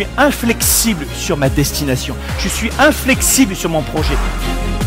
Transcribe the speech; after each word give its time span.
Suis 0.00 0.08
inflexible 0.16 1.06
sur 1.14 1.36
ma 1.36 1.50
destination. 1.50 2.16
Je 2.38 2.48
suis 2.48 2.70
inflexible 2.78 3.54
sur 3.54 3.68
mon 3.68 3.82
projet. 3.82 4.14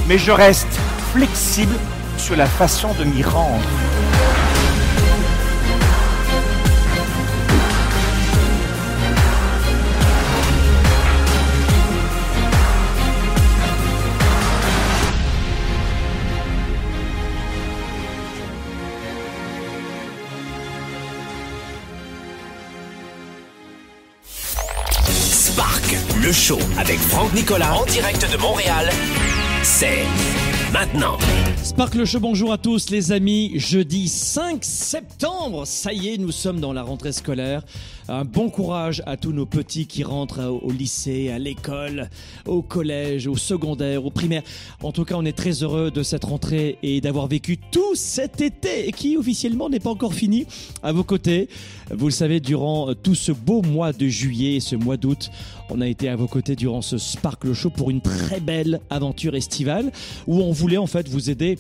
Mais 0.08 0.18
je 0.18 0.32
reste 0.32 0.66
flexible 1.14 1.76
sur 2.18 2.36
la 2.36 2.48
façon 2.48 2.96
de 2.96 3.04
m'y 3.04 3.22
rendre. 3.22 3.62
Spark, 25.84 25.98
le 26.24 26.32
show 26.32 26.60
avec 26.78 26.98
Franck 26.98 27.34
Nicolas 27.34 27.74
en 27.76 27.86
direct 27.86 28.32
de 28.32 28.38
Montréal. 28.38 28.90
C'est 29.64 30.04
maintenant. 30.72 31.18
Sparkle 31.64 32.06
Show, 32.06 32.20
bonjour 32.20 32.52
à 32.54 32.58
tous 32.58 32.90
les 32.90 33.12
amis. 33.12 33.52
Jeudi 33.56 34.08
5 34.08 34.64
septembre, 34.64 35.66
ça 35.66 35.92
y 35.92 36.10
est, 36.10 36.18
nous 36.18 36.32
sommes 36.32 36.60
dans 36.60 36.74
la 36.74 36.84
rentrée 36.84 37.12
scolaire. 37.12 37.64
Un 38.10 38.26
bon 38.26 38.50
courage 38.50 39.02
à 39.06 39.16
tous 39.16 39.32
nos 39.32 39.46
petits 39.46 39.88
qui 39.88 40.04
rentrent 40.04 40.44
au 40.44 40.72
lycée, 40.72 41.30
à 41.30 41.40
l'école, 41.40 42.10
au 42.46 42.62
collège, 42.62 43.28
au 43.28 43.38
secondaire, 43.38 44.06
au 44.06 44.12
primaire. 44.12 44.44
En 44.82 44.92
tout 44.92 45.06
cas, 45.06 45.16
on 45.16 45.24
est 45.24 45.38
très 45.38 45.64
heureux 45.64 45.90
de 45.90 46.04
cette 46.04 46.26
rentrée 46.26 46.78
et 46.84 47.00
d'avoir 47.00 47.28
vécu 47.28 47.58
tout 47.58 47.96
cet 47.96 48.42
été 48.42 48.92
qui 48.92 49.16
officiellement 49.16 49.70
n'est 49.70 49.80
pas 49.80 49.90
encore 49.90 50.14
fini 50.14 50.46
à 50.84 50.92
vos 50.92 51.06
côtés. 51.06 51.48
Vous 51.92 52.08
le 52.08 52.12
savez, 52.12 52.42
durant 52.42 52.94
tout 52.94 53.16
ce 53.16 53.32
beau 53.32 53.62
mois 53.62 53.94
de 53.94 54.08
juillet 54.08 54.56
et 54.56 54.60
ce 54.60 54.76
mois 54.76 54.98
d'août, 54.98 55.32
on 55.70 55.80
a 55.80 55.88
été 55.88 56.10
à 56.10 56.18
vos 56.18 56.28
côtés 56.28 56.58
durant 56.58 56.82
ce 56.82 56.98
Sparkle 56.98 57.54
Show 57.54 57.70
pour 57.70 57.90
une 57.90 58.02
très 58.02 58.42
belle 58.42 58.82
aventure 58.90 59.34
estivale 59.34 59.94
où 60.28 60.42
on 60.42 60.52
voulait 60.52 60.78
en 60.78 60.88
fait 60.88 61.08
vous 61.08 61.30
aider 61.30 61.58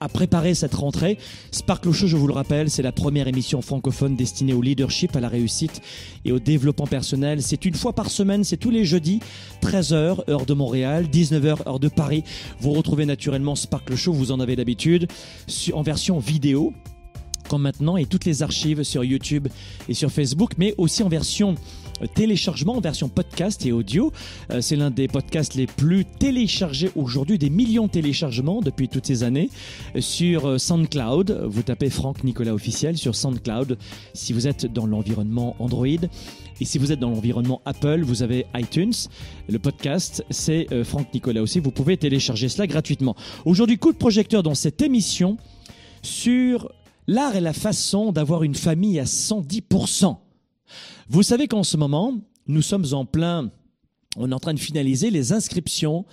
à 0.00 0.08
préparer 0.08 0.54
cette 0.54 0.74
rentrée. 0.74 1.18
Sparkle 1.50 1.92
Show, 1.92 2.06
je 2.06 2.16
vous 2.16 2.26
le 2.26 2.32
rappelle, 2.32 2.70
c'est 2.70 2.82
la 2.82 2.92
première 2.92 3.28
émission 3.28 3.62
francophone 3.62 4.16
destinée 4.16 4.52
au 4.52 4.62
leadership, 4.62 5.16
à 5.16 5.20
la 5.20 5.28
réussite 5.28 5.80
et 6.24 6.32
au 6.32 6.38
développement 6.38 6.86
personnel. 6.86 7.42
C'est 7.42 7.64
une 7.64 7.74
fois 7.74 7.92
par 7.92 8.10
semaine, 8.10 8.44
c'est 8.44 8.56
tous 8.56 8.70
les 8.70 8.84
jeudis, 8.84 9.20
13h, 9.62 10.28
heure 10.28 10.46
de 10.46 10.54
Montréal, 10.54 11.06
19h, 11.12 11.68
heure 11.68 11.80
de 11.80 11.88
Paris. 11.88 12.24
Vous 12.60 12.72
retrouvez 12.72 13.06
naturellement 13.06 13.54
Sparkle 13.54 13.96
Show, 13.96 14.12
vous 14.12 14.32
en 14.32 14.40
avez 14.40 14.56
l'habitude, 14.56 15.08
en 15.72 15.82
version 15.82 16.18
vidéo 16.18 16.72
comme 17.48 17.62
maintenant 17.62 17.96
et 17.96 18.06
toutes 18.06 18.24
les 18.24 18.42
archives 18.42 18.82
sur 18.82 19.04
YouTube 19.04 19.48
et 19.88 19.94
sur 19.94 20.10
Facebook, 20.10 20.52
mais 20.58 20.74
aussi 20.78 21.02
en 21.02 21.08
version 21.08 21.54
téléchargement 22.14 22.76
en 22.76 22.80
version 22.80 23.08
podcast 23.08 23.64
et 23.66 23.72
audio. 23.72 24.12
Euh, 24.50 24.60
c'est 24.60 24.76
l'un 24.76 24.90
des 24.90 25.08
podcasts 25.08 25.54
les 25.54 25.66
plus 25.66 26.04
téléchargés 26.04 26.90
aujourd'hui, 26.96 27.38
des 27.38 27.50
millions 27.50 27.86
de 27.86 27.92
téléchargements 27.92 28.60
depuis 28.60 28.88
toutes 28.88 29.06
ces 29.06 29.22
années 29.22 29.50
sur 29.98 30.46
euh, 30.46 30.58
SoundCloud. 30.58 31.46
Vous 31.48 31.62
tapez 31.62 31.90
Franck 31.90 32.24
Nicolas 32.24 32.54
officiel 32.54 32.96
sur 32.96 33.14
SoundCloud 33.14 33.78
si 34.14 34.32
vous 34.32 34.46
êtes 34.46 34.66
dans 34.66 34.86
l'environnement 34.86 35.56
Android. 35.58 35.86
Et 36.60 36.64
si 36.64 36.78
vous 36.78 36.92
êtes 36.92 37.00
dans 37.00 37.10
l'environnement 37.10 37.60
Apple, 37.64 38.02
vous 38.02 38.22
avez 38.22 38.46
iTunes. 38.54 38.94
Le 39.48 39.58
podcast, 39.58 40.24
c'est 40.30 40.66
euh, 40.72 40.84
Franck 40.84 41.12
Nicolas 41.12 41.42
aussi. 41.42 41.60
Vous 41.60 41.70
pouvez 41.70 41.96
télécharger 41.96 42.48
cela 42.48 42.66
gratuitement. 42.66 43.14
Aujourd'hui, 43.44 43.78
coup 43.78 43.92
de 43.92 43.98
projecteur 43.98 44.42
dans 44.42 44.54
cette 44.54 44.80
émission 44.82 45.36
sur 46.02 46.72
l'art 47.06 47.36
et 47.36 47.40
la 47.40 47.52
façon 47.52 48.12
d'avoir 48.12 48.42
une 48.42 48.54
famille 48.54 48.98
à 48.98 49.04
110%. 49.04 50.16
Vous 51.08 51.22
savez 51.22 51.46
qu'en 51.46 51.62
ce 51.62 51.76
moment, 51.76 52.20
nous 52.48 52.62
sommes 52.62 52.86
en 52.90 53.04
plein, 53.04 53.52
on 54.16 54.30
est 54.30 54.34
en 54.34 54.40
train 54.40 54.54
de 54.54 54.58
finaliser 54.58 55.10
les 55.10 55.32
inscriptions 55.32 56.04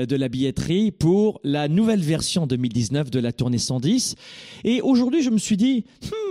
euh, 0.00 0.06
de 0.06 0.16
la 0.16 0.28
billetterie 0.28 0.90
pour 0.90 1.40
la 1.44 1.68
nouvelle 1.68 2.00
version 2.00 2.48
2019 2.48 3.08
de 3.10 3.20
la 3.20 3.32
tournée 3.32 3.58
110. 3.58 4.16
Et 4.64 4.80
aujourd'hui, 4.80 5.22
je 5.22 5.30
me 5.30 5.38
suis 5.38 5.56
dit, 5.56 5.84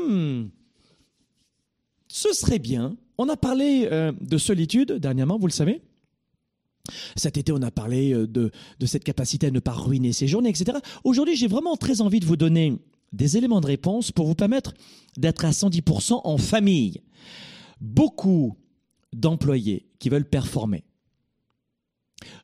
hmm, 0.09 0.43
ce 2.09 2.33
serait 2.33 2.59
bien. 2.59 2.97
On 3.17 3.29
a 3.29 3.37
parlé 3.37 3.87
euh, 3.89 4.11
de 4.19 4.37
solitude 4.37 4.91
dernièrement, 4.93 5.39
vous 5.39 5.47
le 5.47 5.53
savez. 5.53 5.81
Cet 7.15 7.37
été, 7.37 7.53
on 7.53 7.61
a 7.61 7.71
parlé 7.71 8.13
euh, 8.13 8.27
de, 8.27 8.51
de 8.77 8.85
cette 8.85 9.05
capacité 9.05 9.47
à 9.47 9.51
ne 9.51 9.59
pas 9.59 9.71
ruiner 9.71 10.11
ses 10.11 10.27
journées, 10.27 10.49
etc. 10.49 10.79
Aujourd'hui, 11.05 11.37
j'ai 11.37 11.47
vraiment 11.47 11.77
très 11.77 12.01
envie 12.01 12.19
de 12.19 12.25
vous 12.25 12.37
donner 12.37 12.77
des 13.13 13.37
éléments 13.37 13.61
de 13.61 13.67
réponse 13.67 14.11
pour 14.11 14.25
vous 14.25 14.35
permettre 14.35 14.73
d'être 15.15 15.45
à 15.45 15.51
110% 15.51 16.21
en 16.25 16.37
famille. 16.37 16.99
Beaucoup 17.81 18.57
d'employés 19.11 19.87
qui 19.99 20.09
veulent 20.09 20.29
performer, 20.29 20.83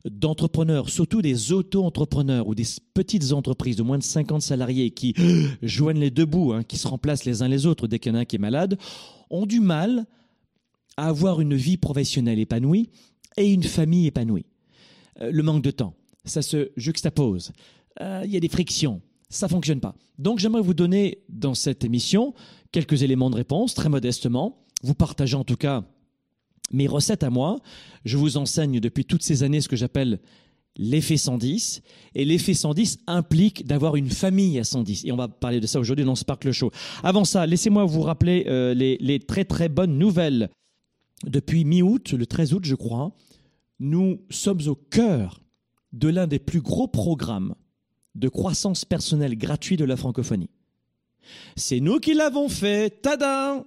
d'entrepreneurs, 0.04 0.90
surtout 0.90 1.22
des 1.22 1.52
auto-entrepreneurs 1.52 2.48
ou 2.48 2.54
des 2.54 2.64
petites 2.94 3.32
entreprises 3.32 3.76
de 3.76 3.82
moins 3.82 3.98
de 3.98 4.02
50 4.02 4.42
salariés 4.42 4.90
qui 4.90 5.14
joignent 5.62 6.00
les 6.00 6.10
deux 6.10 6.26
bouts, 6.26 6.52
hein, 6.52 6.62
qui 6.64 6.76
se 6.76 6.88
remplacent 6.88 7.24
les 7.24 7.42
uns 7.42 7.48
les 7.48 7.66
autres 7.66 7.86
dès 7.86 7.98
qu'il 7.98 8.12
y 8.12 8.14
en 8.14 8.18
a 8.18 8.22
un 8.22 8.24
qui 8.24 8.36
est 8.36 8.40
malade, 8.40 8.78
ont 9.30 9.46
du 9.46 9.60
mal 9.60 10.06
à 10.96 11.08
avoir 11.08 11.40
une 11.40 11.54
vie 11.54 11.76
professionnelle 11.76 12.38
épanouie 12.38 12.90
et 13.36 13.52
une 13.52 13.62
famille 13.62 14.08
épanouie. 14.08 14.46
Euh, 15.20 15.30
le 15.30 15.42
manque 15.42 15.62
de 15.62 15.70
temps, 15.70 15.94
ça 16.24 16.42
se 16.42 16.70
juxtapose. 16.76 17.52
Euh, 18.00 18.22
il 18.24 18.32
y 18.32 18.36
a 18.36 18.40
des 18.40 18.48
frictions 18.48 19.00
ça 19.30 19.48
fonctionne 19.48 19.80
pas. 19.80 19.94
Donc 20.18 20.38
j'aimerais 20.38 20.62
vous 20.62 20.74
donner 20.74 21.18
dans 21.28 21.54
cette 21.54 21.84
émission 21.84 22.34
quelques 22.72 23.02
éléments 23.02 23.30
de 23.30 23.36
réponse, 23.36 23.74
très 23.74 23.88
modestement, 23.88 24.64
vous 24.82 24.94
partagez 24.94 25.36
en 25.36 25.44
tout 25.44 25.56
cas 25.56 25.84
mes 26.70 26.86
recettes 26.86 27.22
à 27.22 27.30
moi. 27.30 27.60
Je 28.04 28.16
vous 28.16 28.36
enseigne 28.36 28.80
depuis 28.80 29.04
toutes 29.04 29.22
ces 29.22 29.42
années 29.42 29.60
ce 29.60 29.68
que 29.68 29.76
j'appelle 29.76 30.20
l'effet 30.76 31.16
110. 31.16 31.82
Et 32.14 32.24
l'effet 32.24 32.54
110 32.54 32.98
implique 33.06 33.66
d'avoir 33.66 33.96
une 33.96 34.10
famille 34.10 34.58
à 34.58 34.64
110. 34.64 35.04
Et 35.04 35.12
on 35.12 35.16
va 35.16 35.28
parler 35.28 35.60
de 35.60 35.66
ça 35.66 35.80
aujourd'hui 35.80 36.04
dans 36.04 36.14
Sparkle 36.14 36.52
Show. 36.52 36.70
Avant 37.02 37.24
ça, 37.24 37.46
laissez-moi 37.46 37.84
vous 37.84 38.02
rappeler 38.02 38.44
euh, 38.48 38.74
les, 38.74 38.96
les 39.00 39.18
très 39.18 39.44
très 39.44 39.68
bonnes 39.68 39.98
nouvelles. 39.98 40.50
Depuis 41.26 41.64
mi-août, 41.64 42.12
le 42.12 42.26
13 42.26 42.54
août 42.54 42.64
je 42.64 42.76
crois, 42.76 43.12
nous 43.80 44.20
sommes 44.30 44.60
au 44.68 44.76
cœur 44.76 45.40
de 45.92 46.08
l'un 46.08 46.26
des 46.26 46.38
plus 46.38 46.60
gros 46.60 46.86
programmes 46.86 47.54
de 48.14 48.28
croissance 48.28 48.84
personnelle 48.84 49.36
gratuit 49.36 49.76
de 49.76 49.84
la 49.84 49.96
francophonie. 49.96 50.50
C'est 51.56 51.80
nous 51.80 51.98
qui 51.98 52.14
l'avons 52.14 52.48
fait, 52.48 53.02
tada 53.02 53.64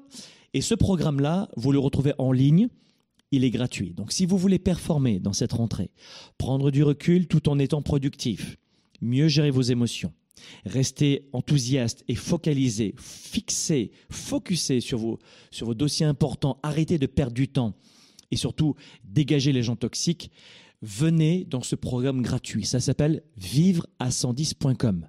Et 0.54 0.62
ce 0.62 0.76
programme-là, 0.76 1.50
vous 1.56 1.72
le 1.72 1.80
retrouvez 1.80 2.14
en 2.18 2.32
ligne, 2.32 2.68
il 3.32 3.44
est 3.44 3.52
gratuit. 3.52 3.94
Donc 3.94 4.12
si 4.12 4.26
vous 4.26 4.38
voulez 4.38 4.60
performer 4.60 5.20
dans 5.20 5.34
cette 5.34 5.54
rentrée, 5.54 5.92
prendre 6.38 6.72
du 6.72 6.84
recul 6.84 7.28
tout 7.28 7.50
en 7.50 7.60
étant 7.60 7.82
productif, 7.82 8.58
mieux 9.02 9.30
gérer 9.30 9.52
vos 9.52 9.62
émotions, 9.62 10.14
rester 10.66 11.30
enthousiaste 11.32 12.04
et 12.08 12.16
focalisé, 12.16 12.94
fixé, 12.98 13.92
focusé 14.10 14.82
sur 14.82 14.98
vos, 15.00 15.20
sur 15.50 15.68
vos 15.68 15.74
dossiers 15.74 16.06
importants, 16.06 16.60
arrêtez 16.64 16.98
de 16.98 17.08
perdre 17.08 17.34
du 17.34 17.48
temps 17.48 17.74
et 18.32 18.36
surtout 18.36 18.76
dégager 19.04 19.54
les 19.54 19.64
gens 19.64 19.76
toxiques, 19.76 20.32
venez 20.82 21.46
dans 21.46 21.62
ce 21.62 21.76
programme 21.76 22.22
gratuit. 22.22 22.66
Ça 22.66 22.80
s'appelle 22.80 23.24
vivre 23.38 23.88
à 24.00 24.10
110.com. 24.10 25.08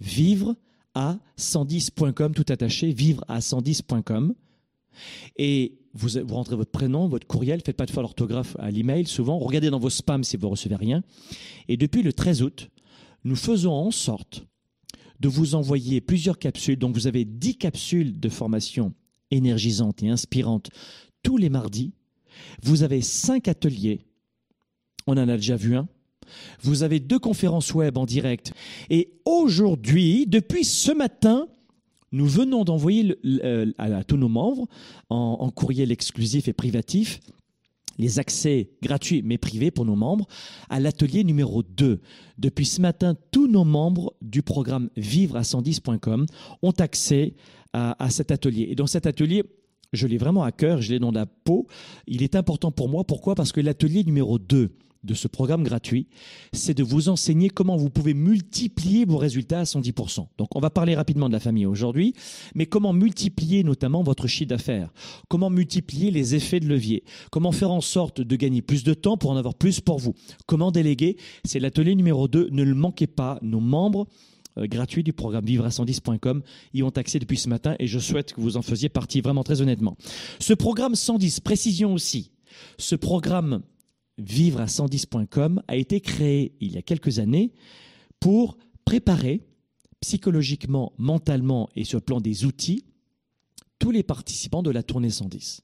Vivre 0.00 0.54
à 0.94 1.18
110.com, 1.38 2.34
tout 2.34 2.46
attaché, 2.48 2.92
vivre 2.92 3.24
à 3.28 3.40
110.com. 3.40 4.34
Et 5.36 5.78
vous, 5.94 6.08
rentrez 6.28 6.56
votre 6.56 6.70
prénom, 6.70 7.08
votre 7.08 7.26
courriel, 7.26 7.60
faites 7.64 7.76
pas 7.76 7.86
de 7.86 7.90
faute 7.90 8.02
d'orthographe 8.02 8.56
à 8.58 8.70
l'email 8.70 9.06
souvent, 9.06 9.38
regardez 9.38 9.70
dans 9.70 9.78
vos 9.78 9.90
spams 9.90 10.24
si 10.24 10.36
vous 10.36 10.48
recevez 10.48 10.76
rien. 10.76 11.02
Et 11.68 11.76
depuis 11.76 12.02
le 12.02 12.12
13 12.12 12.42
août, 12.42 12.68
nous 13.24 13.36
faisons 13.36 13.72
en 13.72 13.90
sorte 13.90 14.44
de 15.20 15.28
vous 15.28 15.54
envoyer 15.54 16.00
plusieurs 16.00 16.38
capsules. 16.38 16.78
Donc 16.78 16.94
vous 16.94 17.06
avez 17.06 17.24
10 17.24 17.56
capsules 17.56 18.20
de 18.20 18.28
formation 18.28 18.94
énergisante 19.30 20.02
et 20.02 20.08
inspirante 20.08 20.70
tous 21.22 21.36
les 21.36 21.48
mardis. 21.48 21.92
Vous 22.62 22.82
avez 22.82 23.02
5 23.02 23.48
ateliers 23.48 24.08
on 25.08 25.16
en 25.16 25.28
a 25.28 25.36
déjà 25.36 25.56
vu 25.56 25.74
un. 25.74 25.88
Vous 26.60 26.82
avez 26.82 27.00
deux 27.00 27.18
conférences 27.18 27.72
web 27.72 27.96
en 27.96 28.04
direct. 28.04 28.52
Et 28.90 29.14
aujourd'hui, 29.24 30.26
depuis 30.26 30.64
ce 30.64 30.92
matin, 30.92 31.48
nous 32.12 32.26
venons 32.26 32.64
d'envoyer 32.64 33.16
euh, 33.24 33.72
à, 33.78 34.04
tous 34.04 34.16
nos 34.16 34.28
membres 34.28 34.66
en, 35.10 35.50
courriel 35.50 35.92
exclusif 35.92 36.48
et 36.48 36.52
privatif 36.52 37.20
les 37.98 38.20
accès 38.20 38.70
gratuits 38.80 39.22
mais 39.24 39.38
privés 39.38 39.72
pour 39.72 39.84
nos 39.84 39.96
membres 39.96 40.26
à 40.68 40.78
l'atelier 40.78 41.24
numéro 41.24 41.64
2. 41.64 42.00
Depuis 42.38 42.64
ce 42.64 42.80
matin, 42.80 43.16
tous 43.32 43.48
nos 43.48 43.64
membres 43.64 44.14
du 44.22 44.42
programme 44.42 44.88
vivre 44.96 45.36
à 45.36 45.42
110.com 45.42 46.26
ont 46.62 46.70
accès 46.78 47.34
à, 47.72 48.02
à, 48.02 48.10
cet 48.10 48.30
atelier. 48.30 48.68
Et 48.70 48.76
dans 48.76 48.86
cet 48.86 49.06
atelier, 49.06 49.42
je 49.92 50.06
l'ai 50.06 50.16
vraiment 50.16 50.44
à 50.44 50.52
cœur, 50.52 50.80
je 50.80 50.92
l'ai 50.92 51.00
dans 51.00 51.10
la 51.10 51.26
peau. 51.26 51.66
Il 52.06 52.22
est 52.22 52.36
important 52.36 52.70
pour 52.70 52.88
moi. 52.88 53.02
Pourquoi? 53.02 53.34
Parce 53.34 53.50
que 53.50 53.60
l'atelier 53.60 54.04
numéro 54.04 54.38
2 54.38 54.70
de 55.04 55.14
ce 55.14 55.28
programme 55.28 55.62
gratuit, 55.62 56.08
c'est 56.52 56.74
de 56.74 56.82
vous 56.82 57.08
enseigner 57.08 57.50
comment 57.50 57.76
vous 57.76 57.90
pouvez 57.90 58.14
multiplier 58.14 59.04
vos 59.04 59.16
résultats 59.16 59.60
à 59.60 59.64
110%. 59.64 60.26
Donc 60.38 60.56
on 60.56 60.60
va 60.60 60.70
parler 60.70 60.94
rapidement 60.94 61.28
de 61.28 61.32
la 61.32 61.40
famille 61.40 61.66
aujourd'hui, 61.66 62.14
mais 62.54 62.66
comment 62.66 62.92
multiplier 62.92 63.62
notamment 63.62 64.02
votre 64.02 64.26
chiffre 64.26 64.48
d'affaires, 64.48 64.92
comment 65.28 65.50
multiplier 65.50 66.10
les 66.10 66.34
effets 66.34 66.60
de 66.60 66.66
levier, 66.66 67.04
comment 67.30 67.52
faire 67.52 67.70
en 67.70 67.80
sorte 67.80 68.20
de 68.20 68.36
gagner 68.36 68.62
plus 68.62 68.84
de 68.84 68.94
temps 68.94 69.16
pour 69.16 69.30
en 69.30 69.36
avoir 69.36 69.54
plus 69.54 69.80
pour 69.80 69.98
vous, 69.98 70.14
comment 70.46 70.70
déléguer, 70.70 71.16
c'est 71.44 71.60
l'atelier 71.60 71.94
numéro 71.94 72.28
2, 72.28 72.48
ne 72.50 72.62
le 72.62 72.74
manquez 72.74 73.06
pas, 73.06 73.38
nos 73.42 73.60
membres 73.60 74.06
euh, 74.58 74.66
gratuits 74.66 75.02
du 75.02 75.12
programme 75.12 75.44
vivre 75.44 75.64
à 75.64 75.68
110.com 75.68 76.42
y 76.74 76.82
ont 76.82 76.90
accès 76.90 77.18
depuis 77.18 77.38
ce 77.38 77.48
matin 77.48 77.76
et 77.78 77.86
je 77.86 77.98
souhaite 77.98 78.32
que 78.32 78.40
vous 78.40 78.56
en 78.56 78.62
faisiez 78.62 78.88
partie 78.88 79.20
vraiment 79.20 79.44
très 79.44 79.60
honnêtement. 79.60 79.96
Ce 80.40 80.54
programme 80.54 80.94
110, 80.94 81.40
précision 81.40 81.92
aussi, 81.92 82.32
ce 82.78 82.96
programme 82.96 83.62
vivre 84.18 84.60
à 84.60 84.66
110.com 84.66 85.62
a 85.68 85.76
été 85.76 86.00
créé 86.00 86.52
il 86.60 86.72
y 86.72 86.78
a 86.78 86.82
quelques 86.82 87.18
années 87.18 87.52
pour 88.20 88.58
préparer 88.84 89.46
psychologiquement, 90.00 90.92
mentalement 90.98 91.68
et 91.74 91.84
sur 91.84 91.98
le 91.98 92.04
plan 92.04 92.20
des 92.20 92.44
outils 92.44 92.84
tous 93.78 93.90
les 93.90 94.02
participants 94.02 94.62
de 94.62 94.70
la 94.70 94.82
tournée 94.82 95.10
110. 95.10 95.62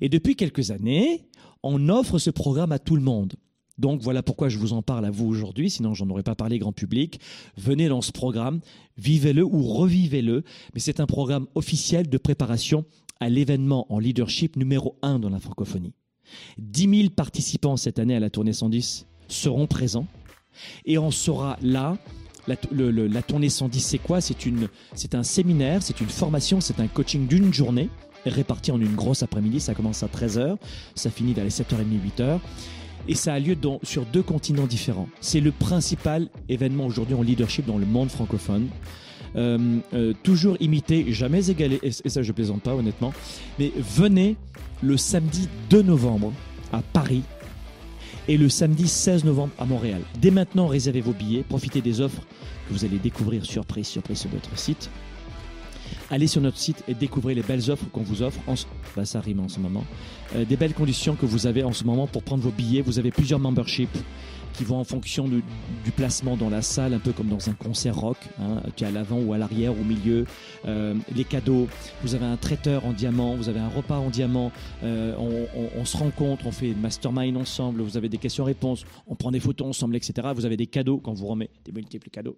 Et 0.00 0.08
depuis 0.08 0.34
quelques 0.34 0.70
années, 0.70 1.28
on 1.62 1.88
offre 1.88 2.18
ce 2.18 2.30
programme 2.30 2.72
à 2.72 2.78
tout 2.78 2.96
le 2.96 3.02
monde. 3.02 3.34
Donc 3.78 4.02
voilà 4.02 4.22
pourquoi 4.22 4.48
je 4.48 4.58
vous 4.58 4.72
en 4.72 4.82
parle 4.82 5.04
à 5.04 5.10
vous 5.10 5.26
aujourd'hui, 5.26 5.70
sinon 5.70 5.94
j'en 5.94 6.08
aurais 6.10 6.22
pas 6.22 6.34
parlé 6.34 6.58
grand 6.58 6.72
public. 6.72 7.20
Venez 7.56 7.88
dans 7.88 8.02
ce 8.02 8.12
programme, 8.12 8.60
vivez-le 8.96 9.44
ou 9.44 9.62
revivez-le, 9.62 10.44
mais 10.74 10.80
c'est 10.80 11.00
un 11.00 11.06
programme 11.06 11.46
officiel 11.54 12.08
de 12.08 12.18
préparation 12.18 12.84
à 13.20 13.28
l'événement 13.28 13.92
en 13.92 13.98
leadership 13.98 14.56
numéro 14.56 14.98
1 15.02 15.18
dans 15.18 15.30
la 15.30 15.40
francophonie. 15.40 15.94
10 16.58 16.98
000 17.02 17.10
participants 17.10 17.76
cette 17.76 17.98
année 17.98 18.16
à 18.16 18.20
la 18.20 18.30
tournée 18.30 18.52
110 18.52 19.06
seront 19.28 19.66
présents 19.66 20.06
et 20.84 20.98
on 20.98 21.10
sera 21.10 21.56
là. 21.62 21.96
La, 22.48 22.56
tournée 23.22 23.48
110, 23.48 23.80
c'est 23.80 23.98
quoi? 23.98 24.20
C'est 24.20 25.14
un 25.14 25.22
séminaire, 25.22 25.80
c'est 25.80 26.00
une 26.00 26.08
formation, 26.08 26.60
c'est 26.60 26.80
un 26.80 26.88
coaching 26.88 27.28
d'une 27.28 27.54
journée 27.54 27.88
réparti 28.26 28.72
en 28.72 28.80
une 28.80 28.96
grosse 28.96 29.22
après-midi. 29.22 29.60
Ça 29.60 29.74
commence 29.74 30.02
à 30.02 30.08
13h, 30.08 30.56
ça 30.96 31.10
finit 31.10 31.34
vers 31.34 31.44
les 31.44 31.50
7h30, 31.50 31.84
8h. 32.18 32.40
Et 33.08 33.14
ça 33.14 33.34
a 33.34 33.38
lieu 33.38 33.56
sur 33.82 34.04
deux 34.06 34.22
continents 34.22 34.66
différents. 34.66 35.08
C'est 35.20 35.40
le 35.40 35.52
principal 35.52 36.28
événement 36.48 36.86
aujourd'hui 36.86 37.14
en 37.14 37.22
leadership 37.22 37.66
dans 37.66 37.78
le 37.78 37.86
monde 37.86 38.10
francophone. 38.10 38.68
Euh, 39.34 39.78
euh, 39.94 40.12
toujours 40.22 40.56
imité, 40.60 41.12
jamais 41.12 41.48
égalé, 41.48 41.78
et, 41.82 41.90
ça 41.90 42.22
je 42.22 42.32
plaisante 42.32 42.62
pas 42.62 42.74
honnêtement, 42.74 43.14
mais 43.58 43.72
venez 43.76 44.36
le 44.82 44.96
samedi 44.96 45.48
2 45.70 45.82
novembre 45.82 46.32
à 46.72 46.82
Paris 46.82 47.22
et 48.28 48.36
le 48.36 48.48
samedi 48.48 48.88
16 48.88 49.24
novembre 49.24 49.52
à 49.58 49.64
Montréal. 49.64 50.02
Dès 50.20 50.30
maintenant, 50.30 50.66
réservez 50.66 51.00
vos 51.00 51.12
billets, 51.12 51.44
profitez 51.48 51.80
des 51.80 52.00
offres 52.00 52.22
que 52.68 52.72
vous 52.72 52.84
allez 52.84 52.98
découvrir 52.98 53.44
surprise, 53.44 53.86
surprise 53.86 54.18
sur 54.18 54.30
notre 54.32 54.56
site. 54.58 54.90
Allez 56.10 56.26
sur 56.26 56.42
notre 56.42 56.58
site 56.58 56.84
et 56.88 56.94
découvrez 56.94 57.34
les 57.34 57.42
belles 57.42 57.70
offres 57.70 57.86
qu'on 57.90 58.02
vous 58.02 58.22
offre. 58.22 58.38
En, 58.46 58.54
bah, 58.96 59.04
ça 59.04 59.20
rime 59.20 59.40
en 59.40 59.48
ce 59.48 59.58
moment. 59.58 59.84
Euh, 60.36 60.44
des 60.44 60.56
belles 60.56 60.74
conditions 60.74 61.14
que 61.14 61.26
vous 61.26 61.46
avez 61.46 61.62
en 61.62 61.72
ce 61.72 61.84
moment 61.84 62.06
pour 62.06 62.22
prendre 62.22 62.42
vos 62.42 62.50
billets. 62.50 62.82
Vous 62.82 62.98
avez 62.98 63.10
plusieurs 63.10 63.38
memberships 63.38 63.96
qui 64.52 64.64
vont 64.64 64.78
en 64.78 64.84
fonction 64.84 65.28
du 65.28 65.42
placement 65.96 66.36
dans 66.36 66.50
la 66.50 66.62
salle, 66.62 66.94
un 66.94 66.98
peu 66.98 67.12
comme 67.12 67.28
dans 67.28 67.48
un 67.48 67.54
concert 67.54 67.96
rock. 67.96 68.16
Hein, 68.40 68.62
tu 68.76 68.84
es 68.84 68.86
à 68.86 68.90
l'avant 68.90 69.18
ou 69.18 69.32
à 69.32 69.38
l'arrière, 69.38 69.72
au 69.72 69.84
milieu. 69.84 70.26
Euh, 70.66 70.94
les 71.14 71.24
cadeaux, 71.24 71.68
vous 72.02 72.14
avez 72.14 72.26
un 72.26 72.36
traiteur 72.36 72.84
en 72.86 72.92
diamant, 72.92 73.34
vous 73.34 73.48
avez 73.48 73.60
un 73.60 73.68
repas 73.68 73.98
en 73.98 74.10
diamant. 74.10 74.52
Euh, 74.82 75.14
on, 75.76 75.84
se 75.84 75.96
rencontre, 75.96 76.46
on 76.46 76.52
fait 76.52 76.70
une 76.70 76.80
mastermind 76.80 77.36
ensemble. 77.36 77.82
Vous 77.82 77.96
avez 77.96 78.08
des 78.08 78.18
questions-réponses, 78.18 78.84
on 79.06 79.14
prend 79.14 79.30
des 79.30 79.40
photos 79.40 79.68
ensemble, 79.68 79.96
etc. 79.96 80.28
Vous 80.34 80.46
avez 80.46 80.56
des 80.56 80.66
cadeaux 80.66 80.98
quand 80.98 81.12
vous 81.12 81.26
remet 81.26 81.50
des 81.64 81.72
multiples 81.72 82.10
cadeaux 82.10 82.36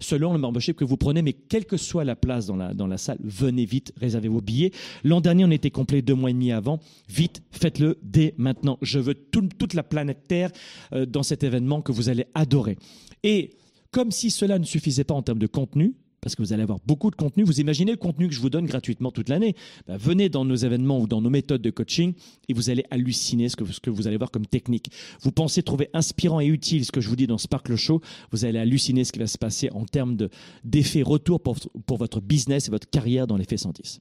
selon 0.00 0.32
le 0.32 0.38
membership 0.38 0.76
que 0.76 0.84
vous 0.84 0.96
prenez. 0.96 1.22
Mais 1.22 1.32
quelle 1.32 1.64
que 1.64 1.76
soit 1.76 2.04
la 2.04 2.16
place 2.16 2.46
dans 2.46 2.56
la, 2.56 2.74
dans 2.74 2.86
la 2.86 2.98
salle, 2.98 3.18
venez 3.22 3.64
vite, 3.64 3.92
réservez 4.00 4.28
vos 4.28 4.40
billets. 4.40 4.72
L'an 5.02 5.20
dernier, 5.20 5.44
on 5.44 5.50
était 5.50 5.70
complet 5.70 6.02
deux 6.02 6.14
mois 6.14 6.30
et 6.30 6.34
demi 6.34 6.52
avant. 6.52 6.78
Vite, 7.08 7.42
faites-le 7.50 7.98
dès 8.02 8.34
maintenant. 8.36 8.78
Je 8.82 8.98
veux 8.98 9.14
toute 9.14 9.74
la 9.74 9.82
planète 9.82 10.28
Terre 10.28 10.50
euh, 10.92 11.06
dans 11.06 11.22
cet 11.22 11.42
événement 11.42 11.53
que 11.82 11.92
vous 11.92 12.08
allez 12.08 12.26
adorer. 12.34 12.76
Et 13.22 13.50
comme 13.90 14.10
si 14.10 14.30
cela 14.30 14.58
ne 14.58 14.64
suffisait 14.64 15.04
pas 15.04 15.14
en 15.14 15.22
termes 15.22 15.38
de 15.38 15.46
contenu, 15.46 15.94
parce 16.24 16.36
que 16.36 16.42
vous 16.42 16.54
allez 16.54 16.62
avoir 16.62 16.78
beaucoup 16.86 17.10
de 17.10 17.16
contenu. 17.16 17.44
Vous 17.44 17.60
imaginez 17.60 17.90
le 17.90 17.98
contenu 17.98 18.28
que 18.28 18.34
je 18.34 18.40
vous 18.40 18.48
donne 18.48 18.64
gratuitement 18.64 19.10
toute 19.12 19.28
l'année. 19.28 19.54
Ben, 19.86 19.98
venez 19.98 20.30
dans 20.30 20.46
nos 20.46 20.54
événements 20.56 20.98
ou 20.98 21.06
dans 21.06 21.20
nos 21.20 21.28
méthodes 21.28 21.60
de 21.60 21.68
coaching 21.68 22.14
et 22.48 22.54
vous 22.54 22.70
allez 22.70 22.82
halluciner 22.90 23.50
ce 23.50 23.56
que, 23.56 23.70
ce 23.70 23.78
que 23.78 23.90
vous 23.90 24.06
allez 24.06 24.16
voir 24.16 24.30
comme 24.30 24.46
technique. 24.46 24.90
Vous 25.20 25.32
pensez 25.32 25.62
trouver 25.62 25.90
inspirant 25.92 26.40
et 26.40 26.46
utile 26.46 26.86
ce 26.86 26.92
que 26.92 27.02
je 27.02 27.10
vous 27.10 27.16
dis 27.16 27.26
dans 27.26 27.36
Sparkle 27.36 27.76
Show. 27.76 28.00
Vous 28.32 28.46
allez 28.46 28.58
halluciner 28.58 29.04
ce 29.04 29.12
qui 29.12 29.18
va 29.18 29.26
se 29.26 29.36
passer 29.36 29.68
en 29.72 29.84
termes 29.84 30.16
d'effet 30.64 31.02
retour 31.02 31.42
pour, 31.42 31.56
pour 31.84 31.98
votre 31.98 32.22
business 32.22 32.68
et 32.68 32.70
votre 32.70 32.88
carrière 32.88 33.26
dans 33.26 33.36
l'effet 33.36 33.58
110. 33.58 34.00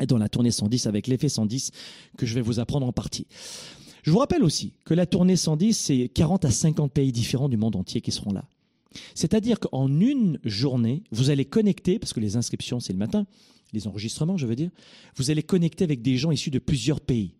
Et 0.00 0.06
dans 0.06 0.18
la 0.18 0.28
tournée 0.28 0.50
110 0.50 0.88
avec 0.88 1.06
l'effet 1.06 1.28
110 1.28 1.70
que 2.18 2.26
je 2.26 2.34
vais 2.34 2.42
vous 2.42 2.58
apprendre 2.58 2.88
en 2.88 2.92
partie. 2.92 3.28
Je 4.06 4.12
vous 4.12 4.18
rappelle 4.18 4.44
aussi 4.44 4.72
que 4.84 4.94
la 4.94 5.04
tournée 5.04 5.34
110, 5.34 5.74
c'est 5.76 6.08
40 6.08 6.44
à 6.44 6.52
50 6.52 6.92
pays 6.92 7.10
différents 7.10 7.48
du 7.48 7.56
monde 7.56 7.74
entier 7.74 8.00
qui 8.00 8.12
seront 8.12 8.32
là. 8.32 8.44
C'est-à-dire 9.16 9.58
qu'en 9.58 9.88
une 9.88 10.38
journée, 10.44 11.02
vous 11.10 11.30
allez 11.30 11.44
connecter, 11.44 11.98
parce 11.98 12.12
que 12.12 12.20
les 12.20 12.36
inscriptions, 12.36 12.78
c'est 12.78 12.92
le 12.92 13.00
matin, 13.00 13.26
les 13.72 13.88
enregistrements, 13.88 14.36
je 14.36 14.46
veux 14.46 14.54
dire, 14.54 14.70
vous 15.16 15.32
allez 15.32 15.42
connecter 15.42 15.82
avec 15.82 16.02
des 16.02 16.18
gens 16.18 16.30
issus 16.30 16.52
de 16.52 16.60
plusieurs 16.60 17.00
pays. 17.00 17.34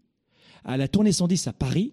À 0.64 0.76
la 0.76 0.88
tournée 0.88 1.12
110 1.12 1.46
à 1.46 1.52
Paris, 1.52 1.92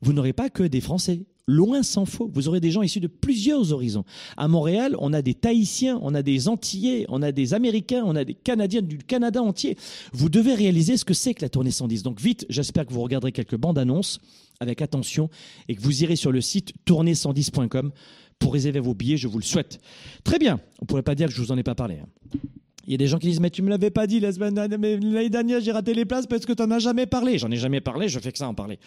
vous 0.00 0.12
n'aurez 0.12 0.32
pas 0.32 0.48
que 0.48 0.62
des 0.62 0.80
Français. 0.80 1.24
Loin 1.46 1.82
s'en 1.82 2.06
faut. 2.06 2.30
Vous 2.32 2.48
aurez 2.48 2.60
des 2.60 2.70
gens 2.70 2.82
issus 2.82 3.00
de 3.00 3.06
plusieurs 3.06 3.72
horizons. 3.72 4.04
À 4.36 4.48
Montréal, 4.48 4.96
on 4.98 5.12
a 5.12 5.20
des 5.20 5.34
Tahitiens, 5.34 5.98
on 6.02 6.14
a 6.14 6.22
des 6.22 6.48
Antillais, 6.48 7.04
on 7.08 7.20
a 7.20 7.32
des 7.32 7.52
Américains, 7.52 8.02
on 8.06 8.16
a 8.16 8.24
des 8.24 8.34
Canadiens 8.34 8.80
du 8.80 8.98
Canada 8.98 9.42
entier. 9.42 9.76
Vous 10.12 10.30
devez 10.30 10.54
réaliser 10.54 10.96
ce 10.96 11.04
que 11.04 11.12
c'est 11.12 11.34
que 11.34 11.42
la 11.42 11.50
tournée 11.50 11.70
110. 11.70 12.02
Donc 12.02 12.20
vite, 12.20 12.46
j'espère 12.48 12.86
que 12.86 12.94
vous 12.94 13.02
regarderez 13.02 13.32
quelques 13.32 13.56
bandes 13.56 13.78
annonces 13.78 14.20
avec 14.60 14.80
attention 14.80 15.28
et 15.68 15.74
que 15.74 15.82
vous 15.82 16.02
irez 16.02 16.16
sur 16.16 16.32
le 16.32 16.40
site 16.40 16.72
tournée110.com 16.86 17.92
pour 18.38 18.52
réserver 18.54 18.80
vos 18.80 18.94
billets. 18.94 19.18
Je 19.18 19.28
vous 19.28 19.38
le 19.38 19.44
souhaite. 19.44 19.80
Très 20.24 20.38
bien. 20.38 20.60
On 20.80 20.86
pourrait 20.86 21.02
pas 21.02 21.14
dire 21.14 21.28
que 21.28 21.34
je 21.34 21.42
vous 21.42 21.52
en 21.52 21.58
ai 21.58 21.62
pas 21.62 21.74
parlé. 21.74 21.96
Hein. 21.96 22.38
Il 22.86 22.92
y 22.92 22.94
a 22.94 22.98
des 22.98 23.06
gens 23.06 23.18
qui 23.18 23.28
disent 23.28 23.40
mais 23.40 23.50
tu 23.50 23.62
me 23.62 23.70
l'avais 23.70 23.90
pas 23.90 24.06
dit 24.06 24.20
la 24.20 24.32
semaine 24.32 24.54
l'année 24.54 25.30
dernière 25.30 25.60
j'ai 25.60 25.72
raté 25.72 25.94
les 25.94 26.04
places 26.04 26.26
parce 26.26 26.44
que 26.44 26.52
tu 26.52 26.62
n'en 26.62 26.70
as 26.70 26.78
jamais 26.78 27.06
parlé. 27.06 27.38
J'en 27.38 27.50
ai 27.50 27.56
jamais 27.56 27.80
parlé, 27.80 28.08
je 28.08 28.18
fais 28.18 28.32
que 28.32 28.38
ça 28.38 28.48
en 28.48 28.54
parler. 28.54 28.78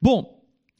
Bon, 0.00 0.28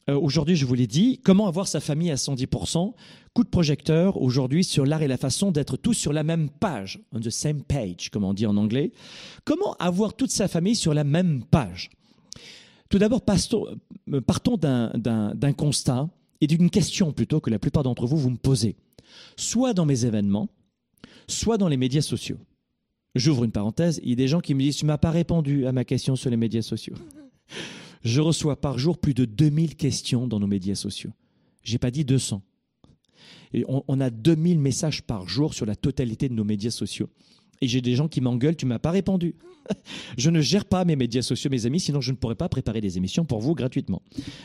euh, 0.09 0.19
aujourd'hui, 0.19 0.55
je 0.55 0.65
vous 0.65 0.73
l'ai 0.73 0.87
dit, 0.87 1.19
comment 1.23 1.47
avoir 1.47 1.67
sa 1.67 1.79
famille 1.79 2.11
à 2.11 2.15
110%. 2.15 2.93
Coup 3.33 3.43
de 3.43 3.49
projecteur 3.49 4.21
aujourd'hui 4.21 4.63
sur 4.63 4.85
l'art 4.85 5.01
et 5.01 5.07
la 5.07 5.17
façon 5.17 5.51
d'être 5.51 5.77
tous 5.77 5.93
sur 5.93 6.13
la 6.13 6.23
même 6.23 6.49
page, 6.49 6.99
on 7.13 7.19
the 7.19 7.29
same 7.29 7.63
page, 7.63 8.09
comme 8.11 8.23
on 8.23 8.33
dit 8.33 8.45
en 8.45 8.57
anglais. 8.57 8.91
Comment 9.43 9.73
avoir 9.79 10.13
toute 10.13 10.29
sa 10.29 10.47
famille 10.47 10.75
sur 10.75 10.93
la 10.93 11.03
même 11.03 11.43
page? 11.43 11.89
Tout 12.89 12.99
d'abord, 12.99 13.21
euh, 13.27 14.21
partons 14.21 14.57
d'un 14.57 15.53
constat 15.53 16.09
et 16.41 16.47
d'une 16.47 16.69
question 16.69 17.11
plutôt 17.11 17.39
que 17.39 17.49
la 17.49 17.57
plupart 17.57 17.83
d'entre 17.83 18.05
vous 18.05 18.17
vous 18.17 18.29
me 18.29 18.37
posez. 18.37 18.75
Soit 19.35 19.73
dans 19.73 19.85
mes 19.85 20.05
événements, 20.05 20.49
soit 21.27 21.57
dans 21.57 21.69
les 21.69 21.77
médias 21.77 22.01
sociaux. 22.01 22.37
J'ouvre 23.15 23.45
une 23.45 23.51
parenthèse, 23.51 23.99
il 24.03 24.09
y 24.09 24.13
a 24.13 24.15
des 24.15 24.27
gens 24.27 24.41
qui 24.41 24.53
me 24.53 24.59
disent, 24.59 24.77
tu 24.77 24.85
m'as 24.85 24.97
pas 24.97 25.11
répondu 25.11 25.65
à 25.65 25.71
ma 25.71 25.85
question 25.85 26.15
sur 26.15 26.29
les 26.29 26.37
médias 26.37 26.61
sociaux. 26.61 26.95
Je 28.03 28.21
reçois 28.21 28.59
par 28.59 28.77
jour 28.77 28.97
plus 28.97 29.13
de 29.13 29.25
2000 29.25 29.75
questions 29.75 30.27
dans 30.27 30.39
nos 30.39 30.47
médias 30.47 30.75
sociaux. 30.75 31.11
J'ai 31.63 31.77
pas 31.77 31.91
dit 31.91 32.05
200. 32.05 32.41
Et 33.53 33.63
on, 33.67 33.83
on, 33.87 34.01
a 34.01 34.09
2000 34.09 34.59
messages 34.59 35.03
par 35.03 35.27
jour 35.27 35.53
sur 35.53 35.65
la 35.65 35.75
totalité 35.75 36.27
de 36.27 36.33
nos 36.33 36.43
médias 36.43 36.71
sociaux. 36.71 37.09
Et 37.61 37.67
j'ai 37.67 37.81
des 37.81 37.95
gens 37.95 38.07
qui 38.07 38.19
m'engueulent, 38.19 38.55
tu 38.55 38.65
m'as 38.65 38.79
pas 38.79 38.91
répondu. 38.91 39.35
je 40.17 40.29
ne 40.29 40.41
gère 40.41 40.65
pas 40.65 40.85
mes 40.85 40.95
médias 40.95 41.21
sociaux, 41.21 41.49
mes 41.49 41.65
amis, 41.65 41.79
sinon 41.79 42.01
je 42.01 42.11
ne 42.11 42.17
pourrais 42.17 42.35
pas 42.35 42.49
préparer 42.49 42.81
des 42.81 42.97
émissions 42.97 43.25
pour 43.25 43.39
vous 43.39 43.55
gratuitement. 43.55 44.01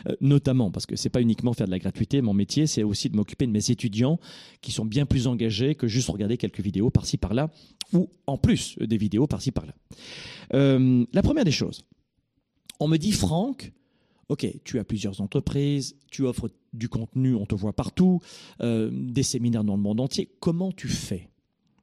Euh, 0.07 0.15
notamment, 0.21 0.71
parce 0.71 0.87
que 0.87 0.97
c'est 0.97 1.09
pas 1.09 1.21
uniquement 1.21 1.53
faire 1.53 1.67
de 1.67 1.73
la 1.73 1.79
gratuité, 1.79 2.21
mon 2.21 2.35
métier, 2.35 2.67
c'est 2.67 2.83
aussi 2.83 3.11
de 3.11 3.17
m'occuper 3.17 3.47
de 3.47 3.51
mes 3.51 3.71
étudiants 3.71 4.21
qui 4.61 4.73
sont 4.73 4.85
bien 4.85 5.07
plus 5.07 5.27
engagés 5.27 5.75
que 5.75 5.89
juste 5.89 6.09
regarder 6.09 6.37
quelques 6.37 6.61
vidéos 6.61 6.91
par-ci 6.91 7.17
par-là, 7.17 7.51
ou 7.93 8.11
en 8.27 8.37
plus 8.37 8.77
des 8.79 8.97
vidéos 8.97 9.27
par-ci 9.27 9.51
par-là. 9.51 9.75
Euh, 10.55 11.05
la 11.13 11.23
première 11.23 11.45
des 11.45 11.51
choses, 11.51 11.85
on 12.81 12.89
me 12.89 12.97
dit, 12.97 13.13
Franck, 13.13 13.73
OK, 14.29 14.47
tu 14.65 14.79
as 14.79 14.85
plusieurs 14.85 15.21
entreprises, 15.21 15.97
tu 16.11 16.25
offres 16.25 16.51
du 16.73 16.89
contenu, 16.89 17.35
on 17.35 17.47
te 17.47 17.55
voit 17.55 17.73
partout, 17.73 18.21
euh, 18.61 18.91
des 18.93 19.23
séminaires 19.23 19.65
dans 19.65 19.77
le 19.77 19.83
monde 19.83 20.01
entier. 20.01 20.31
Comment 20.41 20.71
tu 20.71 20.89
fais? 20.89 21.31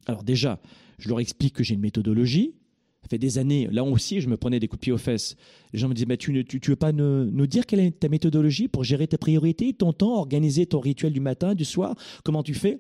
Alors 0.06 0.24
déjà, 0.24 0.60
je 1.00 1.10
leur 1.10 1.20
explique 1.20 1.56
que 1.56 1.64
j'ai 1.64 1.74
une 1.74 1.82
méthodologie. 1.82 2.54
Ça 3.02 3.10
fait 3.10 3.18
des 3.18 3.38
années, 3.38 3.68
là 3.72 3.84
aussi, 3.84 4.22
je 4.22 4.30
me 4.30 4.38
prenais 4.38 4.60
des 4.60 4.68
coups 4.68 4.80
de 4.80 4.86
pied 4.86 4.92
aux 4.92 4.98
fesses. 4.98 5.36
Les 5.74 5.80
gens 5.80 5.88
me 5.90 5.94
disaient, 5.94 6.08
mais 6.08 6.18
tu 6.18 6.32
ne 6.34 6.42
tu, 6.42 6.60
veux 6.68 6.76
pas 6.76 6.92
nous, 6.92 7.48
dire 7.48 7.66
quelle 7.66 7.80
est 7.80 8.00
ta 8.00 8.10
méthodologie 8.10 8.68
pour 8.68 8.84
gérer 8.84 9.08
tes 9.08 9.18
priorités, 9.18 9.74
ton 9.74 9.94
temps, 9.94 10.16
organiser 10.16 10.66
ton 10.66 10.80
rituel 10.80 11.14
du 11.14 11.20
matin, 11.20 11.54
du 11.54 11.66
soir? 11.66 11.96
Comment 12.24 12.42
tu 12.42 12.54
fais? 12.54 12.80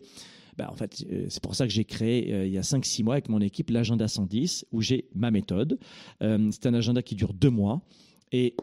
Ben, 0.57 0.67
en 0.69 0.73
fait, 0.73 1.05
euh, 1.11 1.25
c'est 1.29 1.43
pour 1.43 1.53
ça 1.53 1.67
que 1.67 1.73
j'ai 1.73 1.85
créé 1.85 2.33
euh, 2.33 2.47
il 2.47 2.53
y 2.53 2.57
a 2.57 2.61
5-6 2.61 3.03
mois 3.03 3.15
avec 3.15 3.29
mon 3.29 3.41
équipe 3.41 3.69
l'agenda 3.69 4.07
110, 4.07 4.65
où 4.71 4.81
j'ai 4.81 5.05
ma 5.13 5.29
méthode. 5.29 5.77
c'est 6.21 6.65
un 6.65 6.73
agenda 6.73 7.01
qui 7.01 7.15
dure 7.15 7.33
deux 7.33 7.49
mois. 7.49 7.81
Et 8.31 8.55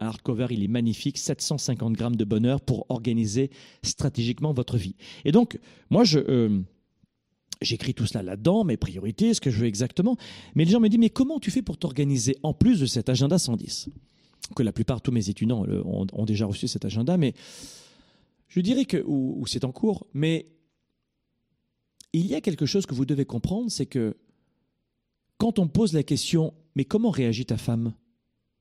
un 0.00 0.06
hardcover, 0.06 0.48
il 0.50 0.62
est 0.62 0.68
magnifique, 0.68 1.18
750 1.18 1.92
grammes 1.94 2.16
de 2.16 2.24
bonheur 2.24 2.60
pour 2.60 2.86
organiser 2.88 3.50
stratégiquement 3.82 4.52
votre 4.52 4.76
vie. 4.76 4.96
Et 5.24 5.32
donc, 5.32 5.58
moi, 5.90 6.04
je... 6.04 6.18
euh, 6.18 6.60
J'écris 7.62 7.94
tout 7.94 8.06
cela 8.06 8.24
là-dedans, 8.24 8.64
mes 8.64 8.76
priorités, 8.76 9.34
ce 9.34 9.40
que 9.40 9.50
je 9.50 9.60
veux 9.60 9.66
exactement. 9.66 10.16
Mais 10.56 10.64
les 10.64 10.72
gens 10.72 10.80
me 10.80 10.88
disent, 10.88 10.98
mais 10.98 11.10
comment 11.10 11.38
tu 11.38 11.52
fais 11.52 11.62
pour 11.62 11.78
t'organiser 11.78 12.36
en 12.42 12.52
plus 12.54 12.80
de 12.80 12.86
cet 12.86 13.08
agenda 13.08 13.38
110 13.38 13.88
Que 14.56 14.64
la 14.64 14.72
plupart, 14.72 15.00
tous 15.00 15.12
mes 15.12 15.28
étudiants 15.30 15.64
ont, 15.84 16.24
déjà 16.24 16.46
reçu 16.46 16.66
cet 16.66 16.84
agenda, 16.84 17.16
mais 17.16 17.34
je 18.48 18.60
dirais 18.60 18.84
que, 18.84 19.02
ou 19.06 19.44
c'est 19.46 19.64
en 19.64 19.70
cours, 19.70 20.06
mais 20.12 20.46
il 22.12 22.26
y 22.26 22.34
a 22.34 22.40
quelque 22.40 22.66
chose 22.66 22.84
que 22.84 22.94
vous 22.94 23.06
devez 23.06 23.24
comprendre, 23.24 23.70
c'est 23.70 23.86
que 23.86 24.16
quand 25.38 25.58
on 25.58 25.68
pose 25.68 25.92
la 25.92 26.02
question, 26.02 26.52
mais 26.74 26.84
comment 26.84 27.10
réagit 27.10 27.46
ta 27.46 27.56
femme? 27.56 27.94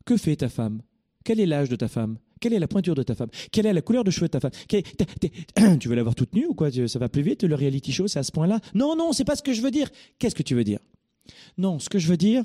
Que 0.05 0.17
fait 0.17 0.36
ta 0.36 0.50
femme? 0.50 0.81
Quel 1.24 1.39
est 1.39 1.46
l'âge 1.46 1.70
de 1.70 1.75
ta 1.75 1.88
femme? 1.88 2.17
Quelle 2.39 2.53
est 2.53 2.60
la 2.60 2.67
pointure 2.67 2.96
de 2.96 3.03
ta 3.03 3.13
femme? 3.13 3.29
Quelle 3.51 3.67
est 3.67 3.74
la 3.74 3.81
couleur 3.84 4.03
de 4.03 4.10
cheveux 4.10 4.27
de 4.27 4.31
ta 4.31 4.39
femme? 4.39 4.51
Tu 5.79 5.88
veux 5.88 5.96
la 5.96 6.01
voir 6.03 6.15
toute 6.15 6.34
nue 6.34 6.48
ou 6.48 6.55
quoi? 6.55 6.70
Ça 6.88 6.98
va 7.00 7.08
plus 7.08 7.22
vite, 7.22 7.43
le 7.43 7.53
reality 7.55 7.91
show, 7.91 8.08
c'est 8.08 8.17
à 8.20 8.24
ce 8.24 8.31
point-là? 8.31 8.60
Non, 8.74 8.96
non, 8.96 9.13
c'est 9.13 9.25
pas 9.25 9.36
ce 9.36 9.43
que 9.43 9.53
je 9.53 9.62
veux 9.62 9.70
dire. 9.72 9.88
Qu'est-ce 10.17 10.34
que 10.36 10.41
tu 10.43 10.55
veux 10.55 10.63
dire? 10.63 10.79
Non, 11.58 11.77
ce 11.77 11.88
que 11.89 12.00
je 12.00 12.08
veux 12.08 12.17
dire, 12.17 12.43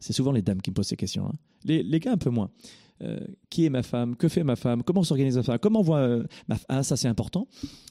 c'est 0.00 0.14
souvent 0.14 0.32
les 0.32 0.40
dames 0.42 0.62
qui 0.62 0.70
me 0.70 0.74
posent 0.74 0.88
ces 0.88 0.96
questions. 0.96 1.26
hein. 1.26 1.34
Les, 1.64 2.00
gars, 2.00 2.12
un 2.12 2.16
peu 2.16 2.30
moins. 2.30 2.50
Euh, 3.02 3.20
qui 3.50 3.66
est 3.66 3.70
ma 3.70 3.82
femme? 3.82 4.16
Que 4.16 4.28
fait 4.28 4.44
ma 4.44 4.56
femme? 4.56 4.82
Comment 4.82 5.02
s'organise 5.02 5.36
ma 5.36 5.42
femme? 5.42 5.58
Comment 5.58 5.82
voit 5.82 5.98
euh, 5.98 6.24
ma 6.48 6.54
femme 6.56 6.64
Ah, 6.70 6.82
ça 6.82 6.96
c'est 6.96 7.08
important. 7.08 7.46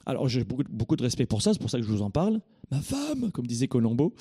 Alors 0.06 0.28
j'ai 0.28 0.42
beaucoup, 0.42 0.64
beaucoup 0.68 0.96
de 0.96 1.02
respect 1.04 1.26
pour 1.26 1.42
ça, 1.42 1.52
c'est 1.52 1.60
pour 1.60 1.70
ça 1.70 1.78
que 1.78 1.84
je 1.86 1.90
vous 1.92 2.02
en 2.02 2.10
parle. 2.10 2.40
Ma 2.72 2.80
femme, 2.80 3.30
comme 3.30 3.46
disait 3.46 3.68
Colombo. 3.68 4.12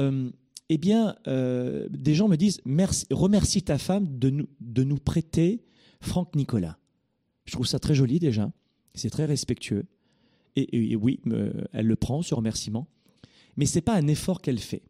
Euh, 0.00 0.30
eh 0.68 0.78
bien, 0.78 1.16
euh, 1.28 1.86
des 1.90 2.14
gens 2.14 2.28
me 2.28 2.36
disent 2.36 2.60
merci, 2.64 3.06
remercie 3.10 3.62
ta 3.62 3.78
femme 3.78 4.18
de 4.18 4.30
nous, 4.30 4.48
de 4.60 4.82
nous 4.82 4.98
prêter 4.98 5.64
Franck 6.00 6.34
Nicolas. 6.34 6.78
Je 7.44 7.52
trouve 7.52 7.66
ça 7.66 7.78
très 7.78 7.94
joli 7.94 8.18
déjà. 8.18 8.52
C'est 8.94 9.10
très 9.10 9.24
respectueux. 9.24 9.86
Et, 10.56 10.96
oui, 10.96 11.20
elle 11.72 11.86
le 11.86 11.96
prend, 11.96 12.22
ce 12.22 12.34
remerciement. 12.34 12.88
Mais 13.58 13.66
c'est 13.66 13.82
pas 13.82 13.94
un 13.94 14.06
effort 14.06 14.40
qu'elle 14.40 14.58
fait. 14.58 14.82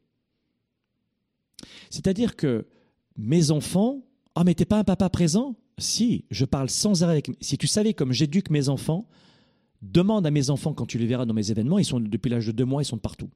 C'est-à-dire 1.91 2.37
que 2.37 2.67
mes 3.17 3.51
enfants, 3.51 4.05
ah 4.37 4.45
mais 4.45 4.55
t'es 4.55 4.65
pas 4.65 4.79
un 4.79 4.85
papa 4.85 5.11
présent? 5.11 5.57
Si, 5.79 6.25
je 6.31 6.45
parle 6.45 6.71
sans 6.71 7.03
arrêt 7.03 7.15
avec. 7.15 7.31
Si 7.41 7.59
tu 7.59 7.67
savais 7.67 7.95
comme 7.95 8.13
j'éduque 8.13 8.49
mes 8.51 8.69
enfants, 8.69 9.09
demande 9.83 10.25
à 10.25 10.31
mes 10.31 10.51
enfants 10.51 10.73
quand 10.73 10.87
tu 10.87 10.99
les 10.99 11.07
verras 11.07 11.27
dans 11.27 11.35
mes 11.35 11.51
événements, 11.51 11.79
ils 11.79 11.85
sont 11.85 12.01
depuis 12.01 12.31
l'âge 12.31 12.47
de 12.47 12.53
deux 12.53 12.65
mois, 12.65 12.83
ils 12.83 12.87
sont 12.87 12.99
partout. 12.99 13.31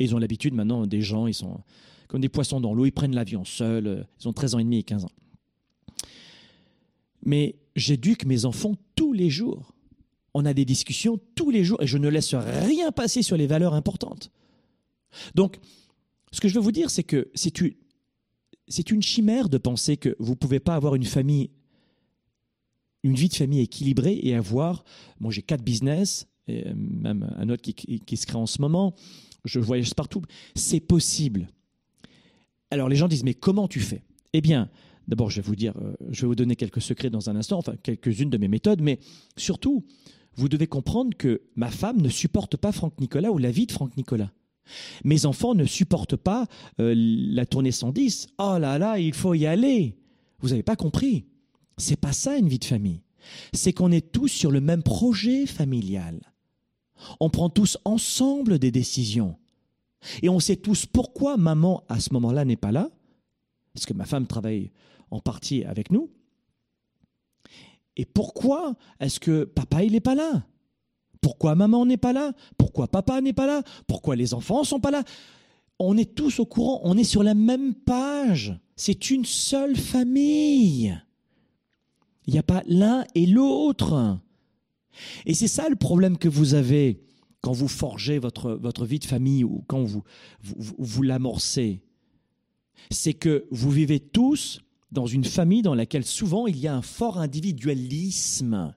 Et 0.00 0.04
ils 0.04 0.14
ont 0.14 0.18
l'habitude 0.18 0.54
maintenant 0.54 0.86
des 0.86 1.02
gens, 1.02 1.26
ils 1.26 1.34
sont 1.34 1.60
comme 2.08 2.22
des 2.22 2.30
poissons 2.30 2.60
dans 2.60 2.74
l'eau, 2.74 2.86
ils 2.86 2.90
prennent 2.90 3.14
l'avion 3.14 3.44
seuls, 3.44 3.86
euh, 3.86 4.02
ils 4.18 4.26
ont 4.26 4.32
13 4.32 4.56
ans 4.56 4.58
et 4.58 4.64
demi 4.64 4.78
et 4.78 4.82
15 4.82 5.04
ans. 5.04 5.10
Mais 7.22 7.54
j'éduque 7.76 8.24
mes 8.24 8.46
enfants 8.46 8.74
tous 8.96 9.12
les 9.12 9.28
jours. 9.28 9.74
On 10.32 10.46
a 10.46 10.54
des 10.54 10.64
discussions 10.64 11.20
tous 11.34 11.50
les 11.50 11.64
jours 11.64 11.80
et 11.82 11.86
je 11.86 11.98
ne 11.98 12.08
laisse 12.08 12.34
rien 12.34 12.90
passer 12.92 13.22
sur 13.22 13.36
les 13.36 13.46
valeurs 13.46 13.74
importantes. 13.74 14.32
Donc, 15.34 15.58
ce 16.32 16.40
que 16.40 16.48
je 16.48 16.54
veux 16.54 16.60
vous 16.60 16.72
dire, 16.72 16.90
c'est 16.90 17.02
que 17.02 17.30
c'est 17.34 18.90
une, 18.90 19.02
chimère 19.02 19.48
de 19.48 19.58
penser 19.58 19.96
que 19.98 20.16
vous 20.18 20.32
ne 20.32 20.36
pouvez 20.36 20.60
pas 20.60 20.76
avoir 20.76 20.94
une 20.94 21.04
famille, 21.04 21.50
une 23.02 23.14
vie 23.14 23.28
de 23.28 23.34
famille 23.34 23.60
équilibrée 23.60 24.18
et 24.22 24.34
avoir. 24.34 24.84
Moi, 25.18 25.30
j'ai 25.30 25.42
quatre 25.42 25.62
business, 25.62 26.26
et 26.48 26.72
même 26.74 27.34
un 27.36 27.50
autre 27.50 27.62
qui 27.62 28.16
se 28.16 28.26
crée 28.26 28.38
en 28.38 28.46
ce 28.46 28.62
moment. 28.62 28.94
Je 29.44 29.60
voyage 29.60 29.94
partout. 29.94 30.22
C'est 30.54 30.80
possible. 30.80 31.48
Alors, 32.70 32.88
les 32.88 32.96
gens 32.96 33.08
disent 33.08 33.24
Mais 33.24 33.34
comment 33.34 33.68
tu 33.68 33.80
fais? 33.80 34.02
Eh 34.32 34.40
bien, 34.40 34.70
d'abord, 35.08 35.30
je 35.30 35.36
vais 35.40 35.46
vous 35.46 35.56
dire, 35.56 35.74
euh, 35.82 35.92
je 36.10 36.22
vais 36.22 36.28
vous 36.28 36.34
donner 36.34 36.56
quelques 36.56 36.80
secrets 36.80 37.10
dans 37.10 37.30
un 37.30 37.36
instant, 37.36 37.58
enfin, 37.58 37.74
quelques-unes 37.82 38.30
de 38.30 38.38
mes 38.38 38.48
méthodes, 38.48 38.80
mais 38.80 39.00
surtout, 39.36 39.84
vous 40.36 40.48
devez 40.48 40.66
comprendre 40.66 41.16
que 41.16 41.42
ma 41.56 41.70
femme 41.70 42.00
ne 42.00 42.08
supporte 42.08 42.56
pas 42.56 42.72
Franck 42.72 42.98
Nicolas 43.00 43.32
ou 43.32 43.38
la 43.38 43.50
vie 43.50 43.66
de 43.66 43.72
Franck 43.72 43.96
Nicolas. 43.96 44.30
Mes 45.04 45.26
enfants 45.26 45.54
ne 45.54 45.64
supportent 45.64 46.16
pas 46.16 46.46
euh, 46.78 46.94
la 46.96 47.44
tournée 47.44 47.72
110. 47.72 48.28
Oh 48.38 48.56
là 48.58 48.78
là, 48.78 48.98
il 48.98 49.14
faut 49.14 49.34
y 49.34 49.46
aller. 49.46 49.96
Vous 50.38 50.50
n'avez 50.50 50.62
pas 50.62 50.76
compris? 50.76 51.26
C'est 51.76 52.00
pas 52.00 52.12
ça 52.12 52.36
une 52.36 52.48
vie 52.48 52.58
de 52.58 52.64
famille. 52.64 53.02
C'est 53.52 53.72
qu'on 53.72 53.90
est 53.90 54.12
tous 54.12 54.28
sur 54.28 54.50
le 54.50 54.60
même 54.60 54.82
projet 54.82 55.46
familial. 55.46 56.20
On 57.20 57.30
prend 57.30 57.48
tous 57.48 57.78
ensemble 57.84 58.58
des 58.58 58.70
décisions. 58.70 59.36
Et 60.22 60.28
on 60.28 60.40
sait 60.40 60.56
tous 60.56 60.86
pourquoi 60.86 61.36
maman, 61.36 61.84
à 61.88 62.00
ce 62.00 62.12
moment-là, 62.12 62.44
n'est 62.44 62.56
pas 62.56 62.72
là. 62.72 62.90
Parce 63.74 63.86
que 63.86 63.92
ma 63.92 64.06
femme 64.06 64.26
travaille 64.26 64.70
en 65.10 65.20
partie 65.20 65.64
avec 65.64 65.90
nous. 65.90 66.10
Et 67.96 68.04
pourquoi 68.04 68.76
est-ce 68.98 69.20
que 69.20 69.44
papa, 69.44 69.84
il 69.84 69.92
n'est 69.92 70.00
pas 70.00 70.14
là? 70.14 70.44
Pourquoi 71.20 71.54
maman 71.54 71.84
n'est 71.84 71.98
pas 71.98 72.12
là? 72.12 72.32
Pourquoi 72.56 72.88
papa 72.88 73.20
n'est 73.20 73.34
pas 73.34 73.46
là? 73.46 73.62
Pourquoi 73.86 74.16
les 74.16 74.32
enfants 74.32 74.64
sont 74.64 74.80
pas 74.80 74.90
là? 74.90 75.04
On 75.78 75.96
est 75.96 76.14
tous 76.14 76.40
au 76.40 76.46
courant, 76.46 76.80
on 76.84 76.96
est 76.96 77.04
sur 77.04 77.22
la 77.22 77.34
même 77.34 77.74
page. 77.74 78.58
C'est 78.76 79.10
une 79.10 79.24
seule 79.24 79.76
famille. 79.76 80.98
Il 82.26 82.32
n'y 82.32 82.38
a 82.38 82.42
pas 82.42 82.62
l'un 82.66 83.04
et 83.14 83.26
l'autre. 83.26 84.18
Et 85.26 85.34
c'est 85.34 85.48
ça 85.48 85.68
le 85.68 85.76
problème 85.76 86.18
que 86.18 86.28
vous 86.28 86.54
avez 86.54 87.00
quand 87.40 87.52
vous 87.52 87.68
forgez 87.68 88.18
votre, 88.18 88.52
votre 88.52 88.84
vie 88.84 88.98
de 88.98 89.04
famille 89.04 89.44
ou 89.44 89.64
quand 89.66 89.82
vous, 89.82 90.02
vous, 90.42 90.74
vous- 90.78 91.02
l'amorcez. 91.02 91.82
C'est 92.90 93.14
que 93.14 93.46
vous 93.50 93.70
vivez 93.70 94.00
tous 94.00 94.60
dans 94.92 95.06
une 95.06 95.24
famille 95.24 95.62
dans 95.62 95.74
laquelle 95.74 96.04
souvent 96.04 96.46
il 96.46 96.58
y 96.58 96.66
a 96.66 96.74
un 96.74 96.82
fort 96.82 97.18
individualisme. 97.18 98.74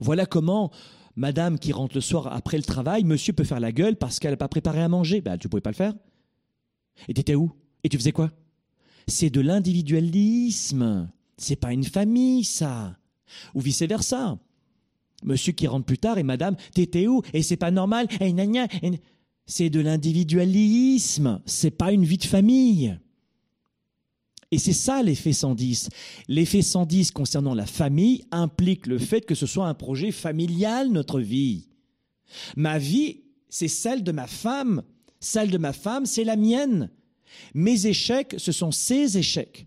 Voilà 0.00 0.26
comment 0.26 0.70
madame 1.16 1.58
qui 1.58 1.72
rentre 1.72 1.96
le 1.96 2.00
soir 2.00 2.28
après 2.28 2.56
le 2.56 2.62
travail, 2.62 3.04
monsieur 3.04 3.32
peut 3.32 3.44
faire 3.44 3.60
la 3.60 3.72
gueule 3.72 3.96
parce 3.96 4.20
qu'elle 4.20 4.30
n'a 4.30 4.36
pas 4.36 4.48
préparé 4.48 4.80
à 4.80 4.88
manger. 4.88 5.20
Ben, 5.20 5.36
tu 5.36 5.48
pouvais 5.48 5.60
pas 5.60 5.70
le 5.70 5.76
faire. 5.76 5.94
Et 7.08 7.14
t'étais 7.14 7.34
où? 7.34 7.52
Et 7.84 7.88
tu 7.88 7.98
faisais 7.98 8.12
quoi? 8.12 8.30
C'est 9.06 9.30
de 9.30 9.40
l'individualisme. 9.40 11.10
C'est 11.36 11.56
pas 11.56 11.72
une 11.72 11.84
famille, 11.84 12.44
ça. 12.44 12.96
Ou 13.54 13.60
vice-versa. 13.60 14.38
Monsieur 15.24 15.52
qui 15.52 15.66
rentre 15.66 15.86
plus 15.86 15.98
tard 15.98 16.18
et 16.18 16.22
madame, 16.22 16.56
t'étais 16.74 17.06
où? 17.06 17.22
Et 17.32 17.42
c'est 17.42 17.56
pas 17.56 17.70
normal. 17.70 18.06
Et. 18.20 19.00
C'est 19.46 19.70
de 19.70 19.80
l'individualisme. 19.80 21.40
C'est 21.46 21.70
pas 21.70 21.92
une 21.92 22.04
vie 22.04 22.18
de 22.18 22.24
famille. 22.24 22.98
Et 24.50 24.58
c'est 24.58 24.72
ça 24.72 25.02
l'effet 25.02 25.32
110. 25.32 25.90
L'effet 26.28 26.62
110 26.62 27.10
concernant 27.10 27.54
la 27.54 27.66
famille 27.66 28.24
implique 28.30 28.86
le 28.86 28.98
fait 28.98 29.22
que 29.22 29.34
ce 29.34 29.46
soit 29.46 29.66
un 29.66 29.74
projet 29.74 30.10
familial, 30.10 30.88
notre 30.88 31.20
vie. 31.20 31.68
Ma 32.56 32.78
vie, 32.78 33.22
c'est 33.48 33.68
celle 33.68 34.04
de 34.04 34.12
ma 34.12 34.26
femme. 34.26 34.82
Celle 35.20 35.50
de 35.50 35.58
ma 35.58 35.72
femme, 35.72 36.06
c'est 36.06 36.24
la 36.24 36.36
mienne. 36.36 36.90
Mes 37.54 37.86
échecs, 37.86 38.34
ce 38.38 38.52
sont 38.52 38.70
ses 38.70 39.18
échecs. 39.18 39.66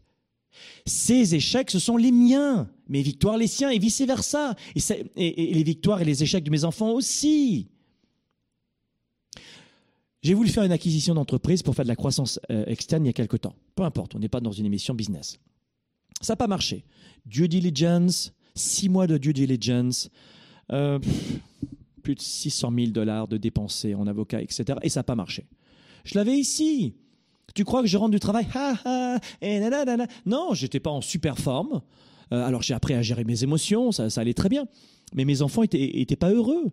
Ses 0.86 1.36
échecs, 1.36 1.72
ce 1.72 1.80
sont 1.80 1.98
les 1.98 2.12
miens. 2.12 2.70
Mes 2.88 3.02
victoires, 3.02 3.38
les 3.38 3.48
siens, 3.48 3.70
et 3.70 3.80
vice-versa. 3.80 4.56
Et, 5.16 5.54
les 5.54 5.64
victoires 5.64 6.02
et 6.02 6.06
les 6.06 6.24
échecs 6.24 6.44
de 6.44 6.52
mes 6.52 6.64
enfants 6.64 6.92
aussi. 6.92 7.70
J'ai 10.22 10.34
voulu 10.34 10.50
faire 10.50 10.64
une 10.64 10.72
acquisition 10.72 11.16
d'entreprise 11.16 11.64
pour 11.64 11.76
faire 11.76 11.86
de 11.86 11.90
la 11.90 11.96
croissance 11.96 12.40
euh, 12.52 12.64
externe 12.68 13.04
il 13.04 13.08
y 13.08 13.10
a 13.10 13.14
quelque 13.14 13.38
temps. 13.38 13.56
Peu 13.76 13.84
importe, 13.84 14.14
on 14.14 14.20
n'est 14.20 14.30
pas 14.30 14.40
dans 14.40 14.52
une 14.52 14.66
émission 14.66 14.94
business. 14.94 15.40
Ça 16.22 16.34
n'a 16.34 16.38
pas 16.38 16.48
marché. 16.48 16.86
Due 17.26 17.48
diligence, 17.48 18.32
six 18.54 18.88
mois 18.88 19.08
de 19.08 19.18
due 19.18 19.34
diligence, 19.34 20.10
euh, 20.72 21.00
plus 22.04 22.16
de 22.16 22.22
600 22.22 22.72
000 22.76 22.92
dollars 22.92 23.28
de 23.28 23.38
dépensés 23.38 23.96
en 23.96 24.06
avocat, 24.06 24.42
etc. 24.42 24.80
Et 24.84 24.90
ça 24.90 25.00
n'a 25.00 25.04
pas 25.04 25.16
marché. 25.16 25.48
Je 26.04 26.16
l'avais 26.16 26.38
ici. 26.38 26.96
Tu 27.54 27.66
crois 27.66 27.82
que 27.82 27.88
je 27.88 27.98
rentre 27.98 28.12
du 28.12 28.20
travail? 28.20 28.48
Ha, 28.54 28.76
ha, 28.86 29.20
et. 29.42 29.60
Non, 30.26 30.54
j'étais 30.54 30.80
pas 30.80 30.92
en 30.92 31.02
super 31.02 31.38
forme. 31.38 31.82
Euh, 32.32 32.46
alors 32.46 32.62
j'ai 32.62 32.74
appris 32.74 32.94
à 32.94 33.02
gérer 33.02 33.24
mes 33.24 33.44
émotions, 33.44 33.92
ça, 33.92 34.08
allait 34.16 34.34
très 34.34 34.50
bien. 34.50 34.68
Mais 35.14 35.26
mes 35.26 35.42
enfants 35.42 35.64
étaient, 35.64 36.00
étaient 36.00 36.16
pas 36.16 36.32
heureux. 36.32 36.72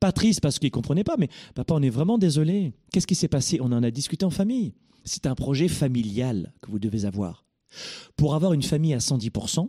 Pas 0.00 0.12
tristes 0.12 0.40
parce 0.40 0.58
qu'ils 0.58 0.70
comprenaient 0.70 1.04
pas, 1.04 1.16
mais 1.18 1.28
papa, 1.54 1.72
on 1.74 1.82
est 1.82 1.90
vraiment 1.90 2.18
désolé. 2.18 2.74
Qu'est-ce 2.92 3.06
qui 3.06 3.14
s'est 3.14 3.28
passé? 3.28 3.58
On 3.62 3.72
en 3.72 3.82
a 3.82 3.90
discuté 3.90 4.26
en 4.26 4.30
famille. 4.30 4.74
C'est 5.04 5.26
un 5.26 5.34
projet 5.34 5.68
familial 5.68 6.52
que 6.60 6.70
vous 6.70 6.78
devez 6.78 7.06
avoir. 7.06 7.46
Pour 8.16 8.34
avoir 8.34 8.52
une 8.52 8.62
famille 8.62 8.92
à 8.92 8.98
110% 8.98 9.68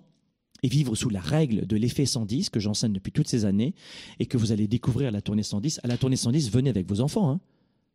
et 0.63 0.67
vivre 0.67 0.95
sous 0.95 1.09
la 1.09 1.21
règle 1.21 1.65
de 1.65 1.77
l'effet 1.77 2.05
110 2.05 2.49
que 2.49 2.59
j'enseigne 2.59 2.93
depuis 2.93 3.11
toutes 3.11 3.27
ces 3.27 3.45
années 3.45 3.73
et 4.19 4.25
que 4.25 4.37
vous 4.37 4.51
allez 4.51 4.67
découvrir 4.67 5.09
à 5.09 5.11
la 5.11 5.21
tournée 5.21 5.43
110, 5.43 5.79
à 5.83 5.87
la 5.87 5.97
tournée 5.97 6.15
110, 6.15 6.51
venez 6.51 6.69
avec 6.69 6.87
vos 6.87 6.99
enfants. 6.99 7.29
Hein. 7.29 7.39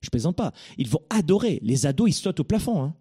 Je 0.03 0.11
plaisante 0.11 0.37
pas. 0.37 0.53
Ils 0.77 0.89
vont 0.89 1.01
adorer. 1.09 1.59
Les 1.63 1.87
ados, 1.87 2.11
ils 2.11 2.13
sautent 2.13 2.41
au 2.41 2.45
plafond. 2.45 2.83
Hein. 2.83 2.95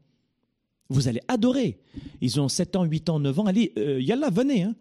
Vous 0.90 1.08
allez 1.08 1.20
adorer. 1.28 1.80
Ils 2.22 2.40
ont 2.40 2.48
7 2.48 2.76
ans, 2.78 2.84
8 2.86 3.10
ans, 3.10 3.20
9 3.20 3.40
ans. 3.40 3.46
Allez, 3.46 3.74
euh, 3.78 4.02
venez. 4.32 4.64
Hein. 4.64 4.76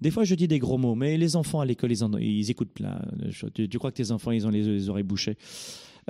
Des 0.00 0.10
fois, 0.10 0.24
je 0.24 0.34
dis 0.34 0.48
des 0.48 0.58
gros 0.58 0.78
mots, 0.78 0.94
mais 0.94 1.16
les 1.16 1.36
enfants 1.36 1.60
à 1.60 1.64
l'école, 1.66 1.92
ils, 1.92 2.02
en- 2.02 2.16
ils 2.18 2.50
écoutent. 2.50 2.80
Là, 2.80 3.00
tu, 3.54 3.68
crois 3.78 3.90
que 3.92 3.96
tes 3.96 4.10
enfants, 4.10 4.30
ils 4.30 4.46
ont 4.46 4.50
les, 4.50 4.62
les 4.62 4.88
oreilles 4.88 5.04
bouchées? 5.04 5.36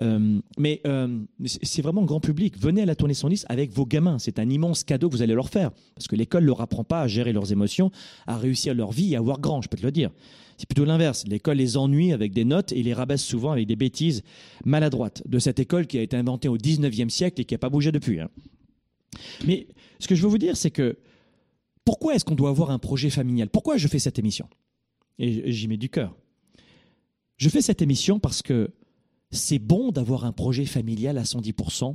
Euh, 0.03 0.39
mais 0.57 0.81
euh, 0.87 1.19
c'est 1.45 1.83
vraiment 1.83 2.05
grand 2.05 2.21
public. 2.21 2.57
Venez 2.59 2.83
à 2.83 2.87
la 2.87 2.95
tournée 2.95 3.13
110 3.15 3.45
avec 3.49 3.73
vos 3.73 3.85
gamins. 3.85 4.19
C'est 4.19 4.39
un 4.39 4.49
immense 4.49 4.85
cadeau 4.85 5.09
que 5.11 5.17
vous 5.17 5.23
allez 5.23 5.35
leur 5.35 5.49
faire. 5.49 5.73
Parce 5.97 6.07
que 6.07 6.15
l'école 6.17 6.43
ne 6.43 6.47
leur 6.47 6.61
apprend 6.61 6.85
pas 6.85 7.03
à 7.03 7.09
gérer 7.09 7.33
leurs 7.33 7.51
émotions, 7.53 7.91
à 8.27 8.39
réussir 8.39 8.75
leur 8.75 8.93
vie 8.93 9.17
à 9.17 9.19
avoir 9.19 9.41
grand, 9.41 9.61
je 9.61 9.69
peux 9.69 9.77
te 9.77 9.85
le 9.85 9.93
dire. 9.93 10.11
C'est 10.61 10.69
plutôt 10.69 10.85
l'inverse. 10.85 11.25
L'école 11.27 11.57
les 11.57 11.79
ennuie 11.79 12.13
avec 12.13 12.35
des 12.35 12.45
notes 12.45 12.71
et 12.73 12.83
les 12.83 12.93
rabaisse 12.93 13.25
souvent 13.25 13.53
avec 13.53 13.67
des 13.67 13.77
bêtises 13.77 14.23
maladroites 14.67 15.23
de 15.27 15.39
cette 15.39 15.59
école 15.59 15.87
qui 15.87 15.97
a 15.97 16.03
été 16.03 16.19
inventée 16.19 16.49
au 16.49 16.59
19e 16.59 17.09
siècle 17.09 17.41
et 17.41 17.47
qui 17.47 17.55
n'a 17.55 17.59
pas 17.59 17.71
bougé 17.71 17.93
depuis. 17.93 18.21
Hein. 18.21 18.29
Mais 19.47 19.69
ce 20.01 20.07
que 20.07 20.15
je 20.15 20.21
veux 20.21 20.29
vous 20.29 20.37
dire, 20.37 20.59
c'est 20.59 20.71
que 20.71 20.99
pourquoi 21.87 22.15
est-ce 22.15 22.27
qu'on 22.27 22.35
doit 22.35 22.51
avoir 22.51 22.71
un 22.73 22.79
projet 22.79 23.09
familial? 23.09 23.49
Pourquoi 23.49 23.79
je 23.79 23.89
fais 23.89 23.99
cette 23.99 24.19
émission? 24.19 24.51
Et 25.19 25.51
j'y 25.51 25.67
mets 25.67 25.79
du 25.79 25.89
cœur. 25.89 26.15
Je 27.39 27.49
fais 27.49 27.63
cette 27.63 27.81
émission 27.81 28.21
parce 28.21 28.43
que 28.43 28.69
c'est 29.31 29.59
bon 29.59 29.93
d'avoir 29.93 30.27
un 30.27 30.33
projet 30.33 30.67
familial 30.67 31.17
à 31.17 31.23
110% 31.23 31.95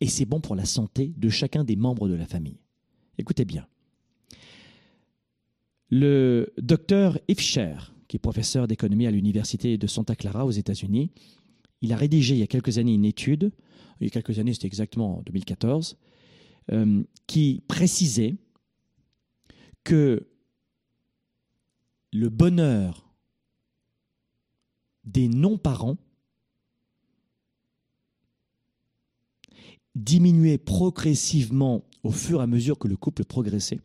et 0.00 0.08
c'est 0.08 0.24
bon 0.24 0.40
pour 0.40 0.56
la 0.56 0.64
santé 0.64 1.14
de 1.16 1.28
chacun 1.28 1.62
des 1.62 1.76
membres 1.76 2.08
de 2.08 2.14
la 2.14 2.26
famille. 2.26 2.58
Écoutez 3.16 3.44
bien. 3.44 3.64
Le 5.88 6.52
docteur 6.56 7.20
Ifsher, 7.28 7.91
qui 8.12 8.16
est 8.16 8.18
professeur 8.18 8.68
d'économie 8.68 9.06
à 9.06 9.10
l'université 9.10 9.78
de 9.78 9.86
Santa 9.86 10.14
Clara 10.14 10.44
aux 10.44 10.50
États-Unis, 10.50 11.10
il 11.80 11.94
a 11.94 11.96
rédigé 11.96 12.34
il 12.34 12.40
y 12.40 12.42
a 12.42 12.46
quelques 12.46 12.76
années 12.76 12.92
une 12.92 13.06
étude, 13.06 13.52
il 13.98 14.04
y 14.04 14.06
a 14.06 14.10
quelques 14.10 14.38
années, 14.38 14.52
c'était 14.52 14.66
exactement 14.66 15.20
en 15.20 15.22
2014, 15.22 15.96
euh, 16.72 17.02
qui 17.26 17.62
précisait 17.68 18.36
que 19.82 20.28
le 22.12 22.28
bonheur 22.28 23.08
des 25.04 25.28
non-parents 25.28 25.96
diminuait 29.94 30.58
progressivement 30.58 31.86
au 32.02 32.10
fur 32.10 32.40
et 32.40 32.42
à 32.42 32.46
mesure 32.46 32.78
que 32.78 32.88
le 32.88 32.96
couple 32.98 33.24
progressait, 33.24 33.80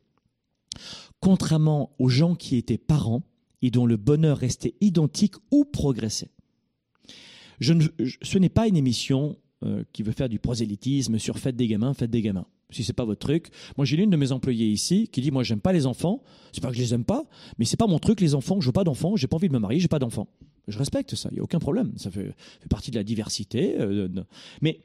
contrairement 1.22 1.96
aux 1.98 2.10
gens 2.10 2.36
qui 2.36 2.57
étaient 2.57 2.77
parents 2.77 3.24
et 3.61 3.71
dont 3.71 3.85
le 3.85 3.97
bonheur 3.97 4.37
restait 4.37 4.75
identique 4.81 5.35
ou 5.51 5.65
progressait. 5.65 6.31
Je 7.59 7.73
ne, 7.73 7.85
ce 8.21 8.37
n'est 8.37 8.49
pas 8.49 8.67
une 8.67 8.77
émission 8.77 9.37
euh, 9.63 9.83
qui 9.91 10.03
veut 10.03 10.11
faire 10.11 10.29
du 10.29 10.39
prosélytisme 10.39 11.17
sur 11.17 11.39
faites 11.39 11.55
des 11.55 11.67
gamins, 11.67 11.93
faites 11.93 12.11
des 12.11 12.21
gamins. 12.21 12.45
Si 12.69 12.83
c'est 12.83 12.93
pas 12.93 13.05
votre 13.05 13.19
truc, 13.19 13.49
moi 13.77 13.86
j'ai 13.86 13.95
l'une 13.95 14.10
de 14.10 14.17
mes 14.17 14.32
employés 14.32 14.67
ici 14.67 15.08
qui 15.08 15.21
dit 15.21 15.32
moi 15.32 15.41
j'aime 15.43 15.62
pas 15.62 15.73
les 15.73 15.86
enfants. 15.86 16.21
C'est 16.51 16.62
pas 16.62 16.69
que 16.69 16.75
je 16.75 16.82
les 16.82 16.93
aime 16.93 17.05
pas, 17.05 17.25
mais 17.58 17.65
c'est 17.65 17.77
pas 17.77 17.88
mon 17.88 17.97
truc 17.97 18.21
les 18.21 18.36
enfants. 18.36 18.60
Je 18.60 18.67
veux 18.67 18.73
pas 18.73 18.84
d'enfants, 18.84 19.15
j'ai 19.15 19.27
pas 19.27 19.38
envie 19.38 19.47
de 19.47 19.53
me 19.53 19.60
marier, 19.60 19.79
j'ai 19.79 19.88
pas 19.88 19.99
d'enfants. 19.99 20.27
Je 20.67 20.77
respecte 20.77 21.15
ça, 21.15 21.29
il 21.32 21.38
y 21.38 21.39
a 21.39 21.43
aucun 21.43 21.60
problème. 21.60 21.93
Ça 21.95 22.12
fait, 22.12 22.36
partie 22.69 22.91
de 22.91 22.97
la 22.97 23.03
diversité. 23.03 23.79
Euh, 23.79 24.10
mais 24.62 24.82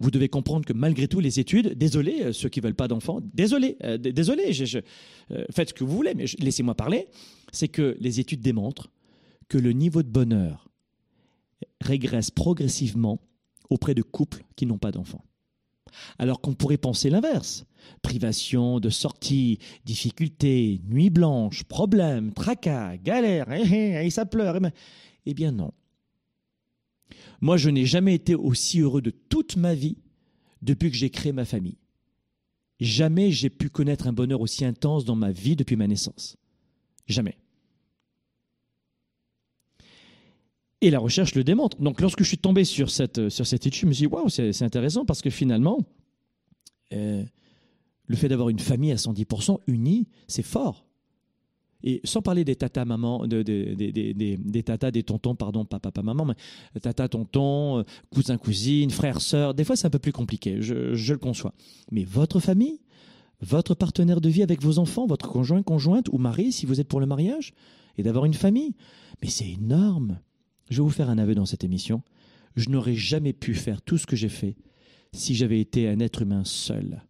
vous 0.00 0.10
devez 0.10 0.28
comprendre 0.28 0.64
que 0.64 0.72
malgré 0.72 1.06
tout, 1.06 1.20
les 1.20 1.38
études, 1.38 1.78
désolé, 1.78 2.22
euh, 2.22 2.32
ceux 2.32 2.48
qui 2.48 2.60
veulent 2.60 2.74
pas 2.74 2.88
d'enfants, 2.88 3.20
désolé, 3.34 3.76
euh, 3.84 3.98
désolé, 3.98 4.52
euh, 5.30 5.44
faites 5.50 5.68
ce 5.70 5.74
que 5.74 5.84
vous 5.84 5.94
voulez, 5.94 6.14
mais 6.14 6.24
laissez-moi 6.38 6.74
parler, 6.74 7.06
c'est 7.52 7.68
que 7.68 7.96
les 8.00 8.18
études 8.20 8.40
démontrent 8.40 8.90
que 9.48 9.58
le 9.58 9.72
niveau 9.72 10.02
de 10.02 10.08
bonheur 10.08 10.68
régresse 11.80 12.30
progressivement 12.30 13.20
auprès 13.70 13.94
de 13.94 14.02
couples 14.02 14.44
qui 14.56 14.66
n'ont 14.66 14.78
pas 14.78 14.92
d'enfants. 14.92 15.24
Alors 16.18 16.40
qu'on 16.40 16.54
pourrait 16.54 16.78
penser 16.78 17.10
l'inverse. 17.10 17.66
Privation 18.00 18.80
de 18.80 18.88
sortie, 18.88 19.58
difficultés, 19.84 20.80
nuit 20.88 21.10
blanche, 21.10 21.64
problèmes, 21.64 22.32
tracas, 22.32 22.96
galères, 22.96 23.52
et, 23.52 23.62
eh, 23.62 23.74
eh, 23.74 24.06
et 24.06 24.10
ça 24.10 24.24
pleure. 24.24 24.56
Eh, 24.56 24.68
eh 25.26 25.34
bien 25.34 25.52
non. 25.52 25.72
Moi, 27.40 27.56
je 27.56 27.70
n'ai 27.70 27.86
jamais 27.86 28.14
été 28.14 28.34
aussi 28.34 28.80
heureux 28.80 29.02
de 29.02 29.10
toute 29.10 29.56
ma 29.56 29.74
vie 29.74 29.96
depuis 30.62 30.90
que 30.90 30.96
j'ai 30.96 31.10
créé 31.10 31.32
ma 31.32 31.44
famille. 31.44 31.78
Jamais 32.80 33.30
j'ai 33.30 33.50
pu 33.50 33.70
connaître 33.70 34.06
un 34.06 34.12
bonheur 34.12 34.40
aussi 34.40 34.64
intense 34.64 35.04
dans 35.04 35.16
ma 35.16 35.30
vie 35.30 35.56
depuis 35.56 35.76
ma 35.76 35.86
naissance. 35.86 36.36
Jamais. 37.06 37.36
Et 40.80 40.90
la 40.90 40.98
recherche 40.98 41.34
le 41.34 41.44
démontre. 41.44 41.80
Donc, 41.80 42.00
lorsque 42.00 42.22
je 42.22 42.28
suis 42.28 42.38
tombé 42.38 42.64
sur 42.64 42.90
cette, 42.90 43.28
sur 43.28 43.46
cette 43.46 43.66
étude, 43.66 43.82
je 43.82 43.86
me 43.86 43.92
suis 43.92 44.08
dit, 44.08 44.12
waouh, 44.12 44.28
c'est 44.28 44.62
intéressant 44.62 45.04
parce 45.04 45.22
que 45.22 45.30
finalement, 45.30 45.78
euh, 46.92 47.24
le 48.06 48.16
fait 48.16 48.28
d'avoir 48.28 48.48
une 48.48 48.58
famille 48.58 48.90
à 48.90 48.96
110% 48.96 49.60
unie, 49.68 50.08
c'est 50.26 50.42
fort. 50.42 50.84
Et 51.84 52.00
sans 52.04 52.22
parler 52.22 52.44
des 52.44 52.56
tatas 52.56 52.84
maman, 52.84 53.26
de, 53.26 53.42
des 53.42 54.62
tatas, 54.62 54.90
des 54.90 55.02
tontons, 55.02 55.34
pardon, 55.34 55.64
pas 55.64 55.80
papa 55.80 56.02
maman, 56.02 56.24
mais 56.24 56.80
tata, 56.80 57.08
tonton, 57.08 57.78
euh, 57.78 57.82
cousin, 58.10 58.38
cousine, 58.38 58.90
frère, 58.90 59.20
sœur, 59.20 59.54
des 59.54 59.64
fois 59.64 59.76
c'est 59.76 59.86
un 59.86 59.90
peu 59.90 59.98
plus 59.98 60.12
compliqué, 60.12 60.60
je, 60.60 60.94
je, 60.94 61.12
le 61.12 61.18
conçois. 61.18 61.54
Mais 61.90 62.04
votre 62.04 62.40
famille, 62.40 62.80
votre 63.40 63.74
partenaire 63.74 64.20
de 64.20 64.28
vie 64.28 64.42
avec 64.42 64.62
vos 64.62 64.78
enfants, 64.78 65.06
votre 65.06 65.28
conjoint, 65.28 65.62
conjointe 65.62 66.08
ou 66.10 66.18
mari, 66.18 66.52
si 66.52 66.66
vous 66.66 66.80
êtes 66.80 66.88
pour 66.88 67.00
le 67.00 67.06
mariage, 67.06 67.52
et 67.98 68.02
d'avoir 68.02 68.24
une 68.24 68.34
famille, 68.34 68.74
mais 69.20 69.28
c'est 69.28 69.48
énorme. 69.48 70.20
Je 70.70 70.78
vais 70.78 70.82
vous 70.82 70.90
faire 70.90 71.10
un 71.10 71.18
aveu 71.18 71.34
dans 71.34 71.46
cette 71.46 71.64
émission. 71.64 72.02
Je 72.56 72.70
n'aurais 72.70 72.94
jamais 72.94 73.32
pu 73.32 73.54
faire 73.54 73.82
tout 73.82 73.98
ce 73.98 74.06
que 74.06 74.16
j'ai 74.16 74.28
fait 74.28 74.56
si 75.12 75.34
j'avais 75.34 75.60
été 75.60 75.88
un 75.88 76.00
être 76.00 76.22
humain 76.22 76.44
seul. 76.44 77.02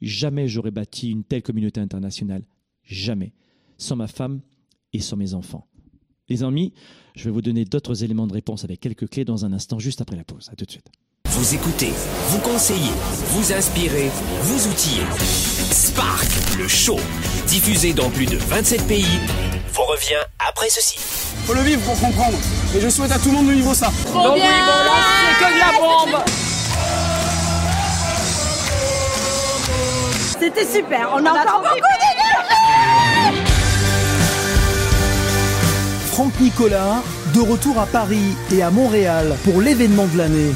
Jamais 0.00 0.48
j'aurais 0.48 0.70
bâti 0.70 1.10
une 1.10 1.24
telle 1.24 1.42
communauté 1.42 1.80
internationale. 1.80 2.44
Jamais 2.82 3.32
sans 3.78 3.96
ma 3.96 4.08
femme 4.08 4.40
et 4.92 5.00
sans 5.00 5.16
mes 5.16 5.34
enfants. 5.34 5.66
Les 6.28 6.42
amis, 6.42 6.74
je 7.14 7.24
vais 7.24 7.30
vous 7.30 7.40
donner 7.42 7.64
d'autres 7.64 8.04
éléments 8.04 8.26
de 8.26 8.34
réponse 8.34 8.64
avec 8.64 8.80
quelques 8.80 9.08
clés 9.08 9.24
dans 9.24 9.44
un 9.44 9.52
instant, 9.52 9.78
juste 9.78 10.00
après 10.00 10.16
la 10.16 10.24
pause. 10.24 10.50
À 10.52 10.56
tout 10.56 10.66
de 10.66 10.70
suite. 10.70 10.90
Vous 11.30 11.54
écoutez, 11.54 11.92
vous 12.28 12.38
conseillez, 12.40 12.90
vous 13.28 13.52
inspirez, 13.52 14.10
vous 14.42 14.68
outillez. 14.68 15.04
Spark, 15.70 16.26
le 16.58 16.66
show, 16.66 16.98
diffusé 17.46 17.92
dans 17.92 18.10
plus 18.10 18.26
de 18.26 18.36
27 18.36 18.86
pays, 18.86 19.04
vous 19.72 19.82
revient 19.84 20.20
après 20.38 20.68
ceci. 20.68 20.98
Faut 21.44 21.54
le 21.54 21.62
vivre 21.62 21.80
pour 21.82 21.98
comprendre. 22.00 22.36
Et 22.74 22.80
je 22.80 22.88
souhaite 22.88 23.12
à 23.12 23.18
tout 23.18 23.28
le 23.28 23.34
monde 23.36 23.46
de 23.46 23.52
vivre 23.52 23.74
ça. 23.74 23.90
Bon 24.12 24.34
bien, 24.34 24.44
c'est 24.44 25.44
que 25.44 25.54
de 25.54 25.58
la 25.58 25.72
bombe. 25.78 26.24
C'était 30.40 30.66
super. 30.66 31.10
On 31.12 31.24
a, 31.24 31.30
encore 31.30 31.60
beaucoup 31.60 31.74
d'énergie. 31.74 33.47
Franck 36.18 36.40
Nicolas, 36.40 37.04
de 37.32 37.38
retour 37.38 37.78
à 37.78 37.86
Paris 37.86 38.34
et 38.52 38.60
à 38.60 38.72
Montréal 38.72 39.36
pour 39.44 39.60
l'événement 39.60 40.06
de 40.12 40.18
l'année. 40.18 40.50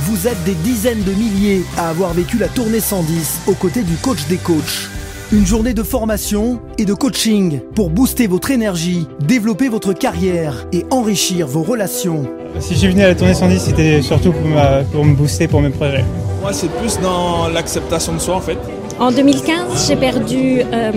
Vous 0.00 0.26
êtes 0.26 0.42
des 0.42 0.56
dizaines 0.56 1.04
de 1.04 1.12
milliers 1.12 1.62
à 1.78 1.90
avoir 1.90 2.12
vécu 2.14 2.36
la 2.36 2.48
tournée 2.48 2.80
110 2.80 3.42
aux 3.46 3.52
côtés 3.52 3.84
du 3.84 3.94
coach 3.94 4.26
des 4.28 4.38
coachs. 4.38 4.88
Une 5.30 5.46
journée 5.46 5.72
de 5.72 5.84
formation 5.84 6.60
et 6.78 6.84
de 6.84 6.94
coaching 6.94 7.60
pour 7.76 7.90
booster 7.90 8.26
votre 8.26 8.50
énergie, 8.50 9.06
développer 9.20 9.68
votre 9.68 9.92
carrière 9.92 10.66
et 10.72 10.84
enrichir 10.90 11.46
vos 11.46 11.62
relations. 11.62 12.24
Si 12.58 12.74
j'ai 12.74 12.88
venu 12.88 13.04
à 13.04 13.06
la 13.06 13.14
tournée 13.14 13.34
110, 13.34 13.60
c'était 13.60 14.02
surtout 14.02 14.32
pour, 14.32 14.50
pour 14.90 15.04
me 15.04 15.14
booster 15.14 15.46
pour 15.46 15.62
mes 15.62 15.70
projets. 15.70 16.04
Moi, 16.40 16.52
c'est 16.52 16.70
plus 16.72 16.98
dans 16.98 17.46
l'acceptation 17.46 18.14
de 18.14 18.18
soi 18.18 18.34
en 18.34 18.40
fait. 18.40 18.58
En 19.00 19.10
2015, 19.10 19.88
j'ai 19.88 19.96
perdu 19.96 20.60
euh, 20.72 20.92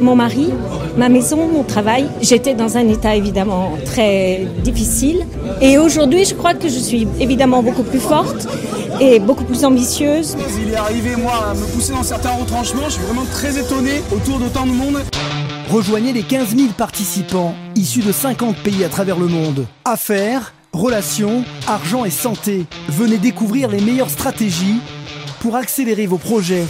mon 0.00 0.16
mari, 0.16 0.48
ma 0.96 1.08
maison, 1.08 1.46
mon 1.46 1.62
travail. 1.62 2.08
J'étais 2.20 2.54
dans 2.54 2.76
un 2.76 2.88
état 2.88 3.14
évidemment 3.14 3.78
très 3.84 4.48
difficile. 4.64 5.24
Et 5.60 5.78
aujourd'hui, 5.78 6.24
je 6.24 6.34
crois 6.34 6.54
que 6.54 6.68
je 6.68 6.78
suis 6.78 7.06
évidemment 7.20 7.62
beaucoup 7.62 7.84
plus 7.84 8.00
forte 8.00 8.48
et 9.00 9.20
beaucoup 9.20 9.44
plus 9.44 9.64
ambitieuse. 9.64 10.36
Il 10.60 10.72
est 10.72 10.76
arrivé, 10.76 11.14
moi, 11.14 11.50
à 11.50 11.54
me 11.54 11.64
pousser 11.72 11.92
dans 11.92 12.02
certains 12.02 12.32
retranchements. 12.32 12.86
Je 12.86 12.94
suis 12.94 13.02
vraiment 13.02 13.26
très 13.26 13.58
étonné 13.58 14.02
autour 14.12 14.40
d'autant 14.40 14.66
de 14.66 14.72
monde. 14.72 14.98
Rejoignez 15.70 16.12
les 16.12 16.24
15 16.24 16.56
000 16.56 16.68
participants 16.76 17.54
issus 17.76 18.02
de 18.02 18.10
50 18.10 18.56
pays 18.56 18.84
à 18.84 18.88
travers 18.88 19.18
le 19.18 19.28
monde. 19.28 19.66
Affaires, 19.84 20.52
relations, 20.72 21.44
argent 21.68 22.04
et 22.04 22.10
santé. 22.10 22.66
Venez 22.88 23.18
découvrir 23.18 23.68
les 23.68 23.80
meilleures 23.80 24.10
stratégies 24.10 24.80
pour 25.38 25.54
accélérer 25.54 26.06
vos 26.06 26.18
projets 26.18 26.66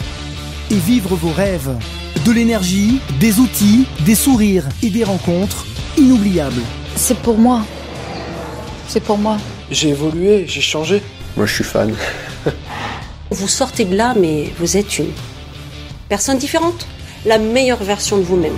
et 0.71 0.75
vivre 0.75 1.15
vos 1.15 1.31
rêves. 1.31 1.75
De 2.25 2.31
l'énergie, 2.31 2.99
des 3.19 3.39
outils, 3.39 3.85
des 4.05 4.15
sourires 4.15 4.67
et 4.81 4.89
des 4.89 5.03
rencontres 5.03 5.65
inoubliables. 5.97 6.61
C'est 6.95 7.17
pour 7.17 7.37
moi. 7.37 7.63
C'est 8.87 9.01
pour 9.01 9.17
moi. 9.17 9.37
J'ai 9.69 9.89
évolué, 9.89 10.45
j'ai 10.47 10.61
changé. 10.61 11.01
Moi, 11.35 11.45
je 11.45 11.55
suis 11.55 11.63
fan. 11.63 11.93
vous 13.31 13.47
sortez 13.47 13.85
de 13.85 13.95
là, 13.95 14.13
mais 14.17 14.53
vous 14.59 14.77
êtes 14.77 14.97
une 14.99 15.11
personne 16.09 16.37
différente. 16.37 16.87
La 17.25 17.37
meilleure 17.37 17.83
version 17.83 18.17
de 18.17 18.23
vous-même. 18.23 18.57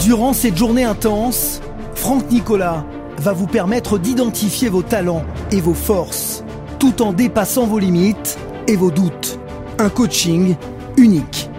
Durant 0.00 0.32
cette 0.32 0.56
journée 0.56 0.84
intense, 0.84 1.60
Franck 1.94 2.30
Nicolas 2.30 2.84
va 3.18 3.32
vous 3.32 3.46
permettre 3.46 3.98
d'identifier 3.98 4.68
vos 4.68 4.82
talents 4.82 5.24
et 5.50 5.60
vos 5.60 5.74
forces, 5.74 6.44
tout 6.78 7.00
en 7.02 7.12
dépassant 7.12 7.66
vos 7.66 7.78
limites 7.78 8.38
et 8.68 8.76
vos 8.76 8.90
doutes. 8.90 9.38
Un 9.78 9.88
coaching 9.88 10.56
unique. 10.96 11.50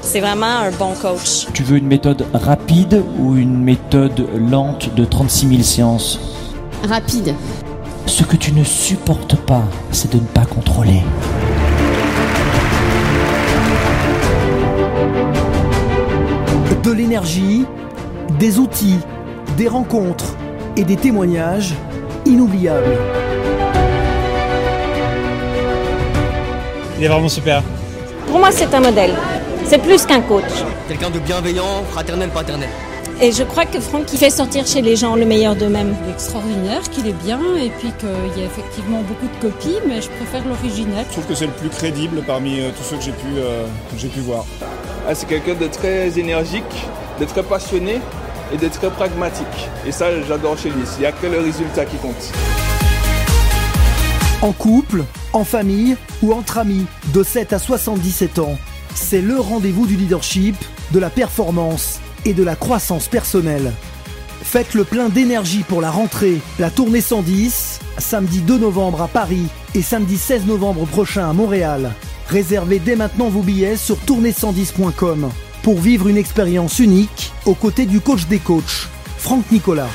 C'est 0.00 0.20
vraiment 0.20 0.46
un 0.46 0.70
bon 0.72 0.94
coach. 0.94 1.46
Tu 1.54 1.62
veux 1.62 1.76
une 1.76 1.86
méthode 1.86 2.26
rapide 2.34 3.02
ou 3.18 3.36
une 3.36 3.62
méthode 3.62 4.28
lente 4.36 4.92
de 4.94 5.04
36 5.04 5.48
000 5.48 5.62
séances? 5.62 6.18
Rapide. 6.88 7.34
Ce 8.06 8.24
que 8.24 8.36
tu 8.36 8.52
ne 8.52 8.64
supportes 8.64 9.36
pas, 9.36 9.62
c'est 9.92 10.12
de 10.12 10.16
ne 10.16 10.26
pas 10.26 10.44
contrôler. 10.44 11.02
De 16.82 16.90
l'énergie, 16.90 17.64
des 18.40 18.58
outils, 18.58 18.98
des 19.56 19.68
rencontres 19.68 20.34
et 20.76 20.82
des 20.82 20.96
témoignages 20.96 21.74
inoubliables. 22.26 22.98
Il 26.98 27.04
est 27.04 27.08
vraiment 27.08 27.28
super. 27.28 27.62
Pour 28.32 28.40
moi, 28.40 28.50
c'est 28.50 28.72
un 28.72 28.80
modèle. 28.80 29.12
C'est 29.66 29.76
plus 29.76 30.06
qu'un 30.06 30.22
coach. 30.22 30.64
Quelqu'un 30.88 31.10
de 31.10 31.18
bienveillant, 31.18 31.84
fraternel, 31.90 32.30
paternel. 32.30 32.70
Et 33.20 33.30
je 33.30 33.42
crois 33.42 33.66
que 33.66 33.78
Franck, 33.78 34.10
il 34.10 34.18
fait 34.18 34.30
sortir 34.30 34.66
chez 34.66 34.80
les 34.80 34.96
gens 34.96 35.16
le 35.16 35.26
meilleur 35.26 35.54
d'eux-mêmes. 35.54 35.94
Il 36.02 36.08
est 36.08 36.12
extraordinaire, 36.14 36.80
qu'il 36.90 37.06
est 37.08 37.22
bien, 37.22 37.38
et 37.62 37.68
puis 37.68 37.92
qu'il 37.98 38.40
y 38.40 38.42
a 38.42 38.46
effectivement 38.46 39.02
beaucoup 39.02 39.26
de 39.26 39.38
copies, 39.38 39.76
mais 39.86 40.00
je 40.00 40.08
préfère 40.08 40.48
l'original. 40.48 41.04
Je 41.08 41.12
trouve 41.12 41.26
que 41.26 41.34
c'est 41.34 41.44
le 41.44 41.52
plus 41.52 41.68
crédible 41.68 42.22
parmi 42.26 42.58
euh, 42.58 42.70
tous 42.70 42.84
ceux 42.84 42.96
que 42.96 43.02
j'ai 43.02 43.12
pu, 43.12 43.36
euh, 43.36 43.66
que 43.92 43.98
j'ai 43.98 44.08
pu 44.08 44.20
voir. 44.20 44.46
Ah, 45.06 45.14
c'est 45.14 45.26
quelqu'un 45.26 45.52
de 45.52 45.66
très 45.66 46.18
énergique, 46.18 46.88
de 47.20 47.26
très 47.26 47.42
passionné 47.42 48.00
et 48.54 48.56
de 48.56 48.68
très 48.68 48.88
pragmatique. 48.88 49.68
Et 49.86 49.92
ça, 49.92 50.06
j'adore 50.26 50.56
chez 50.56 50.70
lui. 50.70 50.84
Il 50.96 51.00
n'y 51.00 51.06
a 51.06 51.12
que 51.12 51.26
le 51.26 51.40
résultat 51.40 51.84
qui 51.84 51.98
compte. 51.98 52.32
En 54.42 54.50
couple, 54.50 55.04
en 55.32 55.44
famille 55.44 55.96
ou 56.20 56.32
entre 56.32 56.58
amis, 56.58 56.86
de 57.14 57.22
7 57.22 57.52
à 57.52 57.60
77 57.60 58.40
ans, 58.40 58.58
c'est 58.92 59.20
le 59.20 59.38
rendez-vous 59.38 59.86
du 59.86 59.94
leadership, 59.94 60.56
de 60.90 60.98
la 60.98 61.10
performance 61.10 62.00
et 62.24 62.34
de 62.34 62.42
la 62.42 62.56
croissance 62.56 63.06
personnelle. 63.06 63.72
Faites 64.42 64.74
le 64.74 64.82
plein 64.82 65.08
d'énergie 65.08 65.62
pour 65.62 65.80
la 65.80 65.92
rentrée, 65.92 66.40
la 66.58 66.70
tournée 66.70 67.00
110, 67.00 67.78
samedi 67.98 68.40
2 68.40 68.58
novembre 68.58 69.02
à 69.02 69.06
Paris 69.06 69.46
et 69.76 69.82
samedi 69.82 70.18
16 70.18 70.46
novembre 70.46 70.86
prochain 70.86 71.30
à 71.30 71.32
Montréal. 71.32 71.92
Réservez 72.28 72.80
dès 72.80 72.96
maintenant 72.96 73.28
vos 73.28 73.42
billets 73.42 73.76
sur 73.76 73.96
tournée110.com 73.98 75.30
pour 75.62 75.78
vivre 75.78 76.08
une 76.08 76.16
expérience 76.16 76.80
unique 76.80 77.30
aux 77.46 77.54
côtés 77.54 77.86
du 77.86 78.00
coach 78.00 78.26
des 78.26 78.40
coachs, 78.40 78.88
Franck 79.18 79.48
Nicolas. 79.52 79.88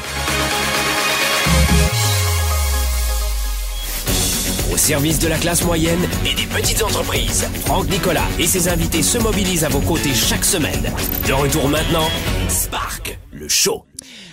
Service 4.88 5.20
de 5.20 5.28
la 5.28 5.38
classe 5.38 5.66
moyenne 5.66 6.00
et 6.26 6.34
des 6.34 6.46
petites 6.46 6.82
entreprises, 6.82 7.44
Franck 7.66 7.90
Nicolas 7.90 8.24
et 8.40 8.48
ses 8.48 8.70
invités 8.70 9.04
se 9.04 9.18
mobilisent 9.18 9.66
à 9.66 9.68
vos 9.68 9.82
côtés 9.82 10.14
chaque 10.14 10.46
semaine. 10.46 10.82
De 11.28 11.34
retour 11.34 11.68
maintenant, 11.68 12.08
Spark, 12.48 13.20
le 13.34 13.50
show. 13.50 13.84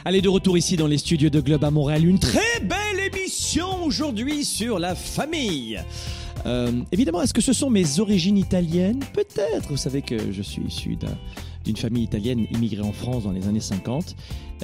Allez, 0.04 0.20
de 0.20 0.28
retour 0.28 0.56
ici 0.56 0.76
dans 0.76 0.86
les 0.86 0.98
studios 0.98 1.28
de 1.28 1.40
Globe 1.40 1.64
à 1.64 1.72
Montréal. 1.72 2.04
Une 2.04 2.20
très 2.20 2.60
belle 2.62 3.00
émission 3.04 3.84
aujourd'hui 3.84 4.44
sur 4.44 4.78
la 4.78 4.94
famille. 4.94 5.82
Euh, 6.46 6.70
évidemment, 6.92 7.22
est-ce 7.22 7.34
que 7.34 7.40
ce 7.40 7.52
sont 7.52 7.68
mes 7.68 7.98
origines 7.98 8.38
italiennes? 8.38 9.00
Peut-être. 9.12 9.70
Vous 9.70 9.76
savez 9.76 10.02
que 10.02 10.30
je 10.30 10.42
suis 10.42 10.62
issu 10.62 10.96
d'une 11.64 11.76
famille 11.76 12.04
italienne 12.04 12.46
immigrée 12.50 12.82
en 12.82 12.92
France 12.92 13.24
dans 13.24 13.32
les 13.32 13.46
années 13.48 13.60
50. 13.60 14.16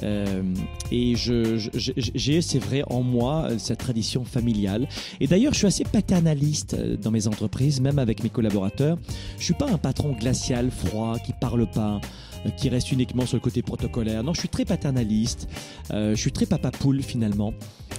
Euh, 0.03 0.43
et 0.91 1.15
j'ai, 1.15 2.41
c'est 2.41 2.59
vrai, 2.59 2.83
en 2.89 3.01
moi 3.01 3.49
cette 3.57 3.79
tradition 3.79 4.23
familiale. 4.23 4.87
Et 5.19 5.27
d'ailleurs, 5.27 5.53
je 5.53 5.59
suis 5.59 5.67
assez 5.67 5.83
paternaliste 5.83 6.75
euh, 6.75 6.97
dans 6.97 7.11
mes 7.11 7.27
entreprises, 7.27 7.81
même 7.81 7.99
avec 7.99 8.23
mes 8.23 8.29
collaborateurs. 8.29 8.97
Je 9.37 9.43
suis 9.43 9.53
pas 9.53 9.69
un 9.69 9.77
patron 9.77 10.13
glacial, 10.13 10.71
froid, 10.71 11.17
qui 11.19 11.33
parle 11.39 11.69
pas 11.69 11.99
qui 12.57 12.69
reste 12.69 12.91
uniquement 12.91 13.25
sur 13.25 13.37
le 13.37 13.41
côté 13.41 13.61
protocolaire. 13.61 14.23
Non, 14.23 14.33
je 14.33 14.39
suis 14.39 14.49
très 14.49 14.65
paternaliste, 14.65 15.47
euh, 15.91 16.11
je 16.15 16.19
suis 16.19 16.31
très 16.31 16.45
papa 16.45 16.71
poule 16.71 17.01
finalement 17.01 17.53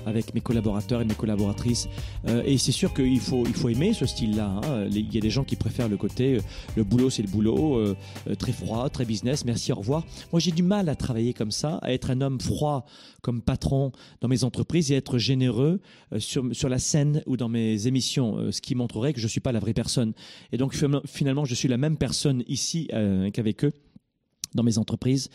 avec 0.07 0.35
mes 0.35 0.41
collaborateurs 0.41 1.01
et 1.01 1.05
mes 1.05 1.15
collaboratrices. 1.15 1.89
Euh, 2.27 2.43
et 2.45 2.59
c'est 2.59 2.73
sûr 2.73 2.95
qu'il 2.95 3.21
faut, 3.21 3.45
il 3.47 3.55
faut 3.55 3.69
aimer 3.69 3.93
ce 3.93 4.07
style-là. 4.07 4.61
Hein. 4.63 4.87
Il 4.91 5.13
y 5.13 5.19
a 5.19 5.21
des 5.21 5.31
gens 5.31 5.45
qui 5.45 5.57
préfèrent 5.57 5.89
le 5.89 5.97
côté 5.97 6.37
euh, 6.37 6.41
le 6.77 6.85
boulot, 6.85 7.11
c'est 7.11 7.23
le 7.23 7.29
boulot, 7.29 7.77
euh, 7.77 7.97
très 8.39 8.53
froid, 8.53 8.89
très 8.91 9.05
business, 9.05 9.45
merci, 9.45 9.73
au 9.73 9.77
revoir. 9.77 10.05
Moi, 10.33 10.41
j'ai 10.41 10.51
du 10.51 10.63
mal 10.63 10.89
à 10.89 10.95
travailler 10.95 11.35
comme 11.35 11.51
ça, 11.51 11.79
à 11.83 11.93
être 11.93 12.11
un 12.11 12.21
homme 12.21 12.41
froid 12.41 12.87
comme 13.21 13.41
patron 13.41 13.93
dans 14.21 14.29
mes 14.29 14.45
entreprises 14.45 14.91
et 14.91 14.97
être 14.97 15.19
généreux 15.19 15.81
sur, 16.19 16.45
sur 16.53 16.69
la 16.69 16.79
scène 16.79 17.23
ou 17.27 17.37
dans 17.37 17.49
mes 17.49 17.87
émissions, 17.87 18.51
ce 18.51 18.61
qui 18.61 18.75
montrerait 18.75 19.13
que 19.13 19.21
je 19.21 19.27
ne 19.27 19.31
suis 19.31 19.41
pas 19.41 19.53
la 19.53 19.61
vraie 19.61 19.75
personne. 19.75 20.13
Et 20.51 20.57
donc, 20.57 20.75
finalement, 21.07 21.45
je 21.45 21.55
suis 21.55 21.69
la 21.69 21.77
même 21.77 21.97
personne 21.97 22.43
ici 22.49 22.89
qu'avec 23.33 23.65
eux 23.65 23.73
dans 24.55 24.63
mes 24.63 24.79
entreprises. 24.79 25.29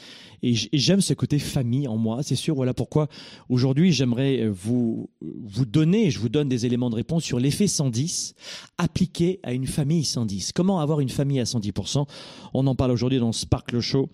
Et 0.43 0.53
j'aime 0.73 1.01
ce 1.01 1.13
côté 1.13 1.39
famille 1.39 1.87
en 1.87 1.97
moi. 1.97 2.23
C'est 2.23 2.35
sûr, 2.35 2.55
voilà 2.55 2.73
pourquoi 2.73 3.07
aujourd'hui 3.49 3.91
j'aimerais 3.91 4.41
euh, 4.41 4.51
vous, 4.51 5.09
vous 5.21 5.65
donner, 5.65 6.11
je 6.11 6.19
vous 6.19 6.29
donne 6.29 6.49
des 6.49 6.65
éléments 6.65 6.89
de 6.89 6.95
réponse 6.95 7.23
sur 7.23 7.39
l'effet 7.39 7.67
110 7.67 8.35
appliqué 8.77 9.39
à 9.43 9.53
une 9.53 9.67
famille 9.67 10.03
110. 10.03 10.51
Comment 10.51 10.79
avoir 10.79 10.99
une 10.99 11.09
famille 11.09 11.39
à 11.39 11.43
110% 11.43 12.05
On 12.53 12.67
en 12.67 12.75
parle 12.75 12.91
aujourd'hui 12.91 13.19
dans 13.19 13.31
Sparkle 13.31 13.79
Show. 13.79 14.09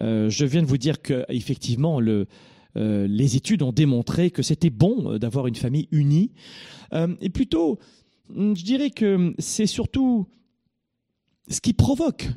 Euh, 0.00 0.30
je 0.30 0.44
viens 0.44 0.62
de 0.62 0.66
vous 0.66 0.78
dire 0.78 1.02
que 1.02 1.24
effectivement 1.28 2.00
le, 2.00 2.26
euh, 2.76 3.06
les 3.06 3.36
études 3.36 3.62
ont 3.62 3.72
démontré 3.72 4.30
que 4.30 4.42
c'était 4.42 4.70
bon 4.70 5.18
d'avoir 5.18 5.46
une 5.46 5.54
famille 5.54 5.88
unie. 5.90 6.32
et 7.20 7.28
plutôt, 7.28 7.78
je 8.34 8.62
dirais 8.64 8.90
que 8.90 9.34
c'est 9.38 9.66
surtout 9.66 10.26
ce 11.48 11.60
qui 11.60 11.72
provoque 11.72 12.28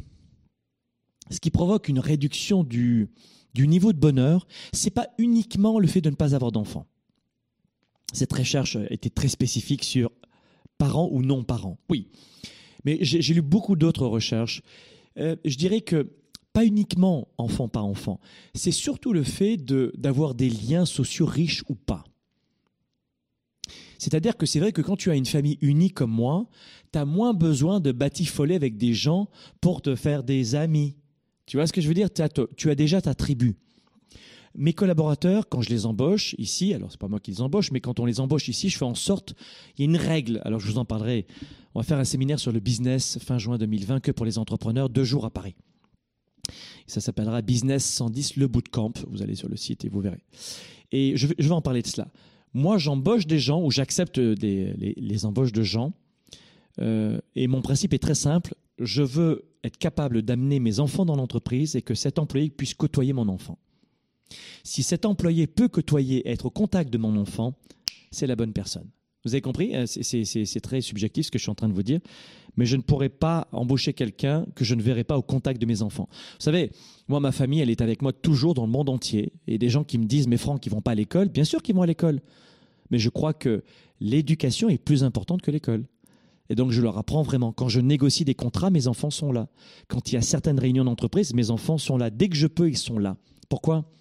ce 1.29 1.39
qui 1.39 1.51
provoque 1.51 1.87
une 1.87 1.99
réduction 1.99 2.63
du, 2.63 3.09
niveau 3.57 3.93
de 3.93 3.99
bonheur, 3.99 4.47
c'est 4.73 4.89
pas 4.89 5.07
uniquement 5.17 5.79
le 5.79 5.87
fait 5.87 6.01
de 6.01 6.09
ne 6.09 6.15
pas 6.15 6.35
avoir 6.35 6.51
d'enfants. 6.51 6.87
Cette 8.13 8.33
recherche 8.33 8.77
était 8.89 9.09
très 9.09 9.27
spécifique 9.27 9.83
sur 9.83 10.11
parents 10.77 11.09
ou 11.11 11.21
non 11.21 11.43
parents. 11.43 11.77
Oui, 11.89 12.07
mais 12.85 12.97
j'ai 13.01 13.33
lu 13.33 13.41
beaucoup 13.41 13.75
d'autres 13.75 14.07
recherches. 14.07 14.61
Euh, 15.17 15.35
je 15.45 15.57
dirais 15.57 15.81
que 15.81 16.13
pas 16.53 16.65
uniquement 16.65 17.27
enfant 17.37 17.67
par 17.67 17.85
enfant, 17.85 18.19
c'est 18.55 18.71
surtout 18.71 19.13
le 19.13 19.23
fait 19.23 19.57
d'avoir 19.57 20.33
des 20.33 20.49
liens 20.49 20.85
sociaux 20.85 21.25
riches 21.25 21.63
ou 21.69 21.75
pas. 21.75 22.03
C'est-à-dire 23.99 24.37
que 24.37 24.45
c'est 24.45 24.59
vrai 24.59 24.71
que 24.71 24.81
quand 24.81 24.95
tu 24.95 25.11
as 25.11 25.15
une 25.15 25.25
famille 25.25 25.57
unie 25.61 25.91
comme 25.91 26.11
moi, 26.11 26.49
tu 26.91 26.97
as 26.97 27.05
moins 27.05 27.33
besoin 27.33 27.79
de 27.79 27.91
batifoler 27.91 28.55
avec 28.55 28.77
des 28.77 28.93
gens 28.93 29.29
pour 29.61 29.81
te 29.81 29.95
faire 29.95 30.23
des 30.23 30.55
amis. 30.55 30.95
Tu 31.49 31.57
vois 31.57 31.65
ce 31.65 31.73
que 31.73 31.81
je 31.81 31.87
veux 31.87 31.95
dire? 31.95 32.09
Tu 32.55 32.69
as 32.69 32.75
déjà 32.75 33.01
ta 33.01 33.15
tribu. 33.15 33.55
Mes 34.53 34.73
collaborateurs, 34.73 35.49
quand 35.49 35.63
je 35.63 35.69
les 35.69 35.87
embauche 35.87 36.35
ici, 36.37 36.75
alors 36.75 36.91
c'est 36.91 36.99
pas 36.99 37.07
moi 37.07 37.19
qui 37.19 37.31
les 37.31 37.41
embauche, 37.41 37.71
mais 37.71 37.81
quand 37.81 37.99
on 37.99 38.05
les 38.05 38.19
embauche 38.19 38.49
ici, 38.49 38.69
je 38.69 38.77
fais 38.77 38.85
en 38.85 38.93
sorte, 38.93 39.33
il 39.75 39.81
y 39.81 39.83
a 39.83 39.85
une 39.85 39.97
règle. 39.97 40.41
Alors 40.45 40.59
je 40.59 40.67
vous 40.67 40.77
en 40.77 40.85
parlerai. 40.85 41.25
On 41.73 41.79
va 41.79 41.83
faire 41.83 41.97
un 41.97 42.03
séminaire 42.03 42.39
sur 42.39 42.51
le 42.51 42.59
business 42.59 43.17
fin 43.17 43.39
juin 43.39 43.57
2020 43.57 43.99
que 43.99 44.11
pour 44.11 44.27
les 44.27 44.37
entrepreneurs, 44.37 44.89
deux 44.89 45.03
jours 45.03 45.25
à 45.25 45.31
Paris. 45.31 45.55
Ça 46.85 47.01
s'appellera 47.01 47.41
Business 47.41 47.83
110 47.83 48.35
le 48.35 48.47
bootcamp. 48.47 48.93
Vous 49.09 49.23
allez 49.23 49.33
sur 49.33 49.49
le 49.49 49.55
site 49.55 49.85
et 49.85 49.89
vous 49.89 50.01
verrez. 50.01 50.23
Et 50.91 51.17
je 51.17 51.25
vais, 51.25 51.51
en 51.51 51.63
parler 51.63 51.81
de 51.81 51.87
cela. 51.87 52.09
Moi, 52.53 52.77
j'embauche 52.77 53.25
des 53.25 53.39
gens 53.39 53.63
ou 53.63 53.71
j'accepte 53.71 54.19
les, 54.19 55.25
embauches 55.25 55.51
de 55.51 55.63
gens. 55.63 55.93
Euh, 56.79 57.19
et 57.35 57.47
mon 57.47 57.63
principe 57.63 57.95
est 57.95 57.99
très 57.99 58.13
simple. 58.13 58.53
Je 58.79 59.03
veux 59.03 59.45
être 59.63 59.77
capable 59.77 60.21
d'amener 60.21 60.59
mes 60.59 60.79
enfants 60.79 61.05
dans 61.05 61.15
l'entreprise 61.15 61.75
et 61.75 61.81
que 61.81 61.93
cet 61.93 62.17
employé 62.17 62.49
puisse 62.49 62.73
côtoyer 62.73 63.13
mon 63.13 63.27
enfant. 63.27 63.57
Si 64.63 64.83
cet 64.83 65.05
employé 65.05 65.47
peut 65.47 65.67
côtoyer, 65.67 66.27
être 66.29 66.45
au 66.45 66.49
contact 66.49 66.91
de 66.91 66.97
mon 66.97 67.17
enfant, 67.17 67.55
c'est 68.11 68.27
la 68.27 68.35
bonne 68.35 68.53
personne. 68.53 68.89
Vous 69.25 69.33
avez 69.33 69.41
compris 69.41 69.75
euh, 69.75 69.85
C'est 69.85 70.61
très 70.61 70.81
subjectif 70.81 71.25
ce 71.25 71.31
que 71.31 71.37
je 71.37 71.43
suis 71.43 71.51
en 71.51 71.55
train 71.55 71.67
de 71.67 71.73
vous 71.73 71.83
dire, 71.83 71.99
mais 72.55 72.65
je 72.65 72.77
ne 72.77 72.81
pourrais 72.81 73.09
pas 73.09 73.47
embaucher 73.51 73.93
quelqu'un 73.93 74.45
que 74.55 74.63
je 74.63 74.75
ne 74.75 74.81
verrai 74.81 75.03
pas 75.03 75.17
au 75.17 75.21
contact 75.21 75.59
de 75.59 75.65
mes 75.65 75.81
enfants. 75.81 76.07
Vous 76.11 76.43
savez, 76.43 76.71
moi, 77.07 77.19
ma 77.19 77.31
famille, 77.31 77.59
elle 77.59 77.69
est 77.69 77.81
avec 77.81 78.01
moi 78.01 78.13
toujours 78.13 78.53
dans 78.53 78.65
le 78.65 78.71
monde 78.71 78.89
entier. 78.89 79.33
Et 79.47 79.57
des 79.57 79.69
gens 79.69 79.83
qui 79.83 79.97
me 79.97 80.05
disent, 80.05 80.27
mais 80.27 80.37
Franck, 80.37 80.65
ils 80.65 80.69
vont 80.69 80.81
pas 80.81 80.91
à 80.91 80.95
l'école 80.95 81.29
Bien 81.29 81.43
sûr 81.43 81.61
qu'ils 81.61 81.75
vont 81.75 81.81
à 81.81 81.87
l'école. 81.87 82.21
Mais 82.91 82.99
je 82.99 83.09
crois 83.09 83.33
que 83.33 83.63
l'éducation 83.99 84.69
est 84.69 84.77
plus 84.77 85.03
importante 85.03 85.41
que 85.41 85.51
l'école. 85.51 85.83
Et 86.49 86.55
donc, 86.55 86.71
je 86.71 86.81
leur 86.81 86.97
apprends 86.97 87.21
vraiment. 87.21 87.51
Quand 87.51 87.69
je 87.69 87.79
négocie 87.79 88.25
des 88.25 88.35
contrats, 88.35 88.69
mes 88.69 88.87
enfants 88.87 89.11
sont 89.11 89.31
là. 89.31 89.47
Quand 89.87 90.11
il 90.11 90.15
y 90.15 90.17
a 90.17 90.21
certaines 90.21 90.59
réunions 90.59 90.83
d'entreprise, 90.83 91.33
mes 91.33 91.51
enfants 91.51 91.77
sont 91.77 91.97
là. 91.97 92.09
Dès 92.09 92.27
que 92.27 92.35
je 92.35 92.47
peux, 92.47 92.69
ils 92.69 92.77
sont 92.77 92.97
là. 92.97 93.17
Pourquoi? 93.49 93.91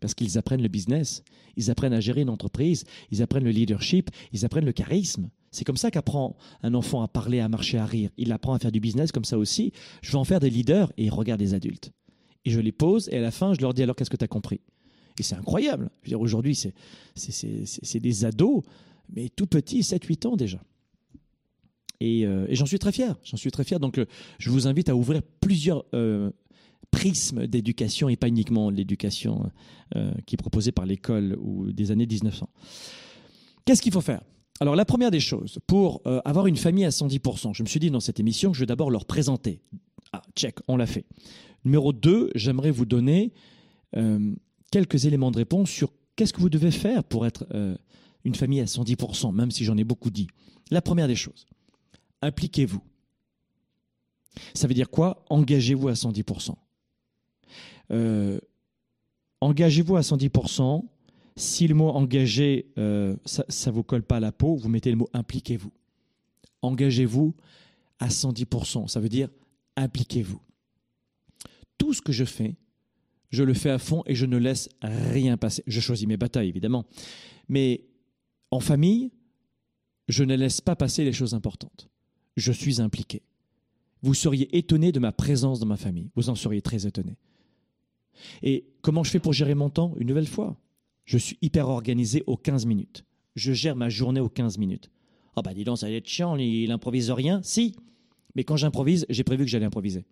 Parce 0.00 0.14
qu'ils 0.14 0.36
apprennent 0.36 0.62
le 0.62 0.68
business, 0.68 1.22
ils 1.56 1.70
apprennent 1.70 1.94
à 1.94 2.00
gérer 2.00 2.20
une 2.20 2.28
entreprise, 2.28 2.84
ils 3.10 3.22
apprennent 3.22 3.44
le 3.44 3.50
leadership, 3.50 4.10
ils 4.32 4.44
apprennent 4.44 4.66
le 4.66 4.72
charisme. 4.72 5.30
C'est 5.50 5.64
comme 5.64 5.78
ça 5.78 5.90
qu'apprend 5.90 6.36
un 6.62 6.74
enfant 6.74 7.00
à 7.02 7.08
parler, 7.08 7.40
à 7.40 7.48
marcher, 7.48 7.78
à 7.78 7.86
rire. 7.86 8.10
Il 8.18 8.30
apprend 8.32 8.52
à 8.52 8.58
faire 8.58 8.72
du 8.72 8.80
business 8.80 9.10
comme 9.10 9.24
ça 9.24 9.38
aussi. 9.38 9.72
Je 10.02 10.12
vais 10.12 10.18
en 10.18 10.24
faire 10.24 10.40
des 10.40 10.50
leaders 10.50 10.92
et 10.98 11.06
ils 11.06 11.10
regardent 11.10 11.40
des 11.40 11.54
adultes. 11.54 11.92
Et 12.44 12.50
je 12.50 12.60
les 12.60 12.72
pose 12.72 13.08
et 13.10 13.16
à 13.16 13.22
la 13.22 13.30
fin, 13.30 13.54
je 13.54 13.60
leur 13.62 13.72
dis 13.72 13.82
alors 13.82 13.96
qu'est-ce 13.96 14.10
que 14.10 14.18
tu 14.18 14.24
as 14.24 14.28
compris? 14.28 14.60
Et 15.18 15.22
c'est 15.22 15.34
incroyable. 15.34 15.88
Je 16.02 16.08
veux 16.08 16.10
dire, 16.10 16.20
aujourd'hui, 16.20 16.54
c'est 17.14 18.00
des 18.00 18.24
ados, 18.26 18.64
mais 19.14 19.30
tout 19.30 19.46
petits, 19.46 19.80
7-8 19.80 20.26
ans 20.26 20.36
déjà. 20.36 20.62
Euh, 22.02 22.46
et, 22.48 22.54
j'en 22.54 22.66
suis 22.66 22.78
très 22.78 22.92
fier. 22.92 23.16
J'en 23.24 23.36
suis 23.36 23.50
très 23.50 23.64
fier. 23.64 23.80
Donc, 23.80 23.98
euh, 23.98 24.06
je 24.38 24.50
vous 24.50 24.66
invite 24.66 24.88
à 24.88 24.96
ouvrir 24.96 25.22
plusieurs 25.40 25.84
euh, 25.94 26.30
prismes 26.90 27.46
d'éducation 27.46 28.08
et 28.08 28.16
pas 28.16 28.28
uniquement 28.28 28.70
l'éducation 28.70 29.50
qui 30.24 30.34
est 30.34 30.38
proposée 30.38 30.72
par 30.72 30.86
l'école 30.86 31.36
ou 31.40 31.72
des 31.72 31.90
années 31.90 32.06
1900. 32.06 32.48
Qu'est-ce 33.64 33.82
qu'il 33.82 33.92
faut 33.92 34.00
faire? 34.00 34.22
Alors 34.60 34.74
la 34.74 34.84
première 34.84 35.10
des 35.10 35.20
choses, 35.20 35.58
pour 35.66 36.00
avoir 36.24 36.46
une 36.46 36.56
famille 36.56 36.84
à 36.84 36.90
110%, 36.90 37.54
je 37.54 37.62
me 37.62 37.68
suis 37.68 37.80
dit 37.80 37.90
dans 37.90 38.00
cette 38.00 38.18
émission 38.18 38.50
que 38.50 38.56
je 38.56 38.62
vais 38.62 38.66
d'abord 38.66 38.90
leur 38.90 39.04
présenter. 39.04 39.60
Ah, 40.12 40.22
check, 40.34 40.56
on 40.68 40.76
l'a 40.76 40.86
fait. 40.86 41.04
Numéro 41.64 41.92
2, 41.92 42.30
j'aimerais 42.34 42.70
vous 42.70 42.86
donner 42.86 43.32
quelques 44.70 45.04
éléments 45.04 45.30
de 45.30 45.38
réponse 45.38 45.68
sur 45.68 45.92
qu'est-ce 46.14 46.32
que 46.32 46.40
vous 46.40 46.50
devez 46.50 46.70
faire 46.70 47.04
pour 47.04 47.26
être 47.26 47.46
une 48.24 48.34
famille 48.34 48.60
à 48.60 48.64
110%, 48.64 49.34
même 49.34 49.50
si 49.50 49.64
j'en 49.64 49.76
ai 49.76 49.84
beaucoup 49.84 50.10
dit. 50.10 50.28
La 50.70 50.82
première 50.82 51.08
des 51.08 51.16
choses, 51.16 51.46
impliquez-vous. 52.26 52.82
Ça 54.54 54.66
veut 54.66 54.74
dire 54.74 54.90
quoi? 54.90 55.24
Engagez-vous 55.30 55.88
à 55.88 55.92
110%. 55.92 56.54
engagez-vous 59.40 59.96
à 59.96 60.00
110%. 60.00 60.84
Si 61.38 61.68
le 61.68 61.74
mot 61.74 61.90
engagé, 61.90 62.72
euh, 62.78 63.14
ça 63.26 63.44
ne 63.70 63.74
vous 63.74 63.82
colle 63.82 64.02
pas 64.02 64.16
à 64.16 64.20
la 64.20 64.32
peau, 64.32 64.56
vous 64.56 64.70
mettez 64.70 64.90
le 64.90 64.96
mot 64.96 65.08
impliquez-vous. 65.12 65.70
Engagez-vous 66.62 67.34
à 67.98 68.08
110%. 68.08 68.88
Ça 68.88 69.00
veut 69.00 69.10
dire 69.10 69.28
impliquez-vous. 69.76 70.40
Tout 71.76 71.92
ce 71.92 72.00
que 72.00 72.12
je 72.12 72.24
fais, 72.24 72.56
je 73.30 73.42
le 73.42 73.52
fais 73.52 73.70
à 73.70 73.78
fond 73.78 74.02
et 74.06 74.14
je 74.14 74.24
ne 74.24 74.38
laisse 74.38 74.68
rien 74.80 75.36
passer. 75.36 75.62
Je 75.66 75.80
choisis 75.80 76.08
mes 76.08 76.16
batailles, 76.16 76.48
évidemment. 76.48 76.86
Mais 77.48 77.84
en 78.50 78.60
famille, 78.60 79.12
je 80.08 80.24
ne 80.24 80.34
laisse 80.34 80.62
pas 80.62 80.76
passer 80.76 81.04
les 81.04 81.12
choses 81.12 81.34
importantes. 81.34 81.90
Je 82.36 82.52
suis 82.52 82.80
impliqué. 82.80 83.22
Vous 84.02 84.14
seriez 84.14 84.56
étonné 84.56 84.92
de 84.92 84.98
ma 84.98 85.12
présence 85.12 85.58
dans 85.58 85.66
ma 85.66 85.76
famille. 85.76 86.10
Vous 86.16 86.28
en 86.28 86.34
seriez 86.34 86.62
très 86.62 86.86
étonné. 86.86 87.16
Et 88.42 88.66
comment 88.82 89.04
je 89.04 89.10
fais 89.10 89.18
pour 89.18 89.32
gérer 89.32 89.54
mon 89.54 89.70
temps 89.70 89.94
Une 89.98 90.08
nouvelle 90.08 90.26
fois, 90.26 90.56
je 91.04 91.18
suis 91.18 91.38
hyper 91.42 91.68
organisé 91.68 92.22
aux 92.26 92.36
15 92.36 92.66
minutes. 92.66 93.04
Je 93.34 93.52
gère 93.52 93.76
ma 93.76 93.88
journée 93.88 94.20
aux 94.20 94.28
15 94.28 94.58
minutes. 94.58 94.90
Ah 95.34 95.42
bah 95.42 95.52
dis 95.54 95.64
donc, 95.64 95.78
ça 95.78 95.86
va 95.86 95.92
être 95.92 96.08
chiant, 96.08 96.36
il 96.36 96.70
improvise 96.70 97.10
rien. 97.10 97.40
Si, 97.42 97.74
mais 98.34 98.44
quand 98.44 98.56
j'improvise, 98.56 99.06
j'ai 99.08 99.24
prévu 99.24 99.44
que 99.44 99.50
j'allais 99.50 99.66
improviser. 99.66 100.06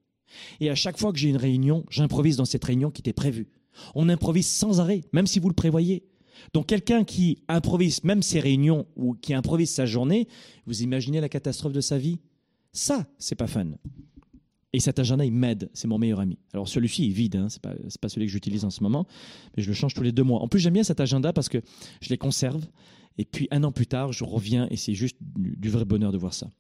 Et 0.61 0.71
à 0.71 0.75
chaque 0.75 0.99
fois 0.99 1.13
que 1.13 1.19
j'ai 1.19 1.29
une 1.29 1.37
réunion, 1.37 1.85
j'improvise 1.91 2.37
dans 2.37 2.45
cette 2.45 2.65
réunion 2.65 2.91
qui 2.91 3.01
était 3.01 3.13
prévue. 3.13 3.49
On 3.95 4.09
improvise 4.09 4.47
sans 4.47 4.81
arrêt, 4.81 5.03
même 5.13 5.27
si 5.27 5.41
vous 5.41 5.49
le 5.49 5.55
prévoyez. 5.55 6.05
Donc 6.53 6.67
quelqu'un 6.67 7.05
qui 7.05 7.39
improvise 7.49 8.05
même 8.05 8.23
ses 8.23 8.41
réunions 8.41 8.87
ou 8.97 9.15
qui 9.15 9.35
improvise 9.35 9.71
sa 9.71 9.87
journée, 9.87 10.29
vous 10.67 10.83
imaginez 10.83 11.21
la 11.21 11.29
catastrophe 11.29 11.73
de 11.73 11.81
sa 11.81 11.99
vie? 11.99 12.19
Ça, 12.73 13.07
c'est 13.19 13.37
pas 13.37 13.47
fun. 13.47 13.71
Et 14.75 14.81
cet 14.81 14.99
agenda, 14.99 15.25
il 15.25 15.33
m'aide. 15.33 15.71
C'est 15.73 15.87
mon 15.87 15.99
meilleur 15.99 16.19
ami. 16.19 16.37
Alors 16.53 16.69
celui-ci 16.69 17.07
est 17.07 17.13
vide, 17.13 17.37
hein, 17.37 17.49
ce 17.49 17.59
n'est 17.65 17.99
pas, 18.01 18.09
celui 18.09 18.27
que 18.27 18.33
j'utilise 18.33 18.65
en 18.65 18.71
ce 18.71 18.83
moment, 18.83 19.07
mais 19.57 19.63
je 19.63 19.69
le 19.69 19.75
change 19.75 19.95
tous 19.95 20.03
les 20.03 20.11
deux 20.11 20.25
mois. 20.25 20.41
En 20.41 20.49
plus, 20.49 20.59
j'aime 20.59 20.75
bien 20.75 20.83
cet 20.83 20.99
agenda 20.99 21.33
parce 21.33 21.49
que 21.49 21.59
je 22.01 22.09
les 22.09 22.19
conserve. 22.19 22.67
Et 23.17 23.25
puis 23.25 23.47
un 23.53 23.63
an 23.63 23.71
plus 23.71 23.87
tard, 23.87 24.13
je 24.13 24.25
reviens 24.25 24.67
et 24.71 24.77
c'est 24.77 24.95
juste 24.95 25.17
du, 25.21 25.71
vrai 25.71 25.85
bonheur 25.85 26.11
de 26.11 26.19
voir 26.19 26.35
ça. 26.35 26.51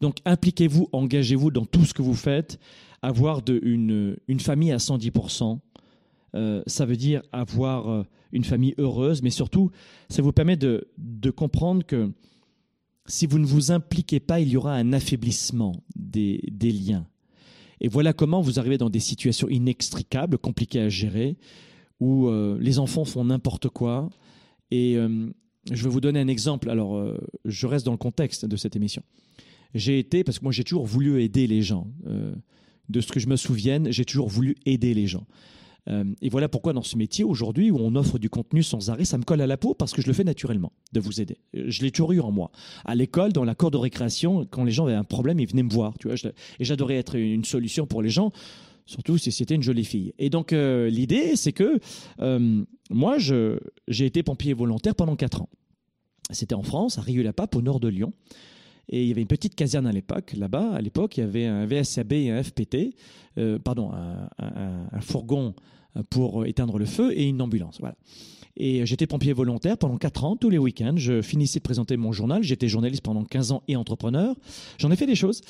Donc 0.00 0.18
impliquez-vous, 0.24 0.88
engagez-vous 0.92 1.50
dans 1.50 1.66
tout 1.66 1.84
ce 1.84 1.92
que 1.92 2.02
vous 2.02 2.14
faites. 2.14 2.60
Avoir 3.02 3.42
de, 3.42 3.58
une, 3.64 4.16
une, 4.28 4.40
famille 4.40 4.70
à 4.70 4.76
110%, 4.76 5.58
euh, 6.34 6.62
ça 6.66 6.86
veut 6.86 6.96
dire 6.96 7.22
avoir 7.32 7.88
euh, 7.88 8.02
une 8.32 8.44
famille 8.44 8.74
heureuse, 8.78 9.22
mais 9.22 9.30
surtout, 9.30 9.70
ça 10.08 10.22
vous 10.22 10.32
permet 10.32 10.56
de, 10.56 10.86
comprendre 11.34 11.84
que 11.84 12.12
si 13.06 13.26
vous 13.26 13.38
ne 13.38 13.46
vous 13.46 13.72
impliquez 13.72 14.20
pas, 14.20 14.40
il 14.40 14.48
y 14.48 14.56
aura 14.56 14.74
un 14.74 14.92
affaiblissement 14.92 15.84
des, 15.96 16.40
liens. 16.60 17.06
Et 17.80 17.88
voilà 17.88 18.12
comment 18.12 18.40
vous 18.40 18.58
arrivez 18.58 18.78
dans 18.78 18.90
des 18.90 19.00
situations 19.00 19.48
inextricables, 19.48 20.38
compliquées 20.38 20.80
à 20.80 20.88
gérer, 20.88 21.36
où 21.98 22.28
euh, 22.28 22.58
les 22.60 22.78
enfants 22.78 23.04
font 23.04 23.24
n'importe 23.24 23.68
quoi. 23.68 24.10
Et 24.70 24.96
je 25.72 25.82
vais 25.82 25.90
vous 25.90 26.00
donner 26.00 26.20
un 26.20 26.28
exemple. 26.28 26.70
Alors, 26.70 27.04
je 27.44 27.66
reste 27.66 27.84
dans 27.84 27.90
le 27.90 27.98
contexte 27.98 28.46
de 28.46 28.54
cette 28.54 28.76
émission. 28.76 29.02
J'ai 29.74 29.98
été, 29.98 30.22
parce 30.22 30.38
que 30.38 30.44
moi 30.44 30.52
j'ai 30.52 30.62
toujours 30.62 30.86
voulu 30.86 31.20
aider 31.20 31.48
les 31.48 31.62
gens. 31.62 31.88
de 32.88 33.00
ce 33.00 33.10
que 33.10 33.18
je 33.18 33.26
me 33.26 33.34
souvienne, 33.34 33.90
j'ai 33.90 34.04
toujours 34.04 34.28
voulu 34.28 34.54
aider 34.64 34.94
les 34.94 35.08
gens. 35.08 35.26
Euh, 35.88 36.04
et 36.20 36.28
voilà 36.28 36.48
pourquoi 36.48 36.72
dans 36.72 36.82
ce 36.82 36.96
métier 36.96 37.24
aujourd'hui 37.24 37.70
où 37.70 37.78
on 37.78 37.94
offre 37.94 38.18
du 38.18 38.28
contenu 38.28 38.62
sans 38.62 38.90
arrêt, 38.90 39.04
ça 39.04 39.18
me 39.18 39.24
colle 39.24 39.40
à 39.40 39.46
la 39.46 39.56
peau 39.56 39.74
parce 39.74 39.92
que 39.92 40.02
je 40.02 40.06
le 40.06 40.12
fais 40.12 40.24
naturellement, 40.24 40.72
de 40.92 41.00
vous 41.00 41.20
aider. 41.20 41.38
Euh, 41.56 41.64
je 41.68 41.82
l'ai 41.82 41.90
toujours 41.90 42.12
eu 42.12 42.20
en 42.20 42.30
moi. 42.30 42.50
À 42.84 42.94
l'école, 42.94 43.32
dans 43.32 43.44
la 43.44 43.54
cour 43.54 43.70
de 43.70 43.76
récréation, 43.76 44.46
quand 44.50 44.64
les 44.64 44.72
gens 44.72 44.86
avaient 44.86 44.94
un 44.94 45.04
problème, 45.04 45.40
ils 45.40 45.48
venaient 45.48 45.62
me 45.62 45.72
voir. 45.72 45.94
Tu 45.98 46.08
vois, 46.08 46.16
et 46.58 46.64
j'adorais 46.64 46.96
être 46.96 47.16
une 47.16 47.44
solution 47.44 47.86
pour 47.86 48.02
les 48.02 48.10
gens 48.10 48.32
surtout 48.86 49.18
si 49.18 49.30
c'était 49.30 49.54
une 49.54 49.62
jolie 49.62 49.84
fille. 49.84 50.14
Et 50.18 50.30
donc 50.30 50.52
euh, 50.52 50.90
l'idée, 50.90 51.36
c'est 51.36 51.52
que 51.52 51.78
moi, 52.90 53.18
j'ai 53.18 54.06
été 54.06 54.24
pompier 54.24 54.52
volontaire 54.52 54.96
pendant 54.96 55.14
4 55.14 55.42
ans. 55.42 55.48
C'était 56.30 56.54
en 56.54 56.62
France, 56.62 56.98
à 56.98 57.02
Rieux-la-Pape, 57.02 57.54
au 57.54 57.62
nord 57.62 57.78
de 57.78 57.88
Lyon. 57.88 58.12
Et 58.88 59.02
il 59.02 59.08
y 59.08 59.12
avait 59.12 59.20
une 59.20 59.28
petite 59.28 59.54
caserne 59.54 59.86
à 59.86 59.92
l'époque. 59.92 60.32
Là-bas, 60.36 60.72
à 60.72 60.80
l'époque, 60.80 61.16
il 61.16 61.20
y 61.20 61.22
avait 61.24 61.46
un 61.46 61.66
VSAB 61.66 62.12
et 62.12 62.30
un 62.30 62.42
FPT, 62.42 62.96
pardon, 63.62 63.92
un, 63.92 65.00
fourgon 65.00 65.54
pour 66.08 66.46
éteindre 66.46 66.78
le 66.78 66.86
feu 66.86 67.12
et 67.16 67.28
une 67.28 67.40
ambulance. 67.40 67.78
Voilà. 67.80 67.94
Et 68.56 68.84
j'étais 68.84 69.06
pompier 69.06 69.32
volontaire 69.32 69.78
pendant 69.78 69.96
4 69.96 70.24
ans, 70.24 70.36
tous 70.36 70.50
les 70.50 70.58
week-ends. 70.58 70.94
Je 70.96 71.22
finissais 71.22 71.60
de 71.60 71.62
présenter 71.62 71.96
mon 71.96 72.12
journal. 72.12 72.42
J'étais 72.42 72.68
journaliste 72.68 73.02
pendant 73.02 73.24
15 73.24 73.52
ans 73.52 73.62
et 73.68 73.76
entrepreneur. 73.76 74.34
J'en 74.78 74.90
ai 74.90 74.96
fait 74.96 75.06
des 75.06 75.14
choses. 75.14 75.40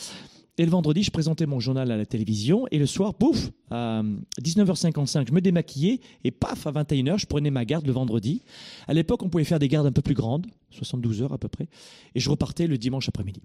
Et 0.60 0.64
le 0.66 0.70
vendredi, 0.70 1.02
je 1.02 1.10
présentais 1.10 1.46
mon 1.46 1.58
journal 1.58 1.90
à 1.90 1.96
la 1.96 2.04
télévision. 2.04 2.66
Et 2.70 2.78
le 2.78 2.84
soir, 2.84 3.14
pouf, 3.14 3.50
à 3.70 4.02
19h55, 4.42 5.28
je 5.28 5.32
me 5.32 5.40
démaquillais. 5.40 6.00
Et 6.22 6.30
paf, 6.30 6.66
à 6.66 6.72
21h, 6.72 7.18
je 7.18 7.24
prenais 7.24 7.50
ma 7.50 7.64
garde 7.64 7.86
le 7.86 7.94
vendredi. 7.94 8.42
À 8.86 8.92
l'époque, 8.92 9.22
on 9.22 9.30
pouvait 9.30 9.44
faire 9.44 9.58
des 9.58 9.68
gardes 9.68 9.86
un 9.86 9.92
peu 9.92 10.02
plus 10.02 10.12
grandes, 10.12 10.48
72 10.72 11.22
heures 11.22 11.32
à 11.32 11.38
peu 11.38 11.48
près. 11.48 11.66
Et 12.14 12.20
je 12.20 12.28
repartais 12.28 12.66
le 12.66 12.76
dimanche 12.76 13.08
après-midi. 13.08 13.40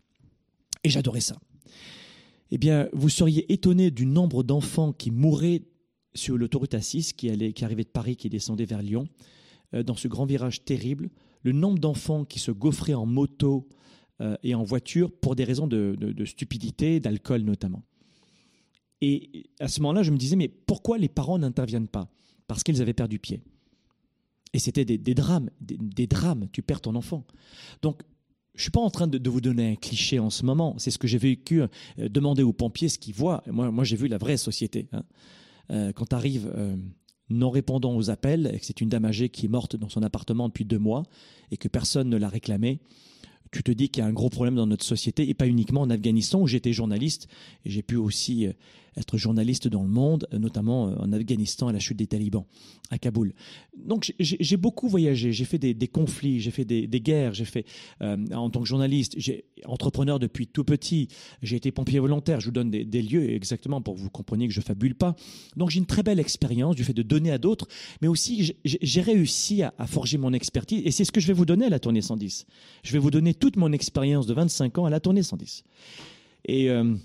Et 0.83 0.89
j'adorais 0.89 1.21
ça. 1.21 1.37
Eh 2.51 2.57
bien, 2.57 2.89
vous 2.91 3.07
seriez 3.07 3.49
étonné 3.53 3.91
du 3.91 4.05
nombre 4.05 4.43
d'enfants 4.43 4.91
qui 4.91 5.09
mouraient 5.09 5.61
sur 6.15 6.37
l'autoroute 6.37 6.73
A6 6.73 7.13
qui, 7.13 7.29
allait, 7.29 7.53
qui 7.53 7.63
arrivait 7.63 7.85
de 7.85 7.89
Paris, 7.89 8.17
qui 8.17 8.29
descendait 8.29 8.65
vers 8.65 8.81
Lyon, 8.81 9.07
euh, 9.73 9.83
dans 9.83 9.95
ce 9.95 10.09
grand 10.09 10.25
virage 10.25 10.65
terrible, 10.65 11.09
le 11.43 11.53
nombre 11.53 11.79
d'enfants 11.79 12.25
qui 12.25 12.39
se 12.39 12.51
gaufraient 12.51 12.93
en 12.93 13.05
moto 13.05 13.69
euh, 14.21 14.35
et 14.43 14.55
en 14.55 14.63
voiture 14.63 15.11
pour 15.11 15.35
des 15.35 15.43
raisons 15.43 15.67
de, 15.67 16.25
stupidité, 16.25 16.99
d'alcool 16.99 17.41
notamment. 17.41 17.83
Et 19.01 19.49
à 19.59 19.67
ce 19.67 19.81
moment-là, 19.81 20.03
je 20.03 20.11
me 20.11 20.17
disais, 20.17 20.35
mais 20.35 20.47
pourquoi 20.47 20.97
les 20.97 21.09
parents 21.09 21.37
n'interviennent 21.37 21.87
pas? 21.87 22.09
Parce 22.47 22.63
qu'ils 22.63 22.81
avaient 22.81 22.93
perdu 22.93 23.19
pied. 23.19 23.41
Et 24.53 24.59
c'était 24.59 24.85
des, 24.85 25.13
drames, 25.13 25.49
des, 25.59 26.07
drames, 26.07 26.47
tu 26.51 26.61
perds 26.61 26.81
ton 26.81 26.95
enfant. 26.95 27.25
Donc, 27.81 28.03
je 28.53 28.59
ne 28.59 28.61
suis 28.61 28.71
pas 28.71 28.79
en 28.79 28.89
train 28.89 29.05
de, 29.05 29.29
vous 29.29 29.41
donner 29.41 29.73
un 29.73 29.75
cliché 29.75 30.17
en 30.17 30.29
ce 30.29 30.45
moment, 30.45 30.75
c'est 30.77 30.91
ce 30.91 30.97
que 30.97 31.07
j'ai 31.07 31.17
vécu, 31.17 31.61
euh, 31.61 31.67
demander 31.97 32.41
aux 32.41 32.53
pompiers 32.53 32.87
ce 32.87 32.97
qu'ils 32.97 33.13
voient. 33.13 33.43
Moi, 33.47 33.69
moi 33.69 33.83
j'ai 33.83 33.97
vu 33.97 34.07
la 34.07 34.17
vraie 34.17 34.37
société. 34.37 34.87
Hein. 34.93 35.03
Euh, 35.71 35.91
quand 35.91 36.13
euh, 36.13 36.75
non 37.29 37.49
répondant 37.49 37.95
aux 37.95 38.09
appels, 38.09 38.51
et 38.53 38.59
que 38.59 38.65
c'est 38.65 38.81
une 38.81 38.89
dame 38.89 39.05
âgée 39.05 39.29
qui 39.29 39.47
est 39.47 39.49
morte 39.49 39.75
dans 39.75 39.89
son 39.89 40.03
appartement 40.03 40.47
depuis 40.47 40.65
deux 40.65 40.79
mois, 40.79 41.03
et 41.51 41.57
que 41.57 41.67
personne 41.67 42.09
ne 42.09 42.17
l'a 42.17 42.29
réclamé, 42.29 42.79
tu 43.55 43.63
te 43.63 43.71
dis 43.71 43.87
qu'il 43.87 44.03
y 44.03 44.05
a 44.05 44.09
un 44.09 44.13
gros 44.13 44.29
problème 44.29 44.55
dans 44.55 44.67
notre 44.67 44.83
société, 44.83 45.29
et 45.29 45.33
pas 45.33 45.47
uniquement 45.47 45.79
en 45.79 45.89
Afghanistan, 45.89 46.41
où 46.41 46.47
j'étais 46.47 46.73
journaliste, 46.73 47.29
et 47.63 47.69
j'ai 47.69 47.81
pu 47.81 47.95
aussi 47.95 48.47
euh, 48.47 48.51
être 48.97 49.17
journaliste 49.17 49.67
dans 49.67 49.83
le 49.83 49.89
monde, 49.89 50.27
euh, 50.33 50.39
notamment 50.39 50.89
euh, 50.89 50.95
en 50.99 51.11
Afghanistan 51.11 51.67
à 51.67 51.73
la 51.73 51.79
chute 51.79 51.97
des 51.97 52.07
talibans, 52.07 52.45
à 52.89 52.97
Kaboul. 52.97 53.33
Donc 53.77 54.13
j'ai 54.19 54.57
beaucoup 54.57 54.87
voyagé, 54.87 55.31
j'ai 55.31 55.45
fait 55.45 55.57
des, 55.57 55.87
conflits, 55.87 56.39
j'ai 56.39 56.51
fait 56.51 56.65
des, 56.65 56.87
guerres, 56.87 57.33
j'ai 57.33 57.45
fait 57.45 57.65
en 58.01 58.49
tant 58.49 58.61
que 58.61 58.67
journaliste, 58.67 59.15
j'ai 59.17 59.45
entrepreneur 59.65 60.19
depuis 60.19 60.47
tout 60.47 60.63
petit, 60.63 61.09
j'ai 61.41 61.57
été 61.57 61.71
pompier 61.71 61.99
volontaire, 61.99 62.39
je 62.39 62.45
vous 62.45 62.51
donne 62.51 62.69
des, 62.69 63.01
lieux 63.01 63.29
exactement 63.31 63.81
pour 63.81 63.95
que 63.95 63.99
vous 63.99 64.09
compreniez 64.09 64.47
que 64.47 64.53
je 64.53 64.61
fabule 64.61 64.95
pas. 64.95 65.15
Donc 65.55 65.69
j'ai 65.69 65.79
une 65.79 65.85
très 65.85 66.03
belle 66.03 66.19
expérience 66.19 66.75
du 66.75 66.83
fait 66.83 66.93
de 66.93 67.03
donner 67.03 67.31
à 67.31 67.37
d'autres, 67.37 67.67
mais 68.01 68.07
aussi 68.07 68.55
j'ai 68.63 69.01
réussi 69.01 69.61
à, 69.61 69.73
à, 69.77 69.87
forger 69.87 70.17
mon 70.17 70.33
expertise, 70.33 70.81
et 70.85 70.91
c'est 70.91 71.05
ce 71.05 71.11
que 71.11 71.19
je 71.19 71.27
vais 71.27 71.33
vous 71.33 71.45
donner 71.45 71.65
à 71.65 71.69
la 71.69 71.79
tournée 71.79 72.01
110. 72.01 72.45
Je 72.83 72.91
vais 72.93 72.99
vous 72.99 73.11
donner 73.11 73.33
toute 73.33 73.57
mon 73.57 73.71
expérience 73.71 74.25
de 74.27 74.33
25 74.33 74.77
ans 74.77 74.85
à 74.85 74.89
la 74.89 74.99
tournée 74.99 75.23
110. 75.23 75.63
Et 76.47 76.69
euh, 76.69 76.95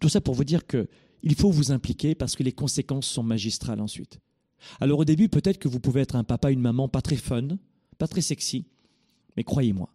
tout 0.00 0.08
ça 0.08 0.20
pour 0.20 0.34
vous 0.34 0.44
dire 0.44 0.66
que 0.66 0.88
il 1.22 1.34
faut 1.34 1.50
vous 1.50 1.72
impliquer 1.72 2.14
parce 2.14 2.36
que 2.36 2.42
les 2.42 2.52
conséquences 2.52 3.06
sont 3.06 3.22
magistrales 3.22 3.80
ensuite. 3.80 4.18
Alors 4.80 5.00
au 5.00 5.04
début, 5.04 5.28
peut-être 5.28 5.58
que 5.58 5.68
vous 5.68 5.80
pouvez 5.80 6.00
être 6.00 6.16
un 6.16 6.24
papa, 6.24 6.50
une 6.50 6.60
maman 6.60 6.88
pas 6.88 7.02
très 7.02 7.16
fun, 7.16 7.48
pas 7.98 8.08
très 8.08 8.20
sexy, 8.20 8.66
mais 9.36 9.44
croyez-moi, 9.44 9.88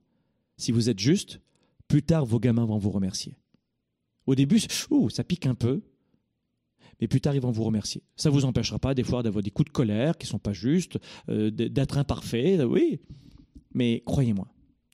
si 0.57 0.71
vous 0.71 0.89
êtes 0.89 0.99
juste, 0.99 1.39
plus 1.87 2.03
tard 2.03 2.25
vos 2.25 2.39
gamins 2.39 2.65
vont 2.65 2.77
vous 2.77 2.91
remercier. 2.91 3.37
Au 4.25 4.35
début, 4.35 4.59
ça 4.59 5.23
pique 5.23 5.45
un 5.45 5.55
peu, 5.55 5.81
mais 6.99 7.07
plus 7.07 7.21
tard 7.21 7.35
ils 7.35 7.41
vont 7.41 7.51
vous 7.51 7.63
remercier. 7.63 8.01
Ça 8.15 8.29
ne 8.29 8.33
vous 8.33 8.45
empêchera 8.45 8.79
pas 8.79 8.93
des 8.93 9.03
fois 9.03 9.23
d'avoir 9.23 9.43
des 9.43 9.51
coups 9.51 9.69
de 9.69 9.73
colère 9.73 10.17
qui 10.17 10.25
ne 10.25 10.31
sont 10.31 10.39
pas 10.39 10.53
justes, 10.53 10.97
euh, 11.29 11.49
d'être 11.49 11.97
imparfait, 11.97 12.61
oui, 12.63 12.99
mais 13.73 14.03
croyez-moi, 14.05 14.47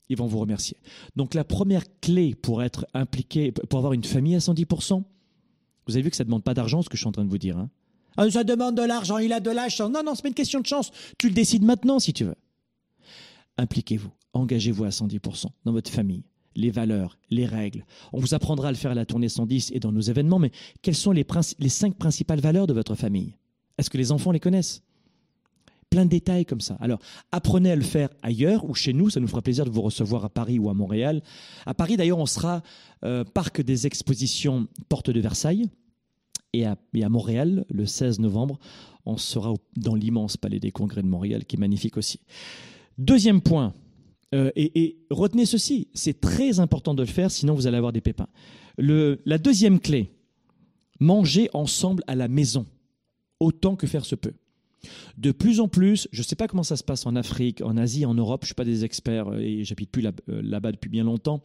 ils 0.09 0.17
vont 0.17 0.27
vous 0.27 0.39
remercier. 0.39 0.77
Donc 1.15 1.33
la 1.33 1.43
première 1.43 1.85
clé 1.99 2.35
pour 2.35 2.61
être 2.61 2.85
impliqué, 2.93 3.51
pour 3.51 3.79
avoir 3.79 3.93
une 3.93 4.03
famille 4.03 4.35
à 4.35 4.39
110%, 4.39 5.03
vous 5.87 5.95
avez 5.95 6.03
vu 6.03 6.09
que 6.09 6.15
ça 6.15 6.23
ne 6.23 6.27
demande 6.27 6.43
pas 6.43 6.53
d'argent, 6.53 6.81
ce 6.81 6.89
que 6.89 6.95
je 6.95 7.01
suis 7.01 7.07
en 7.07 7.11
train 7.11 7.25
de 7.25 7.29
vous 7.29 7.37
dire. 7.37 7.57
Hein 7.57 7.69
ah, 8.17 8.29
ça 8.29 8.43
demande 8.43 8.75
de 8.75 8.83
l'argent, 8.83 9.17
il 9.17 9.33
a 9.33 9.39
de 9.39 9.49
la 9.49 9.69
chance. 9.69 9.91
Non, 9.91 10.03
non, 10.03 10.15
c'est 10.15 10.21
pas 10.21 10.27
une 10.27 10.33
question 10.33 10.59
de 10.59 10.65
chance. 10.65 10.91
Tu 11.17 11.27
le 11.27 11.33
décides 11.33 11.63
maintenant 11.63 11.99
si 11.99 12.13
tu 12.13 12.23
veux. 12.25 12.35
Impliquez-vous. 13.57 14.11
engagez-vous 14.33 14.83
à 14.83 14.89
110% 14.89 15.47
dans 15.65 15.71
votre 15.71 15.91
famille. 15.91 16.23
Les 16.55 16.69
valeurs, 16.69 17.17
les 17.31 17.45
règles. 17.45 17.85
On 18.11 18.19
vous 18.19 18.35
apprendra 18.35 18.67
à 18.67 18.71
le 18.71 18.77
faire 18.77 18.91
à 18.91 18.95
la 18.95 19.05
tournée 19.05 19.29
110 19.29 19.71
et 19.73 19.79
dans 19.79 19.91
nos 19.91 20.01
événements, 20.01 20.37
mais 20.37 20.51
quelles 20.83 20.95
sont 20.95 21.11
les, 21.11 21.25
les 21.59 21.69
cinq 21.69 21.95
principales 21.95 22.39
valeurs 22.39 22.67
de 22.67 22.73
votre 22.73 22.93
famille? 22.93 23.35
Est-ce 23.79 23.89
que 23.89 23.97
les 23.97 24.11
enfants 24.11 24.31
les 24.31 24.39
connaissent? 24.39 24.83
Plein 25.93 26.05
de 26.05 26.09
détails 26.09 26.43
comme 26.43 26.59
ça. 26.59 26.75
Alors, 26.79 26.97
apprenez 27.31 27.69
à 27.69 27.75
le 27.75 27.83
faire 27.83 28.09
ailleurs 28.23 28.67
ou 28.67 28.73
chez 28.73 28.93
nous. 28.93 29.11
Ça 29.11 29.19
nous 29.19 29.27
fera 29.27 29.43
plaisir 29.43 29.63
de 29.63 29.69
vous 29.69 29.83
recevoir 29.83 30.25
à 30.25 30.29
Paris 30.29 30.57
ou 30.57 30.67
à 30.71 30.73
Montréal. 30.73 31.21
À 31.67 31.75
Paris, 31.75 31.97
d'ailleurs, 31.97 32.17
on 32.17 32.25
sera 32.25 32.63
euh, 33.05 33.23
parc 33.23 33.61
des 33.61 33.85
expositions 33.85 34.67
Porte 34.89 35.11
de 35.11 35.19
Versailles. 35.19 35.69
Et 36.51 36.65
à, 36.65 36.77
et 36.95 37.03
à, 37.03 37.09
Montréal, 37.09 37.63
le 37.69 37.85
16 37.85 38.21
novembre, 38.21 38.57
on 39.05 39.17
sera 39.17 39.53
dans 39.77 39.93
l'immense 39.93 40.35
palais 40.35 40.59
des 40.59 40.71
congrès 40.71 41.03
de 41.03 41.07
Montréal, 41.07 41.45
qui 41.45 41.57
est 41.57 41.59
magnifique 41.59 41.95
aussi. 41.95 42.21
Deuxième 42.97 43.41
point, 43.41 43.75
euh, 44.33 44.49
et, 44.55 44.97
retenez 45.11 45.45
ceci, 45.45 45.89
c'est 45.93 46.19
très 46.19 46.59
important 46.59 46.95
de 46.95 47.03
le 47.03 47.07
faire, 47.07 47.29
sinon 47.29 47.53
vous 47.53 47.67
allez 47.67 47.77
avoir 47.77 47.93
des 47.93 48.01
pépins. 48.01 48.29
La 48.79 49.37
deuxième 49.37 49.79
clé, 49.79 50.11
manger 50.99 51.51
ensemble 51.53 52.03
à 52.07 52.15
la 52.15 52.27
maison, 52.27 52.65
autant 53.39 53.75
que 53.75 53.85
faire 53.85 54.05
se 54.05 54.15
peut. 54.15 54.33
De 55.17 55.31
plus 55.31 55.59
en 55.59 55.67
plus, 55.67 56.07
je 56.11 56.19
ne 56.19 56.23
sais 56.23 56.35
pas 56.35 56.47
comment 56.47 56.63
ça 56.63 56.77
se 56.77 56.83
passe 56.83 57.05
en 57.05 57.15
Afrique, 57.15 57.61
en 57.61 57.77
Asie, 57.77 58.05
en 58.05 58.13
Europe, 58.13 58.41
je 58.41 58.45
ne 58.45 58.47
suis 58.47 58.55
pas 58.55 58.65
des 58.65 58.85
experts 58.85 59.29
euh, 59.29 59.39
et 59.39 59.63
j'habite 59.63 59.91
plus 59.91 60.05
euh, 60.05 60.11
là-bas 60.27 60.71
depuis 60.71 60.89
bien 60.89 61.03
longtemps, 61.03 61.41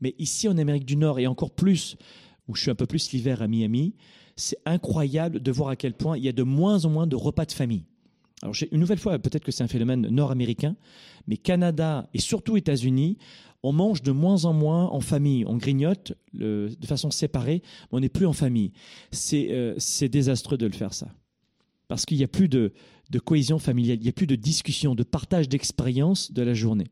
mais 0.00 0.14
ici 0.18 0.48
en 0.48 0.58
Amérique 0.58 0.84
du 0.84 0.96
Nord 0.96 1.18
et 1.18 1.26
encore 1.26 1.50
plus, 1.50 1.96
où 2.48 2.54
je 2.54 2.62
suis 2.62 2.70
un 2.70 2.74
peu 2.74 2.86
plus 2.86 3.12
l'hiver 3.12 3.42
à 3.42 3.48
Miami, 3.48 3.94
c'est 4.36 4.58
incroyable 4.64 5.40
de 5.40 5.52
voir 5.52 5.68
à 5.68 5.76
quel 5.76 5.94
point 5.94 6.16
il 6.16 6.24
y 6.24 6.28
a 6.28 6.32
de 6.32 6.42
moins 6.42 6.84
en 6.84 6.90
moins 6.90 7.06
de 7.06 7.16
repas 7.16 7.44
de 7.44 7.52
famille. 7.52 7.84
Alors, 8.42 8.54
une 8.72 8.80
nouvelle 8.80 8.98
fois, 8.98 9.18
peut-être 9.20 9.44
que 9.44 9.52
c'est 9.52 9.62
un 9.62 9.68
phénomène 9.68 10.08
nord-américain, 10.08 10.74
mais 11.28 11.36
Canada 11.36 12.08
et 12.12 12.18
surtout 12.18 12.56
États-Unis, 12.56 13.18
on 13.62 13.72
mange 13.72 14.02
de 14.02 14.10
moins 14.10 14.44
en 14.44 14.52
moins 14.52 14.86
en 14.86 15.00
famille. 15.00 15.44
On 15.46 15.56
grignote 15.56 16.14
de 16.34 16.68
façon 16.84 17.10
séparée, 17.10 17.62
mais 17.64 17.98
on 17.98 18.00
n'est 18.00 18.08
plus 18.08 18.26
en 18.26 18.32
famille. 18.32 18.72
Euh, 19.32 19.74
c'est 19.78 20.08
désastreux 20.08 20.58
de 20.58 20.66
le 20.66 20.72
faire, 20.72 20.92
ça. 20.92 21.08
Parce 21.92 22.06
qu'il 22.06 22.16
n'y 22.16 22.24
a 22.24 22.28
plus 22.28 22.48
de, 22.48 22.72
cohésion 23.22 23.58
familiale, 23.58 23.98
il 23.98 24.04
n'y 24.04 24.08
a 24.08 24.12
plus 24.12 24.26
de 24.26 24.34
discussion, 24.34 24.94
de 24.94 25.02
partage 25.02 25.46
d'expérience 25.46 26.32
de 26.32 26.40
la 26.40 26.54
journée, 26.54 26.86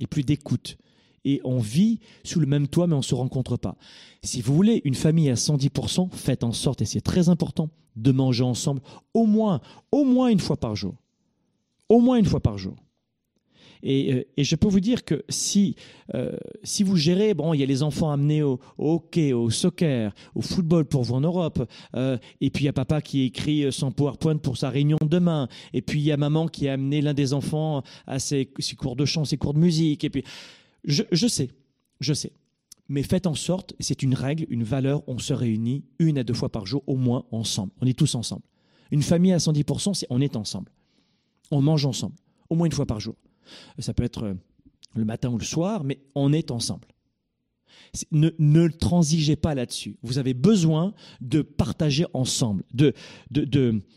et 0.00 0.08
plus 0.08 0.24
d'écoute. 0.24 0.78
Et 1.24 1.40
on 1.44 1.60
vit 1.60 2.00
sous 2.24 2.40
le 2.40 2.46
même 2.46 2.66
toit, 2.66 2.88
mais 2.88 2.94
on 2.94 2.98
ne 2.98 3.02
se 3.02 3.14
rencontre 3.14 3.56
pas. 3.56 3.76
Si 4.24 4.40
vous 4.40 4.52
voulez 4.52 4.82
une 4.84 4.96
famille 4.96 5.30
à 5.30 5.34
110%, 5.34 6.10
faites 6.10 6.42
en 6.42 6.50
sorte, 6.50 6.82
et 6.82 6.86
c'est 6.86 7.00
très 7.00 7.28
important, 7.28 7.70
de 7.94 8.10
manger 8.10 8.42
ensemble 8.42 8.82
au 9.14 9.26
moins, 9.26 9.60
au 9.92 10.02
moins 10.02 10.26
une 10.26 10.40
fois 10.40 10.56
par 10.56 10.74
jour. 10.74 10.96
Au 11.88 12.00
moins 12.00 12.16
une 12.16 12.26
fois 12.26 12.40
par 12.40 12.58
jour. 12.58 12.74
Et, 13.82 14.12
euh, 14.12 14.24
et 14.36 14.44
je 14.44 14.56
peux 14.56 14.68
vous 14.68 14.80
dire 14.80 15.04
que 15.04 15.24
si, 15.28 15.76
euh, 16.14 16.36
si 16.62 16.82
vous 16.82 16.96
gérez, 16.96 17.34
bon, 17.34 17.54
il 17.54 17.60
y 17.60 17.62
a 17.62 17.66
les 17.66 17.82
enfants 17.82 18.10
amenés 18.10 18.42
au, 18.42 18.60
hockey, 18.78 19.32
au 19.32 19.50
soccer, 19.50 20.14
au 20.34 20.40
football 20.40 20.84
pour 20.84 21.02
vous 21.02 21.14
en 21.14 21.20
Europe, 21.20 21.68
euh, 21.96 22.18
et 22.40 22.50
puis 22.50 22.64
il 22.64 22.66
y 22.66 22.70
a 22.70 22.72
papa 22.72 23.00
qui 23.00 23.24
écrit 23.24 23.72
son 23.72 23.90
PowerPoint 23.90 24.36
pour 24.36 24.56
sa 24.56 24.70
réunion 24.70 24.98
demain, 25.04 25.48
et 25.72 25.82
puis 25.82 26.00
il 26.00 26.04
y 26.04 26.12
a 26.12 26.16
maman 26.16 26.46
qui 26.48 26.68
a 26.68 26.74
amené 26.74 27.00
l'un 27.00 27.14
des 27.14 27.32
enfants 27.32 27.82
à 28.06 28.18
ses, 28.18 28.50
cours 28.78 28.96
de 28.96 29.04
chant, 29.04 29.24
ses 29.24 29.36
cours 29.36 29.54
de 29.54 29.58
musique, 29.58 30.04
et 30.04 30.10
puis 30.10 30.24
je 30.84 31.26
sais, 31.26 31.50
je 32.00 32.14
sais 32.14 32.32
mais 32.88 33.02
faites 33.02 33.26
en 33.26 33.34
sorte, 33.34 33.74
c'est 33.80 34.02
une 34.02 34.12
règle, 34.12 34.44
une 34.50 34.64
valeur, 34.64 35.02
on 35.06 35.16
se 35.18 35.32
réunit 35.32 35.82
une 35.98 36.18
à 36.18 36.24
deux 36.24 36.34
fois 36.34 36.50
par 36.50 36.66
jour 36.66 36.82
au 36.86 36.96
moins 36.96 37.24
ensemble. 37.30 37.72
On 37.80 37.86
est 37.86 37.98
tous 37.98 38.14
ensemble. 38.14 38.42
Une 38.90 39.00
famille 39.00 39.32
à 39.32 39.38
110%, 39.38 39.94
c'est 39.94 40.06
on 40.10 40.20
est 40.20 40.36
ensemble. 40.36 40.70
On 41.50 41.62
mange 41.62 41.86
ensemble, 41.86 42.14
au 42.50 42.54
moins 42.54 42.66
une 42.66 42.72
fois 42.72 42.84
par 42.84 43.00
jour. 43.00 43.16
Ça 43.78 43.94
peut 43.94 44.04
être 44.04 44.24
euh, 44.24 44.34
le 44.94 45.04
matin 45.04 45.30
ou 45.30 45.38
le 45.38 45.44
soir, 45.44 45.84
mais 45.84 46.00
on 46.14 46.32
est 46.32 46.50
ensemble. 46.50 46.86
Ne, 48.10 48.30
ne 48.38 48.68
transigez 48.68 49.36
pas 49.36 49.54
là-dessus. 49.54 49.96
Vous 50.02 50.16
avez 50.16 50.32
besoin 50.32 50.94
de 51.20 51.42
partager 51.42 52.06
ensemble, 52.14 52.64
de, 52.72 52.94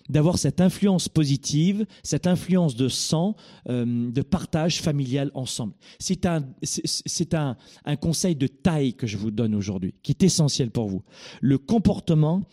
d'avoir 0.10 0.38
cette 0.38 0.60
influence 0.60 1.08
positive, 1.08 1.86
cette 2.04 2.28
influence 2.28 2.76
de 2.76 2.90
sang, 2.90 3.36
euh, 3.70 4.12
de 4.12 4.22
partage 4.22 4.82
familial 4.82 5.32
ensemble. 5.34 5.74
C'est 6.00 6.26
un, 6.26 6.46
c'est 6.64 7.34
un, 7.34 7.56
un 7.86 7.96
conseil 7.96 8.36
de 8.36 8.48
taille 8.48 8.96
que 8.96 9.08
je 9.08 9.18
vous 9.18 9.32
donne 9.32 9.56
aujourd'hui, 9.56 9.94
qui 10.04 10.12
est 10.12 10.24
essentiel 10.24 10.72
pour 10.72 10.88
vous. 10.88 11.04
Le 11.40 11.58
comportement, 11.58 12.44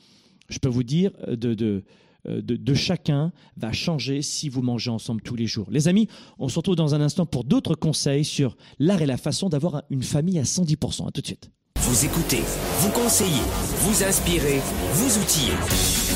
je 0.48 0.58
peux 0.58 0.68
vous 0.68 0.84
dire, 0.84 1.10
de, 1.26 1.54
de 1.54 1.82
euh, 2.28 2.40
de, 2.42 2.74
chacun 2.74 3.32
va 3.56 3.72
changer 3.72 4.22
si 4.22 4.48
vous 4.48 4.62
mangez 4.62 4.90
ensemble 4.90 5.22
tous 5.22 5.34
les 5.34 5.46
jours. 5.46 5.66
Les 5.70 5.88
amis, 5.88 6.08
on 6.38 6.48
se 6.48 6.56
retrouve 6.56 6.76
dans 6.76 6.94
un 6.94 7.00
instant 7.00 7.26
pour 7.26 7.44
d'autres 7.44 7.74
conseils 7.74 8.24
sur 8.24 8.56
l'art 8.78 9.02
et 9.02 9.06
la 9.06 9.16
façon 9.16 9.48
d'avoir 9.48 9.82
une 9.90 10.02
famille 10.02 10.38
à 10.38 10.44
110%. 10.44 11.08
À 11.08 11.10
tout 11.10 11.20
de 11.20 11.26
suite. 11.26 11.50
Vous 11.80 12.04
écoutez, 12.04 12.42
vous 12.78 12.90
conseillez, 12.90 13.42
vous 13.78 14.04
inspirez, 14.04 14.60
vous 14.92 15.18
outillez. 15.18 15.52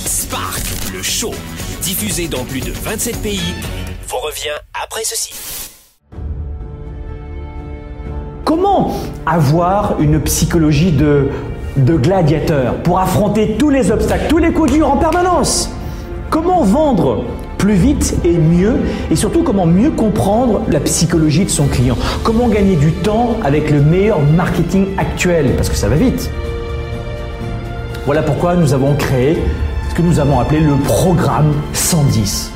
Spark, 0.07 0.63
le 0.93 1.03
show, 1.03 1.33
diffusé 1.83 2.29
dans 2.29 2.45
plus 2.45 2.61
de 2.61 2.71
27 2.71 3.21
pays, 3.21 3.41
vous 4.07 4.19
revient 4.19 4.57
après 4.81 5.03
ceci. 5.03 5.33
Comment 8.45 8.97
avoir 9.27 10.01
une 10.01 10.23
psychologie 10.23 10.93
de, 10.93 11.31
de 11.77 11.97
gladiateur 11.97 12.81
pour 12.85 13.01
affronter 13.01 13.57
tous 13.59 13.71
les 13.71 13.91
obstacles, 13.91 14.29
tous 14.29 14.39
les 14.39 14.53
coups 14.53 14.73
durs 14.73 14.89
en 14.89 14.99
permanence? 14.99 15.76
Comment 16.31 16.63
vendre 16.63 17.25
plus 17.57 17.75
vite 17.75 18.17
et 18.25 18.37
mieux 18.37 18.81
et 19.11 19.17
surtout 19.17 19.43
comment 19.43 19.67
mieux 19.67 19.91
comprendre 19.91 20.63
la 20.69 20.81
psychologie 20.81 21.45
de 21.45 21.51
son 21.51 21.67
client? 21.67 21.97
Comment 22.25 22.49
gagner 22.49 22.77
du 22.77 22.93
temps 22.93 23.37
avec 23.45 23.71
le 23.71 23.81
meilleur 23.81 24.21
marketing 24.21 24.87
actuel? 24.99 25.55
Parce 25.57 25.69
que 25.69 25.77
ça 25.77 25.89
va 25.89 25.97
vite. 25.97 26.31
Voilà 28.05 28.23
pourquoi 28.23 28.55
nous 28.55 28.75
avons 28.75 28.95
créé 28.95 29.39
ce 29.89 29.95
que 29.95 30.03
nous 30.03 30.21
avons 30.21 30.39
appelé 30.41 30.61
le 30.61 30.75
programme 30.75 31.53
110. 31.73 32.53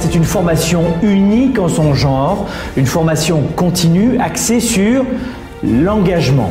C'est 0.00 0.14
une 0.14 0.24
formation 0.24 0.84
unique 1.02 1.58
en 1.58 1.68
son 1.68 1.94
genre, 1.94 2.46
une 2.76 2.86
formation 2.86 3.42
continue 3.56 4.18
axée 4.20 4.60
sur 4.60 5.04
l'engagement, 5.64 6.50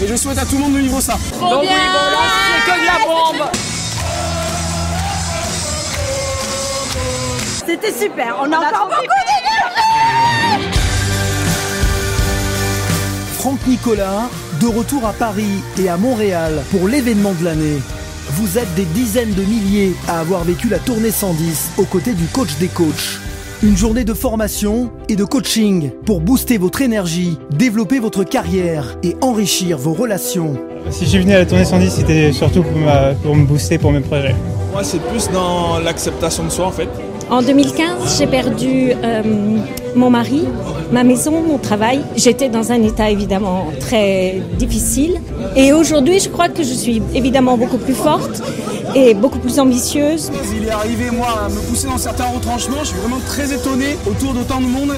Et 0.00 0.06
je 0.06 0.14
souhaite 0.14 0.38
à 0.38 0.44
tout 0.44 0.54
le 0.54 0.60
monde 0.60 0.74
de 0.74 0.78
vivre 0.78 1.00
ça. 1.00 1.18
Trop 1.32 1.60
bien 1.60 1.70
c'est 2.54 2.70
que 2.70 2.80
de 2.80 2.86
la 2.86 2.98
bombe 3.04 3.50
C'était 7.66 7.92
super, 7.92 8.36
on 8.40 8.52
a 8.52 8.58
encore 8.58 8.88
beaucoup 8.88 9.02
d'énergie 9.26 10.68
Franck 13.38 13.58
Nicolas, 13.66 14.28
de 14.60 14.66
retour 14.66 15.04
à 15.04 15.12
Paris 15.12 15.62
et 15.78 15.88
à 15.88 15.96
Montréal 15.96 16.62
pour 16.70 16.88
l'événement 16.88 17.32
de 17.32 17.44
l'année. 17.44 17.78
Vous 18.32 18.58
êtes 18.58 18.72
des 18.74 18.84
dizaines 18.84 19.34
de 19.34 19.42
milliers 19.42 19.94
à 20.06 20.20
avoir 20.20 20.44
vécu 20.44 20.68
la 20.68 20.78
tournée 20.78 21.10
110 21.10 21.70
aux 21.78 21.84
côtés 21.84 22.14
du 22.14 22.26
coach 22.26 22.56
des 22.58 22.68
coachs. 22.68 23.20
Une 23.60 23.76
journée 23.76 24.04
de 24.04 24.14
formation 24.14 24.92
et 25.08 25.16
de 25.16 25.24
coaching 25.24 25.90
pour 26.06 26.20
booster 26.20 26.58
votre 26.58 26.80
énergie, 26.80 27.36
développer 27.50 27.98
votre 27.98 28.22
carrière 28.22 28.96
et 29.02 29.16
enrichir 29.20 29.78
vos 29.78 29.94
relations. 29.94 30.54
Si 30.90 31.06
je 31.06 31.10
suis 31.10 31.18
venu 31.18 31.32
à 31.32 31.38
la 31.38 31.46
tournée 31.46 31.64
110, 31.64 31.90
c'était 31.90 32.32
surtout 32.32 32.62
pour, 32.62 33.34
me 33.34 33.44
booster 33.44 33.78
pour 33.78 33.90
mes 33.90 33.98
projets. 33.98 34.36
Moi, 34.70 34.84
c'est 34.84 35.02
plus 35.02 35.28
dans 35.30 35.80
l'acceptation 35.80 36.44
de 36.44 36.50
soi 36.50 36.66
en 36.66 36.70
fait. 36.70 36.88
En 37.30 37.42
2015, 37.42 38.18
j'ai 38.18 38.26
perdu 38.26 38.92
euh, 38.92 39.22
mon 39.94 40.08
mari, 40.08 40.44
ma 40.90 41.04
maison, 41.04 41.42
mon 41.42 41.58
travail. 41.58 42.02
J'étais 42.16 42.48
dans 42.48 42.72
un 42.72 42.82
état 42.82 43.10
évidemment 43.10 43.66
très 43.80 44.40
difficile. 44.58 45.20
Et 45.54 45.74
aujourd'hui, 45.74 46.20
je 46.20 46.30
crois 46.30 46.48
que 46.48 46.62
je 46.62 46.72
suis 46.72 47.02
évidemment 47.14 47.58
beaucoup 47.58 47.76
plus 47.76 47.94
forte 47.94 48.42
et 48.94 49.12
beaucoup 49.12 49.38
plus 49.38 49.58
ambitieuse. 49.58 50.30
Il 50.56 50.68
est 50.68 50.70
arrivé, 50.70 51.10
moi, 51.10 51.44
à 51.44 51.48
me 51.50 51.60
pousser 51.68 51.86
dans 51.86 51.98
certains 51.98 52.24
retranchements. 52.24 52.78
Je 52.80 52.88
suis 52.88 52.98
vraiment 52.98 53.20
très 53.26 53.52
étonné 53.52 53.98
autour 54.06 54.32
d'autant 54.32 54.62
de 54.62 54.66
monde. 54.66 54.94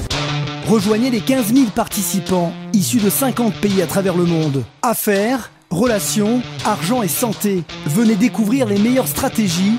Rejoignez 0.69 1.09
les 1.09 1.19
15 1.19 1.53
000 1.53 1.65
participants 1.75 2.53
issus 2.71 2.99
de 2.99 3.09
50 3.09 3.55
pays 3.55 3.81
à 3.81 3.87
travers 3.87 4.15
le 4.15 4.23
monde. 4.23 4.63
Affaires, 4.83 5.51
relations, 5.69 6.41
argent 6.63 7.01
et 7.01 7.09
santé. 7.09 7.63
Venez 7.87 8.15
découvrir 8.15 8.67
les 8.67 8.77
meilleures 8.77 9.09
stratégies 9.09 9.73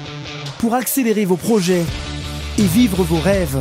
pour 0.59 0.75
accélérer 0.75 1.25
vos 1.25 1.37
projets 1.37 1.85
et 2.59 2.65
vivre 2.65 3.03
vos 3.03 3.19
rêves. 3.19 3.61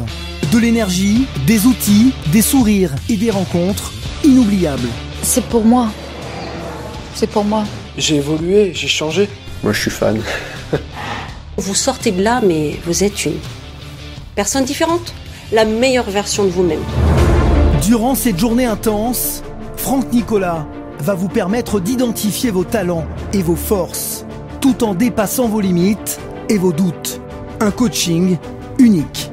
De 0.52 0.58
l'énergie, 0.58 1.28
des 1.48 1.66
outils, 1.66 2.14
des 2.32 2.42
sourires 2.42 2.94
et 3.10 3.18
des 3.18 3.32
rencontres 3.32 3.92
inoubliables. 4.24 4.90
C'est 5.24 5.46
pour 5.46 5.64
moi. 5.64 5.90
C'est 7.16 7.30
pour 7.30 7.44
moi. 7.44 7.64
J'ai 7.98 8.16
évolué, 8.18 8.72
j'ai 8.74 8.88
changé. 8.88 9.30
Moi, 9.64 9.74
je 9.74 9.82
suis 9.82 9.92
fan. 9.92 10.22
Vous 11.58 11.76
sortez 11.76 12.12
de 12.12 12.24
là, 12.24 12.42
mais 12.44 12.80
vous 12.86 13.04
êtes 13.04 13.26
une 13.26 13.38
personne 14.36 14.66
différente. 14.66 15.14
La 15.52 15.66
meilleure 15.66 16.10
version 16.10 16.46
de 16.46 16.50
vous-même. 16.50 16.82
Durant 17.84 18.16
cette 18.16 18.40
journée 18.40 18.66
intense, 18.66 19.44
Franck 19.76 20.12
Nicolas 20.14 20.66
va 21.00 21.14
vous 21.14 21.28
permettre 21.28 21.80
d'identifier 21.80 22.52
vos 22.52 22.64
talents 22.64 23.06
et 23.34 23.42
vos 23.42 23.56
forces, 23.56 24.26
tout 24.62 24.84
en 24.84 24.94
dépassant 24.94 25.48
vos 25.48 25.60
limites 25.62 26.20
et 26.50 26.58
vos 26.58 26.72
doutes. 26.72 27.20
Un 27.60 27.72
coaching 27.72 28.38
unique. 28.82 29.32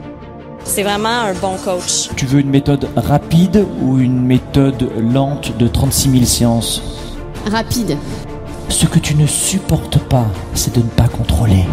C'est 0.64 0.82
vraiment 0.82 1.08
un 1.08 1.32
bon 1.32 1.56
coach. 1.56 2.10
Tu 2.14 2.26
veux 2.26 2.40
une 2.40 2.50
méthode 2.50 2.88
rapide 2.94 3.66
ou 3.80 3.98
une 3.98 4.22
méthode 4.24 4.90
lente 5.00 5.56
de 5.56 5.66
36 5.66 6.10
000 6.10 6.24
séances? 6.24 6.82
Rapide. 7.50 7.96
Ce 8.68 8.84
que 8.84 8.98
tu 8.98 9.14
ne 9.14 9.26
supportes 9.26 9.98
pas, 9.98 10.26
c'est 10.54 10.74
de 10.74 10.80
ne 10.80 10.90
pas 10.90 11.08
contrôler. 11.08 11.64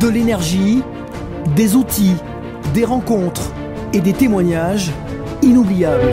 De 0.00 0.08
l'énergie, 0.08 0.82
des 1.54 1.76
outils, 1.76 2.16
des 2.74 2.84
rencontres 2.84 3.52
et 3.92 4.00
des 4.00 4.12
témoignages 4.12 4.90
inoubliables. 5.42 6.12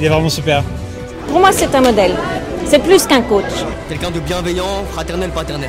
Il 0.00 0.04
est 0.04 0.08
vraiment 0.08 0.28
super. 0.28 0.64
Pour 1.36 1.42
moi, 1.42 1.52
c'est 1.52 1.74
un 1.74 1.82
modèle. 1.82 2.14
C'est 2.64 2.82
plus 2.82 3.06
qu'un 3.06 3.20
coach. 3.20 3.44
Quelqu'un 3.90 4.10
de 4.10 4.20
bienveillant, 4.20 4.84
fraternel, 4.92 5.28
paternel. 5.28 5.68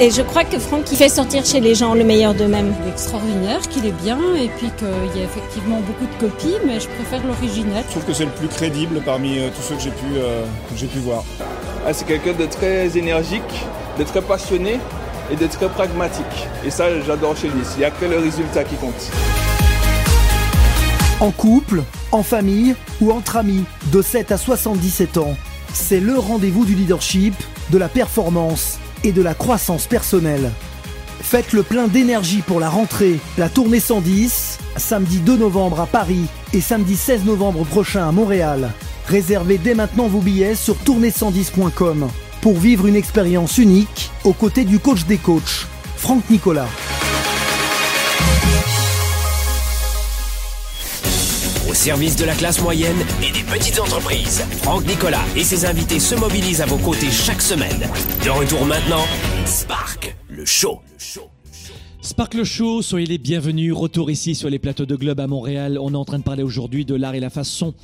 Et 0.00 0.10
je 0.10 0.22
crois 0.22 0.42
que 0.42 0.58
Franck, 0.58 0.90
il 0.90 0.96
fait 0.96 1.08
sortir 1.08 1.46
chez 1.46 1.60
les 1.60 1.76
gens 1.76 1.94
le 1.94 2.02
meilleur 2.02 2.34
d'eux-mêmes. 2.34 2.74
Il 2.82 2.88
est 2.88 2.90
extraordinaire, 2.90 3.60
qu'il 3.60 3.86
est 3.86 3.92
bien, 3.92 4.18
et 4.36 4.48
puis 4.48 4.72
qu'il 4.76 5.20
y 5.20 5.22
a 5.22 5.24
effectivement 5.24 5.80
beaucoup 5.82 6.12
de 6.12 6.20
copies, 6.20 6.56
mais 6.66 6.80
je 6.80 6.88
préfère 6.88 7.24
l'original. 7.24 7.84
Je 7.86 7.90
trouve 7.92 8.04
que 8.06 8.12
c'est 8.12 8.24
le 8.24 8.32
plus 8.32 8.48
crédible 8.48 9.02
parmi 9.06 9.38
euh, 9.38 9.50
tous 9.54 9.62
ceux 9.62 9.76
que 9.76 9.82
j'ai 9.82 9.90
pu, 9.90 10.16
euh, 10.16 10.42
que 10.68 10.76
j'ai 10.76 10.88
pu 10.88 10.98
voir. 10.98 11.22
Ah, 11.86 11.92
c'est 11.92 12.08
quelqu'un 12.08 12.32
de 12.32 12.46
très 12.46 12.98
énergique, 12.98 13.42
de 13.96 14.02
très 14.02 14.20
passionné 14.20 14.80
et 15.30 15.36
de 15.36 15.46
très 15.46 15.68
pragmatique. 15.68 16.48
Et 16.66 16.70
ça, 16.70 16.86
j'adore 17.06 17.36
chez 17.36 17.46
lui. 17.46 17.62
Il 17.76 17.78
n'y 17.78 17.84
a 17.84 17.92
que 17.92 18.04
le 18.04 18.18
résultat 18.18 18.64
qui 18.64 18.74
compte. 18.74 19.12
En 21.20 21.30
couple, 21.30 21.82
en 22.10 22.22
famille 22.24 22.74
ou 23.00 23.12
entre 23.12 23.36
amis, 23.36 23.64
de 23.92 24.02
7 24.02 24.32
à 24.32 24.36
77 24.36 25.18
ans, 25.18 25.36
c'est 25.72 26.00
le 26.00 26.18
rendez-vous 26.18 26.64
du 26.64 26.74
leadership, 26.74 27.34
de 27.70 27.78
la 27.78 27.88
performance 27.88 28.78
et 29.04 29.12
de 29.12 29.22
la 29.22 29.34
croissance 29.34 29.86
personnelle. 29.86 30.50
Faites 31.20 31.52
le 31.52 31.62
plein 31.62 31.86
d'énergie 31.86 32.42
pour 32.42 32.58
la 32.58 32.68
rentrée, 32.68 33.20
la 33.38 33.48
tournée 33.48 33.80
110, 33.80 34.58
samedi 34.76 35.20
2 35.20 35.36
novembre 35.36 35.80
à 35.80 35.86
Paris 35.86 36.26
et 36.52 36.60
samedi 36.60 36.96
16 36.96 37.24
novembre 37.24 37.64
prochain 37.64 38.08
à 38.08 38.12
Montréal. 38.12 38.72
Réservez 39.06 39.58
dès 39.58 39.74
maintenant 39.74 40.08
vos 40.08 40.20
billets 40.20 40.56
sur 40.56 40.74
tournée110.com 40.84 42.08
pour 42.40 42.58
vivre 42.58 42.86
une 42.86 42.96
expérience 42.96 43.58
unique 43.58 44.10
aux 44.24 44.32
côtés 44.32 44.64
du 44.64 44.80
coach 44.80 45.04
des 45.06 45.18
coachs, 45.18 45.66
Franck 45.96 46.28
Nicolas. 46.28 46.68
Service 51.84 52.16
de 52.16 52.24
la 52.24 52.34
classe 52.34 52.62
moyenne 52.62 52.96
et 53.22 53.30
des 53.30 53.42
petites 53.42 53.78
entreprises, 53.78 54.42
Franck 54.62 54.86
Nicolas 54.86 55.22
et 55.36 55.44
ses 55.44 55.66
invités 55.66 56.00
se 56.00 56.14
mobilisent 56.14 56.62
à 56.62 56.64
vos 56.64 56.78
côtés 56.78 57.10
chaque 57.10 57.42
semaine. 57.42 57.78
De 58.24 58.30
retour 58.30 58.64
maintenant, 58.64 59.04
Spark, 59.44 60.16
le 60.30 60.46
show. 60.46 60.80
Sparkle 62.00 62.44
Show, 62.44 62.80
soyez 62.80 63.06
les 63.06 63.18
bienvenus. 63.18 63.74
Retour 63.74 64.10
ici 64.10 64.34
sur 64.34 64.48
les 64.48 64.58
plateaux 64.58 64.86
de 64.86 64.96
Globe 64.96 65.20
à 65.20 65.26
Montréal. 65.26 65.76
On 65.78 65.92
est 65.92 65.96
en 65.96 66.06
train 66.06 66.18
de 66.18 66.24
parler 66.24 66.42
aujourd'hui 66.42 66.86
de 66.86 66.94
l'art 66.94 67.14
et 67.14 67.20
la 67.20 67.28
façon 67.28 67.74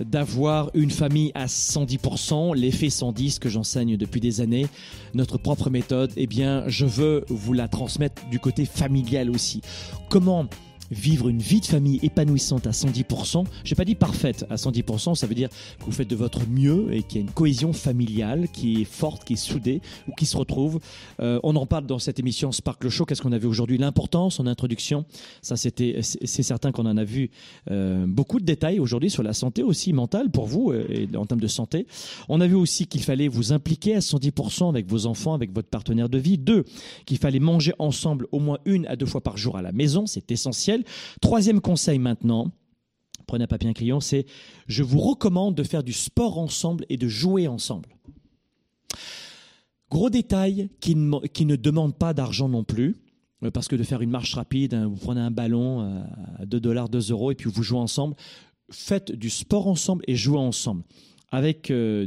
d'avoir 0.00 0.70
une 0.74 0.90
famille 0.90 1.30
à 1.36 1.46
110%, 1.46 2.56
l'effet 2.56 2.90
110 2.90 3.38
que 3.38 3.48
j'enseigne 3.48 3.96
depuis 3.96 4.20
des 4.20 4.40
années, 4.40 4.66
notre 5.14 5.38
propre 5.38 5.70
méthode, 5.70 6.10
eh 6.16 6.26
bien, 6.26 6.64
je 6.66 6.86
veux 6.86 7.24
vous 7.28 7.52
la 7.52 7.68
transmettre 7.68 8.28
du 8.30 8.40
côté 8.40 8.64
familial 8.64 9.30
aussi. 9.30 9.60
Comment 10.08 10.46
vivre 10.94 11.28
une 11.28 11.38
vie 11.38 11.60
de 11.60 11.66
famille 11.66 11.98
épanouissante 12.02 12.66
à 12.66 12.70
110%. 12.70 13.44
J'ai 13.64 13.74
pas 13.74 13.84
dit 13.84 13.94
parfaite 13.94 14.46
à 14.50 14.56
110%, 14.56 15.14
ça 15.14 15.26
veut 15.26 15.34
dire 15.34 15.48
que 15.48 15.84
vous 15.84 15.92
faites 15.92 16.08
de 16.08 16.16
votre 16.16 16.46
mieux 16.48 16.92
et 16.92 17.02
qu'il 17.02 17.20
y 17.20 17.24
a 17.24 17.26
une 17.26 17.32
cohésion 17.32 17.72
familiale 17.72 18.48
qui 18.52 18.82
est 18.82 18.84
forte, 18.84 19.24
qui 19.24 19.34
est 19.34 19.36
soudée 19.36 19.80
ou 20.08 20.12
qui 20.14 20.26
se 20.26 20.36
retrouve. 20.36 20.80
Euh, 21.20 21.40
on 21.42 21.56
en 21.56 21.66
parle 21.66 21.86
dans 21.86 21.98
cette 21.98 22.18
émission 22.18 22.52
Sparkle 22.52 22.88
Show. 22.88 23.04
Qu'est-ce 23.04 23.22
qu'on 23.22 23.32
a 23.32 23.38
vu 23.38 23.46
aujourd'hui? 23.46 23.78
L'importance 23.78 24.40
en 24.40 24.46
introduction. 24.46 25.04
Ça, 25.42 25.56
c'était, 25.56 26.00
c'est 26.02 26.42
certain 26.42 26.72
qu'on 26.72 26.86
en 26.86 26.96
a 26.96 27.04
vu 27.04 27.30
euh, 27.70 28.06
beaucoup 28.06 28.40
de 28.40 28.44
détails 28.44 28.80
aujourd'hui 28.80 29.10
sur 29.10 29.22
la 29.22 29.32
santé 29.32 29.62
aussi 29.62 29.92
mentale 29.92 30.30
pour 30.30 30.46
vous 30.46 30.72
euh, 30.72 30.86
et 30.88 31.16
en 31.16 31.26
termes 31.26 31.40
de 31.40 31.46
santé. 31.46 31.86
On 32.28 32.40
a 32.40 32.46
vu 32.46 32.54
aussi 32.54 32.86
qu'il 32.86 33.02
fallait 33.02 33.28
vous 33.28 33.52
impliquer 33.52 33.94
à 33.94 34.00
110% 34.00 34.68
avec 34.68 34.88
vos 34.88 35.06
enfants, 35.06 35.34
avec 35.34 35.52
votre 35.52 35.68
partenaire 35.68 36.08
de 36.08 36.18
vie. 36.18 36.38
Deux, 36.38 36.64
qu'il 37.06 37.18
fallait 37.18 37.38
manger 37.38 37.72
ensemble 37.78 38.26
au 38.32 38.38
moins 38.38 38.58
une 38.64 38.86
à 38.86 38.96
deux 38.96 39.06
fois 39.06 39.20
par 39.20 39.36
jour 39.36 39.56
à 39.56 39.62
la 39.62 39.72
maison. 39.72 40.06
C'est 40.06 40.30
essentiel. 40.30 40.83
Troisième 41.20 41.60
conseil 41.60 41.98
maintenant, 41.98 42.52
prenez 43.26 43.44
un 43.44 43.48
papier 43.48 43.68
un 43.68 43.72
crayon, 43.72 44.00
c'est 44.00 44.26
je 44.66 44.82
vous 44.82 45.00
recommande 45.00 45.54
de 45.54 45.62
faire 45.62 45.82
du 45.82 45.92
sport 45.92 46.38
ensemble 46.38 46.84
et 46.88 46.96
de 46.96 47.08
jouer 47.08 47.48
ensemble. 47.48 47.88
Gros 49.90 50.10
détail 50.10 50.70
qui 50.80 50.96
ne, 50.96 51.26
qui 51.28 51.46
ne 51.46 51.56
demande 51.56 51.96
pas 51.96 52.14
d'argent 52.14 52.48
non 52.48 52.64
plus. 52.64 52.96
euh, 53.44 53.50
Parce 53.50 53.68
que 53.68 53.76
de 53.76 53.82
faire 53.82 54.02
une 54.02 54.10
marche 54.10 54.34
rapide, 54.34 54.74
hein, 54.74 54.86
vous 54.88 54.96
prenez 54.96 55.20
un 55.20 55.30
ballon 55.30 55.82
euh, 55.82 56.02
à 56.38 56.46
2 56.46 56.58
dollars, 56.60 56.88
2 56.88 57.12
euros, 57.12 57.30
et 57.30 57.34
puis 57.34 57.48
vous 57.50 57.62
jouez 57.62 57.78
ensemble. 57.78 58.16
Faites 58.70 59.12
du 59.12 59.30
sport 59.30 59.68
ensemble 59.68 60.02
et 60.08 60.16
jouez 60.16 60.38
ensemble. 60.38 60.82
Avec 61.30 61.70
euh, 61.70 62.06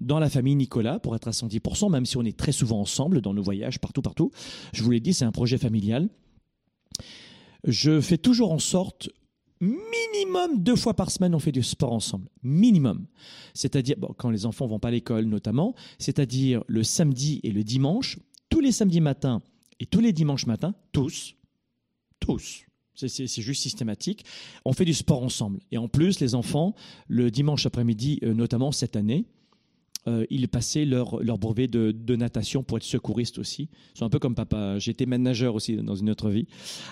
dans 0.00 0.18
la 0.18 0.30
famille 0.30 0.54
Nicolas, 0.56 0.98
pour 0.98 1.14
être 1.14 1.28
à 1.28 1.32
110%, 1.32 1.90
même 1.90 2.06
si 2.06 2.16
on 2.16 2.22
est 2.22 2.36
très 2.36 2.52
souvent 2.52 2.80
ensemble 2.80 3.20
dans 3.20 3.34
nos 3.34 3.42
voyages, 3.42 3.78
partout, 3.78 4.02
partout. 4.02 4.30
Je 4.72 4.82
vous 4.82 4.90
l'ai 4.90 5.00
dit, 5.00 5.12
c'est 5.12 5.24
un 5.24 5.32
projet 5.32 5.58
familial 5.58 6.08
je 7.64 8.00
fais 8.00 8.18
toujours 8.18 8.52
en 8.52 8.58
sorte, 8.58 9.10
minimum 9.60 10.62
deux 10.62 10.76
fois 10.76 10.94
par 10.94 11.10
semaine, 11.10 11.34
on 11.34 11.38
fait 11.38 11.52
du 11.52 11.62
sport 11.62 11.92
ensemble. 11.92 12.28
Minimum. 12.42 13.06
C'est-à-dire, 13.54 13.96
quand 14.16 14.30
les 14.30 14.46
enfants 14.46 14.66
vont 14.66 14.78
pas 14.78 14.88
à 14.88 14.92
l'école 14.92 15.26
notamment, 15.26 15.74
c'est-à-dire 15.98 16.64
le 16.66 16.82
samedi 16.82 17.40
et 17.42 17.50
le 17.50 17.62
dimanche, 17.64 18.18
tous 18.48 18.60
les 18.60 18.72
samedis 18.72 19.00
matins 19.00 19.42
et 19.78 19.86
tous 19.86 20.00
les 20.00 20.12
dimanches 20.12 20.46
matins, 20.46 20.74
tous, 20.92 21.36
tous. 22.18 22.64
C'est 22.94 23.40
juste 23.40 23.62
systématique. 23.62 24.26
On 24.66 24.74
fait 24.74 24.84
du 24.84 24.92
sport 24.92 25.22
ensemble. 25.22 25.60
Et 25.70 25.78
en 25.78 25.88
plus, 25.88 26.20
les 26.20 26.34
enfants, 26.34 26.74
le 27.08 27.30
dimanche 27.30 27.64
après-midi, 27.64 28.18
euh, 28.22 28.34
notamment 28.34 28.72
cette 28.72 28.94
année, 28.94 29.24
euh, 30.10 30.26
ils 30.30 30.48
passaient 30.48 30.84
leur, 30.84 31.22
leur 31.22 31.38
brevet 31.38 31.68
de, 31.68 31.92
de 31.92 32.16
natation 32.16 32.62
pour 32.62 32.76
être 32.78 32.84
secouristes 32.84 33.38
aussi. 33.38 33.68
Ils 33.94 33.98
sont 33.98 34.04
un 34.04 34.10
peu 34.10 34.18
comme 34.18 34.34
papa. 34.34 34.78
J'étais 34.78 35.06
manager 35.06 35.54
aussi 35.54 35.76
dans 35.76 35.94
une 35.94 36.10
autre 36.10 36.30
vie. 36.30 36.46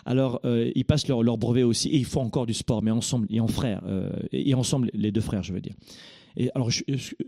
Alors, 0.06 0.40
euh, 0.44 0.70
ils 0.74 0.84
passent 0.84 1.08
leur, 1.08 1.22
leur 1.22 1.38
brevet 1.38 1.62
aussi 1.62 1.88
et 1.88 1.96
ils 1.96 2.04
font 2.04 2.22
encore 2.22 2.46
du 2.46 2.54
sport, 2.54 2.82
mais 2.82 2.90
ensemble 2.90 3.26
et 3.30 3.40
en 3.40 3.48
frères. 3.48 3.82
euh, 3.86 4.10
et, 4.32 4.54
ensemble, 4.54 4.90
les 4.94 5.12
deux 5.12 5.20
frères, 5.20 5.42
je 5.42 5.52
veux 5.52 5.60
dire. 5.60 5.74
Et 6.36 6.50
alors, 6.54 6.70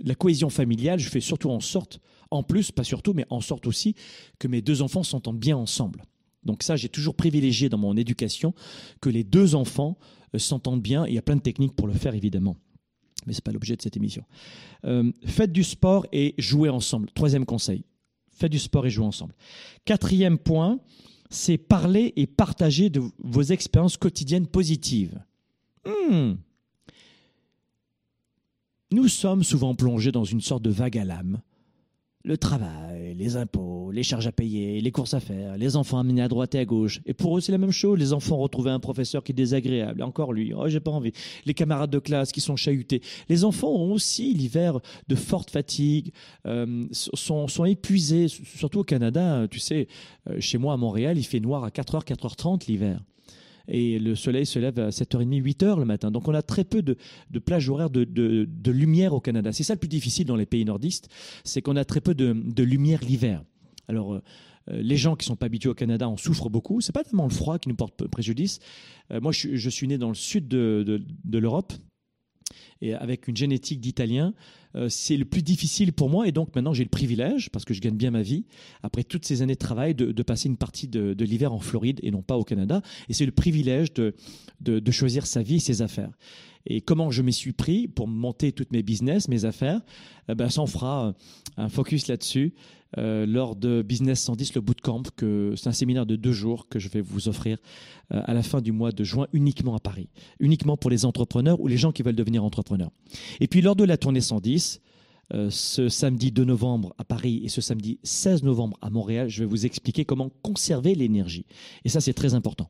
la 0.05 0.14
cohésion 0.14 0.51
familiale, 0.51 0.99
je 0.99 1.09
fais 1.09 1.20
surtout 1.20 1.51
en 1.51 1.61
sorte, 1.61 2.01
en 2.30 2.43
plus, 2.43 2.70
pas 2.70 2.84
surtout, 2.84 3.12
mais 3.12 3.26
en 3.30 3.41
sorte 3.41 3.66
aussi, 3.66 3.95
que 4.38 4.47
mes 4.47 4.62
deux 4.62 4.82
enfants 4.82 5.03
s'entendent 5.03 5.38
bien 5.38 5.57
ensemble. 5.57 6.05
Donc 6.45 6.62
ça, 6.62 6.76
j'ai 6.76 6.88
toujours 6.88 7.14
privilégié 7.14 7.68
dans 7.68 7.78
mon 7.78 7.97
éducation 7.97 8.55
que 9.01 9.11
les 9.11 9.24
deux 9.24 9.55
enfants 9.55 9.99
euh, 10.34 10.38
s'entendent 10.38 10.82
bien. 10.82 11.07
Il 11.07 11.14
y 11.14 11.18
a 11.18 11.22
plein 11.22 11.36
de 11.36 11.43
techniques 11.43 11.74
pour 11.74 11.86
le 11.86 11.93
faire, 11.95 12.14
évidemment. 12.14 12.57
Mais 13.27 13.33
ce 13.33 13.39
n'est 13.39 13.43
pas 13.43 13.53
l'objet 13.53 13.77
de 13.77 13.83
cette 13.83 13.97
émission. 13.97 14.25
Euh, 14.85 15.12
faites 15.25 15.53
du 15.53 15.64
sport 15.64 16.07
et 16.12 16.35
jouez 16.39 16.68
ensemble. 16.68 17.11
Troisième 17.14 17.45
conseil. 17.45 17.85
Faites 18.31 18.53
du 18.53 18.59
sport 18.59 18.87
et 18.87 18.91
jouez 18.91 19.05
ensemble. 19.05 19.35
Quatrième 19.85 20.39
point, 20.39 20.81
c'est 21.29 21.59
parler 21.59 22.12
et 22.16 22.27
partager 22.27 22.91
de 22.91 23.03
vos 23.18 23.43
expériences 23.43 23.97
quotidiennes 23.97 24.47
positives. 24.47 25.23
Hmm. 25.87 26.35
Nous 28.93 29.09
sommes 29.09 29.45
souvent 29.45 29.75
plongés 29.75 30.11
dans 30.11 30.25
une 30.25 30.41
sorte 30.41 30.62
de 30.62 30.71
vague 30.71 30.99
à 30.99 31.05
l'âme. 31.05 31.41
Le 32.23 32.37
travail, 32.37 33.14
les 33.14 33.37
impôts, 33.37 33.91
les 33.93 34.03
charges 34.03 34.27
à 34.27 34.33
payer, 34.33 34.83
les 34.83 34.93
courses 34.93 35.14
à 35.14 35.21
faire, 35.21 35.57
les 35.57 35.77
enfants 35.77 35.99
amenés 35.99 36.21
à 36.21 36.29
droite 36.29 36.55
et 36.55 36.59
à 36.59 36.66
gauche. 36.66 37.01
Et 37.07 37.14
pour 37.14 37.39
eux, 37.39 37.41
c'est 37.41 37.51
la 37.51 37.57
même 37.57 37.71
chose. 37.71 37.99
Les 37.99 38.12
enfants 38.12 38.37
retrouver 38.37 38.71
un 38.71 38.79
professeur 38.79 39.25
qui 39.25 39.33
est 39.33 39.35
désagréable. 39.35 40.03
Encore 40.03 40.35
lui. 40.35 40.53
Oh, 40.53 40.68
j'ai 40.68 40.81
pas 40.81 40.91
envie. 40.91 41.12
Les 41.47 41.55
camarades 41.55 41.91
de 41.91 41.99
classe 41.99 42.31
qui 42.31 42.43
sont 42.43 42.57
chahutés. 42.57 43.01
Les 43.31 43.45
enfants 43.45 43.71
ont 43.71 43.93
aussi 43.93 44.35
l'hiver 44.35 44.81
de 45.09 45.14
forte 45.14 45.51
fatigue, 45.51 46.12
euh, 46.47 46.87
sont, 46.93 47.49
sont 47.49 47.64
épuisés. 47.64 48.29
Surtout 48.29 48.81
au 48.81 48.85
Canada, 48.85 49.47
tu 49.51 49.59
sais, 49.59 49.89
euh, 50.29 50.39
chez 50.41 50.59
moi 50.59 50.75
à 50.75 50.77
Montréal, 50.77 51.16
il 51.16 51.25
fait 51.25 51.41
noir 51.41 51.64
à 51.64 51.71
4h, 51.71 52.05
4h30 52.05 52.66
l'hiver. 52.68 53.01
Et 53.71 53.99
le 53.99 54.14
soleil 54.14 54.47
se 54.47 54.59
lève 54.59 54.79
à 54.79 54.91
7h30, 54.91 55.43
8h 55.43 55.79
le 55.79 55.85
matin. 55.85 56.11
Donc 56.11 56.29
on 56.29 56.35
a 56.35 56.43
très 56.43 56.64
peu 56.64 56.83
de, 56.83 56.97
de 57.31 57.39
plages 57.39 57.68
horaires 57.68 57.91
de, 57.91 58.05
de, 58.05 58.71
lumière 58.71 59.14
au 59.14 59.21
Canada. 59.21 59.53
C'est 59.53 59.62
ça 59.62 59.75
le 59.75 59.79
plus 59.79 59.89
difficile 59.89 60.27
dans 60.27 60.37
les 60.37 60.47
pays 60.47 60.64
nordistes, 60.64 61.09
c'est 61.45 61.62
qu'on 61.62 61.77
a 61.77 61.85
très 61.85 62.01
peu 62.01 62.14
de, 62.14 62.33
de 62.33 62.62
lumière 62.62 63.01
l'hiver. 63.03 63.43
Alors 63.89 64.14
euh, 64.14 64.21
les 64.68 64.97
gens 64.97 65.16
qui 65.16 65.27
sont 65.27 65.37
pas 65.37 65.47
habitués 65.47 65.71
au 65.71 65.75
Canada 65.75 66.09
en 66.09 66.16
souffrent 66.16 66.51
beaucoup. 66.51 66.81
C'est 66.81 66.93
pas 66.93 67.05
tellement 67.05 67.25
le 67.25 67.31
froid 67.31 67.59
qui 67.59 67.68
nous 67.68 67.75
porte 67.75 68.07
préjudice. 68.09 68.59
Euh, 69.11 69.21
moi, 69.21 69.33
je, 69.33 69.57
je, 69.57 69.71
suis 69.71 69.89
né 69.89 69.99
dans 69.99 70.09
le 70.09 70.14
sud 70.14 70.49
de 70.49 71.03
l'Europe 71.25 71.73
et 72.83 72.95
avec 72.95 73.28
une 73.28 73.37
génétique 73.37 73.81
d'italien, 73.81 74.35
euh, 74.74 74.89
c'est 74.89 75.16
le 75.16 75.24
plus 75.24 75.43
difficile 75.43 75.93
pour 75.93 76.09
moi. 76.09 76.26
Et 76.28 76.33
donc 76.33 76.55
maintenant, 76.55 76.72
j'ai 76.72 76.85
le 76.85 76.91
privilège, 76.91 77.51
parce 77.51 77.64
que 77.64 77.74
je 77.74 77.81
gagne 77.81 77.97
bien 77.97 78.11
ma 78.11 78.22
vie, 78.22 78.45
après 78.83 79.05
toutes 79.05 79.24
ces 79.24 79.43
années 79.43 79.55
de 79.55 79.59
travail, 79.59 79.95
de, 79.95 80.22
passer 80.22 80.49
une 80.49 80.57
partie 80.57 80.89
de, 80.89 81.24
l'hiver 81.24 81.53
en 81.53 81.61
Floride 81.61 82.01
et 82.03 82.11
non 82.11 82.22
pas 82.22 82.37
au 82.37 82.45
Canada. 82.45 82.83
Et 83.09 83.12
c'est 83.12 83.26
le 83.26 83.33
privilège 83.33 83.93
de, 83.93 84.14
de, 84.61 84.91
choisir 84.91 85.26
sa 85.26 85.43
vie 85.43 85.57
et 85.57 85.61
ses 85.61 85.83
affaires. 85.83 86.11
Et 86.66 86.81
comment 86.81 87.11
je 87.11 87.22
m'y 87.22 87.33
suis 87.33 87.53
pris 87.53 87.89
pour 87.89 88.07
monter 88.07 88.53
toutes 88.53 88.70
mes 88.72 88.83
business, 88.83 89.28
mes 89.28 89.47
affaires, 89.47 89.81
eh 90.28 90.35
ben, 90.35 90.51
ça 90.51 90.61
on 90.61 90.66
fera 90.66 91.14
un 91.57 91.68
focus 91.68 92.07
là-dessus. 92.09 92.55
Euh, 92.99 93.24
lors 93.24 93.55
de 93.55 93.83
Business 93.83 94.20
110, 94.20 94.55
le 94.55 94.61
bootcamp, 94.61 95.03
que 95.16 95.55
c'est 95.57 95.68
un 95.68 95.72
séminaire 95.72 96.07
de 96.07 96.16
deux 96.16 96.33
jours 96.33 96.68
que 96.68 96.78
je 96.78 96.89
vais 96.89 97.01
vous 97.01 97.28
offrir 97.28 97.59
euh, 98.12 98.20
à 98.24 98.35
la 98.35 98.43
fin 98.43 98.61
du 98.61 98.72
mois 98.72 98.91
de 98.91 99.05
juin, 99.05 99.28
uniquement 99.33 99.76
à 99.76 99.81
Paris, 99.81 100.09
uniquement 100.41 100.76
pour 100.76 100.91
les 100.91 101.05
entrepreneurs 101.05 101.61
ou 101.61 101.68
les 101.68 101.76
gens 101.76 101.93
qui 101.93 102.03
veulent 102.03 102.16
devenir 102.16 102.43
entrepreneurs. 102.43 102.70
Et 103.41 103.47
puis 103.47 103.61
lors 103.61 103.77
de 103.77 103.85
la 103.85 103.97
tournée 103.97 104.21
110, 104.21 104.81
euh, 105.33 105.49
ce 105.51 105.89
samedi 105.89 106.33
2 106.33 106.45
novembre 106.45 106.95
à 106.99 107.05
Paris 107.05 107.41
et 107.45 107.49
ce 107.49 107.61
samedi 107.61 107.99
16 108.03 108.43
novembre 108.43 108.77
à 108.83 108.91
Montréal, 108.91 109.29
je 109.29 109.41
vais 109.41 109.49
vous 109.49 109.64
expliquer 109.64 110.05
comment 110.05 110.31
conserver 110.43 110.95
l'énergie. 110.95 111.47
Et 111.85 111.89
ça, 111.89 112.01
c'est 112.01 112.14
très 112.14 112.35
important. 112.35 112.68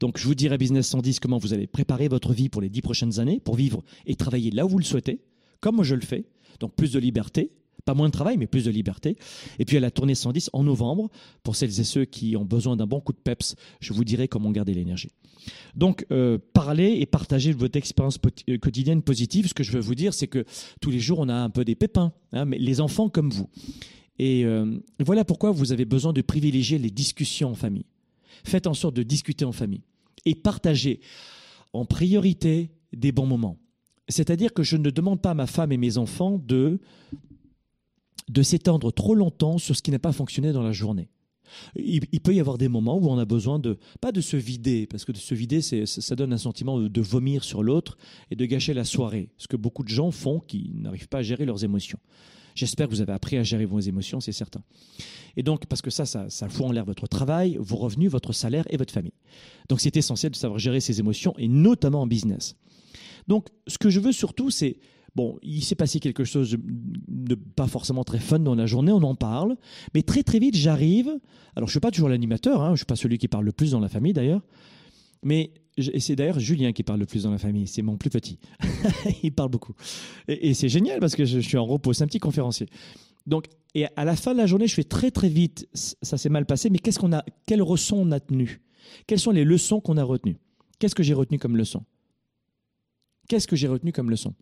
Donc, 0.00 0.18
je 0.18 0.26
vous 0.26 0.34
dirai 0.34 0.58
Business 0.58 0.88
110 0.88 1.20
comment 1.20 1.38
vous 1.38 1.52
allez 1.52 1.66
préparer 1.66 2.08
votre 2.08 2.32
vie 2.32 2.48
pour 2.48 2.62
les 2.62 2.70
dix 2.70 2.82
prochaines 2.82 3.20
années, 3.20 3.38
pour 3.38 3.54
vivre 3.54 3.84
et 4.06 4.16
travailler 4.16 4.50
là 4.50 4.64
où 4.64 4.70
vous 4.70 4.78
le 4.78 4.84
souhaitez, 4.84 5.20
comme 5.60 5.82
je 5.82 5.94
le 5.94 6.00
fais. 6.00 6.24
Donc, 6.58 6.74
plus 6.74 6.92
de 6.92 6.98
liberté, 6.98 7.50
pas 7.84 7.94
moins 7.94 8.08
de 8.08 8.12
travail, 8.12 8.36
mais 8.36 8.46
plus 8.46 8.64
de 8.64 8.70
liberté. 8.70 9.16
Et 9.58 9.64
puis 9.64 9.76
à 9.76 9.80
la 9.80 9.90
tournée 9.90 10.14
110 10.14 10.50
en 10.52 10.62
novembre, 10.62 11.10
pour 11.42 11.56
celles 11.56 11.80
et 11.80 11.84
ceux 11.84 12.04
qui 12.04 12.36
ont 12.36 12.44
besoin 12.44 12.76
d'un 12.76 12.86
bon 12.86 13.00
coup 13.00 13.12
de 13.12 13.18
peps, 13.18 13.54
je 13.80 13.92
vous 13.92 14.04
dirai 14.04 14.28
comment 14.28 14.50
garder 14.50 14.74
l'énergie. 14.74 15.10
Donc, 15.74 16.06
euh, 16.10 16.38
parlez 16.52 16.98
et 17.00 17.06
partagez 17.06 17.52
votre 17.52 17.76
expérience 17.76 18.18
euh, 18.48 18.58
quotidienne 18.58 19.02
positive. 19.02 19.48
Ce 19.48 19.54
que 19.54 19.64
je 19.64 19.72
veux 19.72 19.80
vous 19.80 19.94
dire, 19.94 20.14
c'est 20.14 20.28
que 20.28 20.44
tous 20.80 20.90
les 20.90 21.00
jours, 21.00 21.18
on 21.18 21.28
a 21.28 21.34
un 21.34 21.50
peu 21.50 21.64
des 21.64 21.74
pépins, 21.74 22.12
hein, 22.32 22.44
mais 22.44 22.58
les 22.58 22.80
enfants 22.80 23.08
comme 23.08 23.30
vous. 23.30 23.48
Et 24.18 24.44
euh, 24.44 24.78
voilà 25.00 25.24
pourquoi 25.24 25.50
vous 25.50 25.72
avez 25.72 25.84
besoin 25.84 26.12
de 26.12 26.20
privilégier 26.20 26.78
les 26.78 26.90
discussions 26.90 27.50
en 27.50 27.54
famille. 27.54 27.86
Faites 28.44 28.66
en 28.66 28.74
sorte 28.74 28.94
de 28.94 29.02
discuter 29.02 29.44
en 29.44 29.52
famille 29.52 29.82
et 30.24 30.34
partagez 30.34 31.00
en 31.72 31.84
priorité 31.84 32.70
des 32.92 33.12
bons 33.12 33.26
moments. 33.26 33.58
C'est-à-dire 34.08 34.52
que 34.52 34.62
je 34.62 34.76
ne 34.76 34.90
demande 34.90 35.22
pas 35.22 35.30
à 35.30 35.34
ma 35.34 35.46
femme 35.46 35.72
et 35.72 35.76
mes 35.76 35.96
enfants 35.96 36.38
de 36.44 36.80
de 38.28 38.42
s'étendre 38.42 38.92
trop 38.92 39.14
longtemps 39.14 39.58
sur 39.58 39.76
ce 39.76 39.82
qui 39.82 39.90
n'a 39.90 39.98
pas 39.98 40.12
fonctionné 40.12 40.52
dans 40.52 40.62
la 40.62 40.72
journée. 40.72 41.08
Il, 41.76 42.20
peut 42.20 42.34
y 42.34 42.40
avoir 42.40 42.56
des 42.56 42.68
moments 42.68 42.96
où 42.96 43.08
on 43.08 43.18
a 43.18 43.24
besoin 43.24 43.58
de, 43.58 43.78
pas 44.00 44.12
de 44.12 44.20
se 44.20 44.36
vider, 44.36 44.86
parce 44.86 45.04
que 45.04 45.12
de 45.12 45.18
se 45.18 45.34
vider, 45.34 45.60
ça 45.60 46.16
donne 46.16 46.32
un 46.32 46.38
sentiment 46.38 46.80
de, 46.80 47.00
vomir 47.00 47.44
sur 47.44 47.62
l'autre 47.62 47.98
et 48.30 48.36
de 48.36 48.46
gâcher 48.46 48.74
la 48.74 48.84
soirée, 48.84 49.30
ce 49.36 49.48
que 49.48 49.56
beaucoup 49.56 49.82
de 49.82 49.88
gens 49.88 50.10
font 50.10 50.40
qui 50.40 50.72
n'arrivent 50.74 51.08
pas 51.08 51.18
à 51.18 51.22
gérer 51.22 51.44
leurs 51.44 51.64
émotions. 51.64 51.98
J'espère 52.54 52.86
que 52.86 52.92
vous 52.92 53.00
avez 53.00 53.12
appris 53.12 53.38
à 53.38 53.42
gérer 53.42 53.64
vos 53.64 53.80
émotions, 53.80 54.20
c'est 54.20 54.32
certain. 54.32 54.62
Et 55.36 55.42
donc, 55.42 55.66
parce 55.66 55.80
que 55.80 55.90
ça, 55.90 56.04
ça, 56.04 56.28
ça 56.28 56.48
fout 56.48 56.66
en 56.66 56.72
l'air 56.72 56.84
votre 56.84 57.06
travail, 57.06 57.56
vos 57.58 57.76
revenus, 57.76 58.10
votre 58.10 58.32
salaire 58.32 58.64
et 58.68 58.76
votre 58.76 58.92
famille. 58.92 59.14
Donc, 59.70 59.80
c'est 59.80 59.96
essentiel 59.96 60.32
de 60.32 60.36
savoir 60.36 60.58
gérer 60.58 60.80
ses 60.80 61.00
émotions, 61.00 61.34
et 61.38 61.48
notamment 61.48 62.02
en 62.02 62.06
business. 62.06 62.56
Donc, 63.28 63.48
ce 63.66 63.78
que 63.78 63.88
je 63.88 64.00
veux 64.00 64.12
surtout, 64.12 64.50
c'est 64.50 64.78
Bon, 65.14 65.38
il 65.42 65.62
s'est 65.62 65.74
passé 65.74 66.00
quelque 66.00 66.24
chose 66.24 66.56
de 66.58 67.34
pas 67.34 67.66
forcément 67.66 68.02
très 68.02 68.18
fun 68.18 68.38
dans 68.38 68.54
la 68.54 68.64
journée, 68.64 68.92
on 68.92 69.02
en 69.02 69.14
parle, 69.14 69.56
mais 69.94 70.02
très 70.02 70.22
très 70.22 70.38
vite 70.38 70.56
j'arrive. 70.56 71.10
Alors 71.54 71.68
je 71.68 71.72
suis 71.72 71.80
pas 71.80 71.90
toujours 71.90 72.08
l'animateur, 72.08 72.62
hein, 72.62 72.70
je 72.72 72.78
suis 72.78 72.86
pas 72.86 72.96
celui 72.96 73.18
qui 73.18 73.28
parle 73.28 73.44
le 73.44 73.52
plus 73.52 73.72
dans 73.72 73.80
la 73.80 73.88
famille 73.88 74.14
d'ailleurs, 74.14 74.40
mais 75.22 75.52
c'est 75.98 76.16
d'ailleurs 76.16 76.40
Julien 76.40 76.72
qui 76.72 76.82
parle 76.82 77.00
le 77.00 77.06
plus 77.06 77.24
dans 77.24 77.30
la 77.30 77.38
famille, 77.38 77.66
c'est 77.66 77.82
mon 77.82 77.96
plus 77.96 78.10
petit. 78.10 78.38
il 79.22 79.32
parle 79.32 79.50
beaucoup. 79.50 79.74
Et, 80.28 80.54
c'est 80.54 80.68
génial 80.68 81.00
parce 81.00 81.14
que 81.14 81.24
je, 81.24 81.38
suis 81.40 81.56
en 81.56 81.64
repos, 81.64 81.92
c'est 81.92 82.04
un 82.04 82.06
petit 82.06 82.18
conférencier. 82.18 82.68
Donc, 83.26 83.46
et 83.74 83.86
à 83.96 84.04
la 84.04 84.16
fin 84.16 84.32
de 84.32 84.38
la 84.38 84.46
journée, 84.46 84.66
je 84.66 84.74
fais 84.74 84.84
très 84.84 85.10
très 85.10 85.28
vite, 85.28 85.68
ça 85.74 86.18
s'est 86.18 86.28
mal 86.28 86.44
passé, 86.46 86.70
mais 86.70 86.78
qu'est-ce 86.78 86.98
qu'on 86.98 87.12
a, 87.12 87.24
quelle 87.46 87.60
leçon 87.60 87.96
on 87.98 88.10
a 88.12 88.20
tenu 88.20 88.62
Quelles 89.06 89.20
sont 89.20 89.30
les 89.30 89.44
leçons 89.44 89.80
qu'on 89.80 89.96
a 89.96 90.04
retenues? 90.04 90.38
Qu'est-ce 90.78 90.94
que 90.94 91.02
j'ai 91.02 91.14
retenu 91.14 91.38
comme 91.38 91.56
leçon? 91.56 91.84
Qu'est-ce 93.28 93.46
que 93.46 93.56
j'ai 93.56 93.68
retenu 93.68 93.92
comme 93.92 94.10
leçon? 94.10 94.34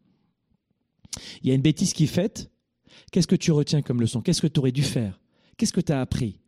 Il 1.42 1.48
y 1.48 1.52
a 1.52 1.54
une 1.54 1.62
bêtise 1.62 1.92
qui 1.92 2.04
est 2.04 2.08
faite. 2.08 2.50
Qu'est-ce 3.12 3.26
que 3.26 3.36
tu 3.36 3.52
retiens 3.52 3.82
comme 3.82 4.00
leçon? 4.00 4.20
Qu'est-ce 4.20 4.42
que 4.42 4.46
tu 4.46 4.61
aurais 4.61 4.72
dû 4.72 4.82
faire? 4.82 5.20
Qu'est-ce 5.56 5.72
que 5.72 5.80
tu 5.80 5.92
as 5.92 6.00
appris? 6.00 6.40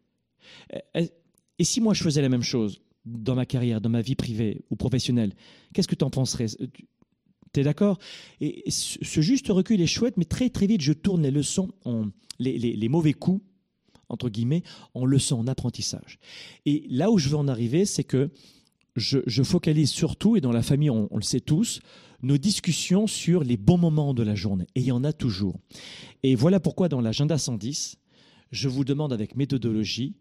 Et 1.59 1.65
si 1.65 1.81
moi 1.81 1.95
je 1.95 2.03
faisais 2.03 2.23
la 2.23 2.29
même 2.29 2.43
chose 2.43 2.81
dans 3.05 3.35
ma 3.35 3.47
carrière, 3.47 3.81
dans 3.81 3.89
ma 3.89 4.01
vie 4.01 4.15
privée 4.15 4.63
ou 4.71 4.77
professionnelle, 4.77 5.35
qu'est-ce 5.73 5.89
que 5.89 5.95
tu 5.95 6.05
en 6.05 6.11
penserais 6.11 6.47
Tu 6.47 7.61
es 7.61 7.63
d'accord? 7.63 7.99
Et 8.41 8.65
ce 8.71 9.21
juste 9.21 9.49
recul 9.49 9.81
est 9.81 9.87
chouette, 9.87 10.17
mais 10.17 10.25
très 10.25 10.51
très 10.51 10.67
vite 10.67 10.81
je 10.81 10.93
tourne 10.93 11.23
les 11.23 11.31
leçons, 11.31 11.71
en, 11.85 12.07
les, 12.39 12.89
mauvais 12.89 13.13
coups, 13.13 13.45
entre 14.09 14.29
guillemets, 14.29 14.63
en 14.95 15.05
leçons, 15.05 15.39
en 15.39 15.47
apprentissage. 15.47 16.19
Et 16.67 16.85
là 16.89 17.11
où 17.11 17.19
je 17.19 17.29
veux 17.29 17.37
en 17.37 17.49
arriver, 17.49 17.85
c'est 17.85 18.05
que 18.05 18.31
je, 18.95 19.43
focalise 19.43 19.91
surtout, 19.91 20.37
et 20.37 20.41
dans 20.41 20.53
la 20.53 20.63
famille 20.63 20.91
on 20.91 21.09
le 21.15 21.23
sait 21.23 21.41
tous, 21.41 21.81
nos 22.23 22.39
discussions 22.39 23.07
sur 23.07 23.43
les 23.43 23.57
bons 23.57 23.79
moments 23.79 24.15
de 24.15 24.23
la 24.23 24.35
journée. 24.35 24.67
Et 24.75 24.81
il 24.81 24.87
y 24.87 24.93
en 24.93 25.05
a 25.05 25.13
toujours. 25.13 25.59
Et 26.23 26.35
voilà 26.35 26.61
pourquoi 26.61 26.89
dans 26.89 27.01
l'agenda 27.01 27.39
110, 27.39 27.97
je 28.51 28.69
vous 28.69 28.85
demande 28.85 29.13
avec 29.13 29.37
méthodologie 29.37 30.15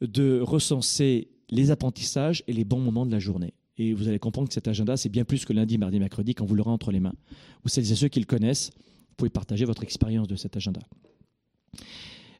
de 0.00 0.40
recenser 0.40 1.28
les 1.50 1.70
apprentissages 1.70 2.42
et 2.46 2.52
les 2.52 2.64
bons 2.64 2.80
moments 2.80 3.06
de 3.06 3.12
la 3.12 3.18
journée. 3.18 3.54
Et 3.78 3.94
vous 3.94 4.08
allez 4.08 4.18
comprendre 4.18 4.48
que 4.48 4.54
cet 4.54 4.68
agenda, 4.68 4.96
c'est 4.96 5.08
bien 5.08 5.24
plus 5.24 5.44
que 5.44 5.52
lundi, 5.52 5.78
mardi, 5.78 5.98
mercredi 5.98 6.34
quand 6.34 6.44
vous 6.44 6.54
l'aurez 6.54 6.70
entre 6.70 6.92
les 6.92 7.00
mains. 7.00 7.14
Ou 7.64 7.68
celles 7.68 7.90
et 7.90 7.96
ceux 7.96 8.08
qui 8.08 8.20
le 8.20 8.26
connaissent, 8.26 8.70
vous 8.76 9.14
pouvez 9.16 9.30
partager 9.30 9.64
votre 9.64 9.82
expérience 9.82 10.28
de 10.28 10.36
cet 10.36 10.56
agenda. 10.56 10.80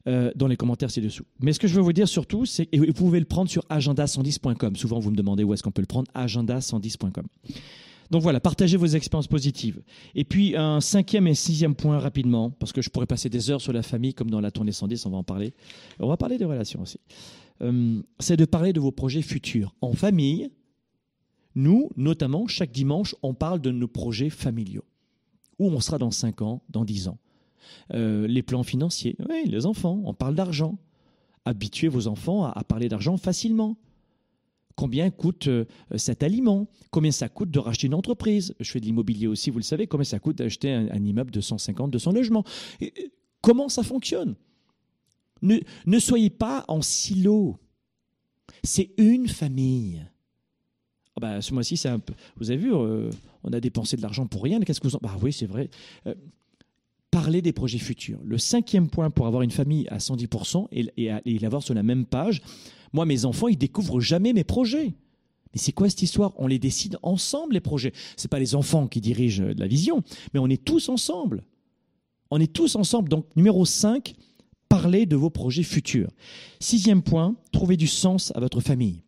Euh, 0.05 0.31
dans 0.35 0.47
les 0.47 0.57
commentaires 0.57 0.91
ci-dessous. 0.91 1.23
Mais 1.39 1.53
ce 1.53 1.59
que 1.59 1.67
je 1.67 1.75
veux 1.75 1.81
vous 1.81 1.93
dire 1.93 2.09
surtout, 2.09 2.45
c'est 2.45 2.65
que 2.65 2.77
vous 2.77 2.91
pouvez 2.91 3.19
le 3.19 3.25
prendre 3.25 3.49
sur 3.49 3.63
agenda110.com. 3.69 4.75
Souvent, 4.75 4.99
vous 4.99 5.11
me 5.11 5.15
demandez 5.15 5.45
où 5.45 5.53
est-ce 5.53 5.63
qu'on 5.63 5.71
peut 5.71 5.81
le 5.81 5.87
prendre. 5.87 6.11
Agenda110.com. 6.13 7.25
Donc 8.11 8.21
voilà, 8.21 8.39
partagez 8.39 8.77
vos 8.77 8.85
expériences 8.85 9.27
positives. 9.27 9.81
Et 10.15 10.23
puis 10.23 10.55
un 10.55 10.81
cinquième 10.81 11.27
et 11.27 11.35
sixième 11.35 11.75
point 11.75 11.99
rapidement, 11.99 12.51
parce 12.51 12.71
que 12.71 12.81
je 12.81 12.89
pourrais 12.89 13.05
passer 13.05 13.29
des 13.29 13.49
heures 13.49 13.61
sur 13.61 13.73
la 13.73 13.83
famille, 13.83 14.13
comme 14.13 14.29
dans 14.29 14.41
la 14.41 14.51
tournée 14.51 14.71
110, 14.71 15.05
on 15.05 15.09
va 15.11 15.17
en 15.17 15.23
parler. 15.23 15.53
On 15.99 16.07
va 16.07 16.17
parler 16.17 16.37
des 16.37 16.45
relations 16.45 16.81
aussi. 16.81 16.99
Euh, 17.61 18.01
c'est 18.19 18.37
de 18.37 18.45
parler 18.45 18.73
de 18.73 18.79
vos 18.79 18.91
projets 18.91 19.21
futurs. 19.21 19.75
En 19.81 19.93
famille, 19.93 20.49
nous, 21.55 21.89
notamment, 21.95 22.47
chaque 22.47 22.71
dimanche, 22.71 23.15
on 23.21 23.33
parle 23.33 23.61
de 23.61 23.71
nos 23.71 23.87
projets 23.87 24.29
familiaux. 24.29 24.85
Où 25.59 25.67
on 25.69 25.79
sera 25.79 25.97
dans 25.97 26.11
5 26.11 26.41
ans, 26.41 26.63
dans 26.69 26.83
10 26.83 27.07
ans. 27.09 27.19
Euh, 27.93 28.27
les 28.27 28.43
plans 28.43 28.63
financiers, 28.63 29.15
oui, 29.29 29.43
les 29.45 29.65
enfants, 29.65 30.01
on 30.05 30.13
parle 30.13 30.35
d'argent. 30.35 30.77
Habituez 31.45 31.87
vos 31.87 32.07
enfants 32.07 32.45
à 32.45 32.63
parler 32.63 32.89
d'argent 32.89 33.17
facilement. 33.17 33.77
Combien 34.75 35.11
coûte 35.11 35.47
euh, 35.47 35.65
cet 35.95 36.23
aliment? 36.23 36.67
Combien 36.89 37.11
ça 37.11 37.29
coûte 37.29 37.51
de 37.51 37.59
racheter 37.59 37.87
une 37.87 37.93
entreprise? 37.93 38.55
Je 38.59 38.71
fais 38.71 38.79
de 38.79 38.85
l'immobilier 38.85 39.27
aussi, 39.27 39.49
vous 39.49 39.59
le 39.59 39.63
savez. 39.63 39.87
Combien 39.87 40.03
ça 40.03 40.19
coûte 40.19 40.37
d'acheter 40.37 40.71
un, 40.71 41.03
immeuble 41.03 41.31
de 41.31 41.41
150, 41.41 41.91
200 41.91 42.11
logements? 42.11 42.43
Comment 43.41 43.69
ça 43.69 43.83
fonctionne? 43.83 44.35
Ne, 45.41 45.99
soyez 45.99 46.29
pas 46.29 46.65
en 46.67 46.81
silo. 46.81 47.57
C'est 48.63 48.91
une 48.97 49.27
famille. 49.27 50.05
Ah 51.15 51.19
bah, 51.19 51.41
ce 51.41 51.53
mois-ci. 51.53 51.81
Vous 52.37 52.49
avez 52.49 52.59
vu, 52.59 52.73
euh, 52.73 53.11
on 53.43 53.51
a 53.53 53.59
dépensé 53.59 53.97
de 53.97 54.01
l'argent 54.01 54.25
pour 54.25 54.43
rien. 54.43 54.59
Qu'est-ce 54.61 54.79
que 54.79 54.87
vous 54.87 54.95
en. 54.95 54.99
Bah 55.01 55.15
oui, 55.21 55.33
c'est 55.33 55.45
vrai. 55.45 55.69
Euh, 56.07 56.15
parler 57.11 57.41
des 57.41 57.53
projets 57.53 57.77
futurs. 57.77 58.19
Le 58.23 58.37
cinquième 58.39 58.89
point 58.89 59.11
pour 59.11 59.27
avoir 59.27 59.43
une 59.43 59.51
famille 59.51 59.87
à 59.89 59.97
110% 59.97 60.67
et, 60.71 60.89
et, 60.97 61.11
et 61.25 61.39
l'avoir 61.39 61.61
sur 61.61 61.75
la 61.75 61.83
même 61.83 62.05
page, 62.05 62.41
moi, 62.93 63.05
mes 63.05 63.25
enfants, 63.25 63.47
ils 63.47 63.57
découvrent 63.57 63.99
jamais 63.99 64.33
mes 64.33 64.43
projets. 64.43 64.93
Mais 65.53 65.59
c'est 65.59 65.71
quoi 65.71 65.89
cette 65.89 66.01
histoire? 66.01 66.33
On 66.37 66.47
les 66.47 66.59
décide 66.59 66.97
ensemble, 67.03 67.53
les 67.55 67.59
projets. 67.59 67.93
Ce 68.17 68.27
pas 68.27 68.39
les 68.39 68.55
enfants 68.55 68.87
qui 68.87 69.01
dirigent 69.01 69.43
la 69.57 69.67
vision, 69.67 70.03
mais 70.33 70.39
on 70.39 70.47
est 70.47 70.63
tous 70.63 70.89
ensemble. 70.89 71.43
On 72.31 72.39
est 72.39 72.51
tous 72.51 72.75
ensemble. 72.75 73.09
Donc, 73.09 73.27
numéro 73.35 73.65
5, 73.65 74.15
parlez 74.69 75.05
de 75.05 75.15
vos 75.15 75.29
projets 75.29 75.63
futurs. 75.63 76.09
Sixième 76.59 77.03
point, 77.03 77.35
trouvez 77.51 77.77
du 77.77 77.87
sens 77.87 78.31
à 78.35 78.39
votre 78.39 78.61
famille. 78.61 79.01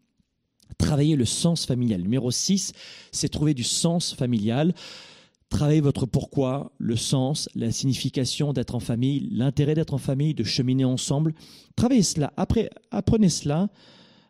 Travaillez 0.77 1.15
le 1.15 1.25
sens 1.25 1.65
familial. 1.65 2.01
Numéro 2.01 2.29
6, 2.29 2.73
c'est 3.11 3.29
trouver 3.29 3.53
du 3.53 3.63
sens 3.63 4.13
familial. 4.13 4.73
Travaillez 5.55 5.79
votre 5.79 6.05
pourquoi, 6.05 6.73
le 6.79 6.97
sens, 6.97 7.47
la 7.55 7.71
signification 7.71 8.51
d'être 8.51 8.75
en 8.75 8.81
famille, 8.81 9.29
l'intérêt 9.31 9.73
d'être 9.73 9.93
en 9.93 9.97
famille, 9.97 10.33
de 10.33 10.43
cheminer 10.43 10.83
ensemble. 10.83 11.33
Travaillez 11.77 12.03
cela. 12.03 12.33
Après, 12.35 12.69
apprenez 12.91 13.29
cela 13.29 13.69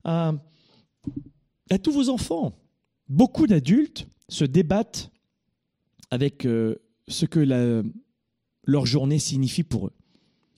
à, 0.04 0.36
tous 1.82 1.92
vos 1.92 2.10
enfants. 2.10 2.54
Beaucoup 3.10 3.48
d'adultes 3.48 4.08
se 4.30 4.46
débattent 4.46 5.10
avec 6.12 6.46
euh, 6.46 6.76
ce 7.08 7.26
que 7.26 7.40
leur 8.68 8.86
journée 8.86 9.18
signifie 9.18 9.64
pour 9.64 9.88
eux, 9.88 9.94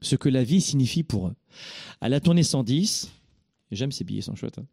ce 0.02 0.18
que 0.18 0.28
la 0.28 0.44
vie 0.44 0.60
signifie 0.60 1.04
pour 1.04 1.30
eux. 1.30 1.36
À 2.02 2.10
la 2.10 2.20
tournée 2.20 2.44
110, 2.44 3.10
j'aime 3.72 3.94
ces 3.94 4.04
billets, 4.04 4.20
sont 4.20 4.36
chouettes. 4.36 4.60
hein. 4.60 4.66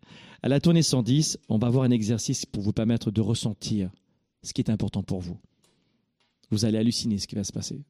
À 0.42 0.48
la 0.48 0.58
tournée 0.58 0.82
110, 0.82 1.38
on 1.48 1.58
va 1.58 1.68
avoir 1.68 1.84
un 1.84 1.92
exercice 1.92 2.46
pour 2.46 2.64
vous 2.64 2.72
permettre 2.72 3.12
de 3.12 3.20
ressentir 3.20 3.92
ce 4.42 4.52
qui 4.52 4.60
est 4.60 4.70
important 4.70 5.04
pour 5.04 5.20
vous. 5.20 5.38
Vous 6.50 6.64
allez 6.64 6.78
halluciner 6.78 7.18
ce 7.18 7.26
qui 7.26 7.34
va 7.34 7.44
se 7.44 7.52
passer. 7.52 7.84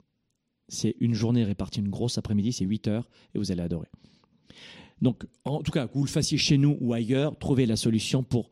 C'est 0.69 0.97
une 1.01 1.15
journée 1.15 1.45
répartie, 1.45 1.81
une 1.81 1.91
grosse 1.91 2.19
après-midi, 2.19 2.53
c'est 2.53 2.65
8 2.65 2.89
heures, 2.89 3.09
et 3.35 3.39
vous 3.39 3.53
allez 3.53 3.63
adorer. 3.63 3.89
Donc, 5.03 5.27
en 5.45 5.63
tout 5.63 5.73
cas, 5.73 5.87
que 5.87 5.95
vous 5.95 6.05
le 6.05 6.11
fassiez 6.11 6.39
chez 6.39 6.57
nous 6.57 6.79
ou 6.81 6.95
ailleurs, 6.95 7.39
trouvez 7.39 7.67
la 7.67 7.77
solution 7.77 8.23
pour 8.23 8.49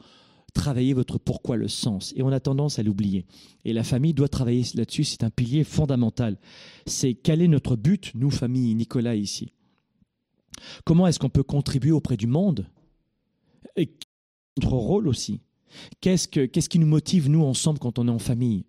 travailler 0.52 0.92
votre 0.92 1.16
pourquoi, 1.18 1.56
le 1.56 1.68
sens. 1.68 2.12
Et 2.16 2.22
on 2.22 2.28
a 2.28 2.40
tendance 2.40 2.78
à 2.78 2.82
l'oublier. 2.82 3.24
Et 3.64 3.72
la 3.72 3.84
famille 3.84 4.12
doit 4.12 4.28
travailler 4.28 4.64
là-dessus, 4.74 5.04
c'est 5.04 5.24
un 5.24 5.30
pilier 5.30 5.64
fondamental. 5.64 6.38
C'est 6.86 7.14
quel 7.14 7.40
est 7.40 7.48
notre 7.48 7.76
but, 7.76 8.12
nous, 8.14 8.30
famille 8.30 8.74
Nicolas, 8.74 9.14
ici? 9.14 9.54
Comment 10.84 11.06
est-ce 11.06 11.18
qu'on 11.18 11.30
peut 11.30 11.42
contribuer 11.42 11.92
auprès 11.92 12.18
du 12.18 12.26
monde? 12.26 12.66
Et 13.76 13.94
notre 14.58 14.72
rôle 14.72 15.08
aussi? 15.08 15.40
Qu'est-ce 16.00 16.28
que- 16.28 16.44
qu'est-ce 16.44 16.68
qui 16.68 16.78
nous 16.78 16.86
motive, 16.86 17.30
nous, 17.30 17.42
ensemble, 17.42 17.78
quand 17.78 17.98
on 17.98 18.08
est 18.08 18.10
en 18.10 18.18
famille? 18.18 18.66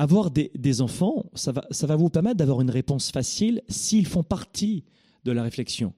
Avoir 0.00 0.30
des, 0.30 0.80
enfants, 0.80 1.26
ça 1.34 1.52
va, 1.52 1.66
ça 1.70 1.86
va 1.86 1.94
vous 1.94 2.08
permettre 2.08 2.38
d'avoir 2.38 2.62
une 2.62 2.70
réponse 2.70 3.10
facile 3.10 3.60
s'ils 3.68 4.06
font 4.06 4.22
partie 4.22 4.82
de 5.24 5.32
la 5.32 5.42
réflexion. 5.42 5.92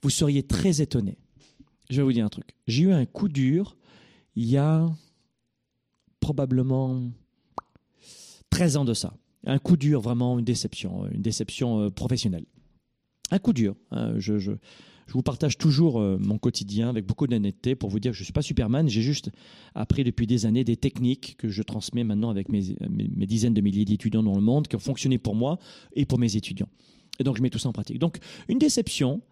Vous 0.00 0.10
seriez 0.10 0.44
très 0.44 0.80
étonné. 0.80 1.18
Je 1.90 1.96
vais 1.96 2.04
vous 2.04 2.12
dire 2.12 2.24
un 2.24 2.28
truc. 2.28 2.54
J'ai 2.68 2.84
eu 2.84 2.92
un 2.92 3.04
coup 3.04 3.28
dur 3.28 3.76
il 4.36 4.44
y 4.46 4.56
a 4.56 4.88
probablement 6.20 7.02
13 8.50 8.76
ans 8.76 8.84
de 8.84 8.94
ça. 8.94 9.12
Un 9.44 9.58
coup 9.58 9.76
dur, 9.76 10.00
vraiment 10.00 10.38
une 10.38 10.44
déception, 10.44 11.08
une 11.10 11.20
déception 11.20 11.80
euh, 11.80 11.90
professionnelle. 11.90 12.46
Un 13.32 13.40
coup 13.40 13.52
dur. 13.52 13.74
hein. 13.90 14.14
je- 14.18 14.52
je 15.06 15.12
vous 15.12 15.22
partage 15.22 15.58
toujours 15.58 16.00
euh, 16.00 16.16
mon 16.18 16.38
quotidien 16.38 16.88
avec 16.88 17.06
beaucoup 17.06 17.26
d'honnêteté 17.26 17.74
pour 17.74 17.90
vous 17.90 18.00
dire 18.00 18.12
que 18.12 18.16
je 18.16 18.22
ne 18.22 18.24
suis 18.24 18.32
pas 18.32 18.42
Superman, 18.42 18.88
j'ai 18.88 19.02
juste 19.02 19.30
appris 19.74 20.04
depuis 20.04 20.26
des 20.26 20.46
années 20.46 20.64
des 20.64 20.76
techniques 20.76 21.36
que 21.36 21.48
je 21.48 21.62
transmets 21.62 22.04
maintenant 22.04 22.30
avec 22.30 22.48
mes, 22.48 22.62
dizaines 23.26 23.54
de 23.54 23.60
milliers 23.60 23.84
d'étudiants 23.84 24.22
dans 24.22 24.34
le 24.34 24.40
monde 24.40 24.68
qui 24.68 24.76
ont 24.76 24.80
fonctionné 24.80 25.18
pour 25.18 25.34
moi 25.34 25.58
et 25.94 26.06
pour 26.06 26.18
mes 26.18 26.36
étudiants. 26.36 26.68
Et 27.18 27.24
donc 27.24 27.36
je 27.36 27.42
mets 27.42 27.50
tout 27.50 27.58
ça 27.58 27.68
en 27.68 27.72
pratique. 27.72 27.98
Donc 27.98 28.18
une 28.48 28.58
déception, 28.58 29.22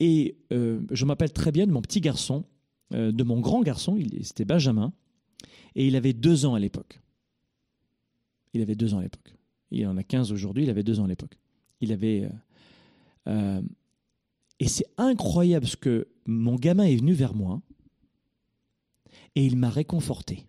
et 0.00 0.36
euh, 0.52 0.80
je 0.90 1.04
m'appelle 1.04 1.32
très 1.32 1.52
bien 1.52 1.66
de 1.66 1.72
mon 1.72 1.82
petit 1.82 2.00
garçon, 2.00 2.44
euh, 2.94 3.12
de 3.12 3.22
mon 3.22 3.40
grand 3.40 3.62
garçon, 3.62 3.98
c'était 4.22 4.44
Benjamin, 4.44 4.92
et 5.74 5.86
il 5.86 5.96
avait 5.96 6.12
deux 6.12 6.46
ans 6.46 6.54
à 6.54 6.58
l'époque. 6.58 7.00
Il 8.54 8.60
avait 8.60 8.74
deux 8.74 8.92
ans 8.94 8.98
à 8.98 9.02
l'époque. 9.02 9.34
Il 9.70 9.86
en 9.86 9.96
a 9.96 10.02
15 10.02 10.32
aujourd'hui, 10.32 10.64
il 10.64 10.70
avait 10.70 10.82
deux 10.82 11.00
ans 11.00 11.04
à 11.04 11.08
l'époque. 11.08 11.38
Il 11.80 11.92
avait... 11.92 12.28
et 14.62 14.68
c'est 14.68 14.86
incroyable 14.96 15.66
ce 15.66 15.74
que 15.74 16.06
mon 16.24 16.54
gamin 16.54 16.84
est 16.84 16.94
venu 16.94 17.14
vers 17.14 17.34
moi 17.34 17.60
et 19.34 19.44
il 19.44 19.56
m'a 19.56 19.68
réconforté. 19.68 20.46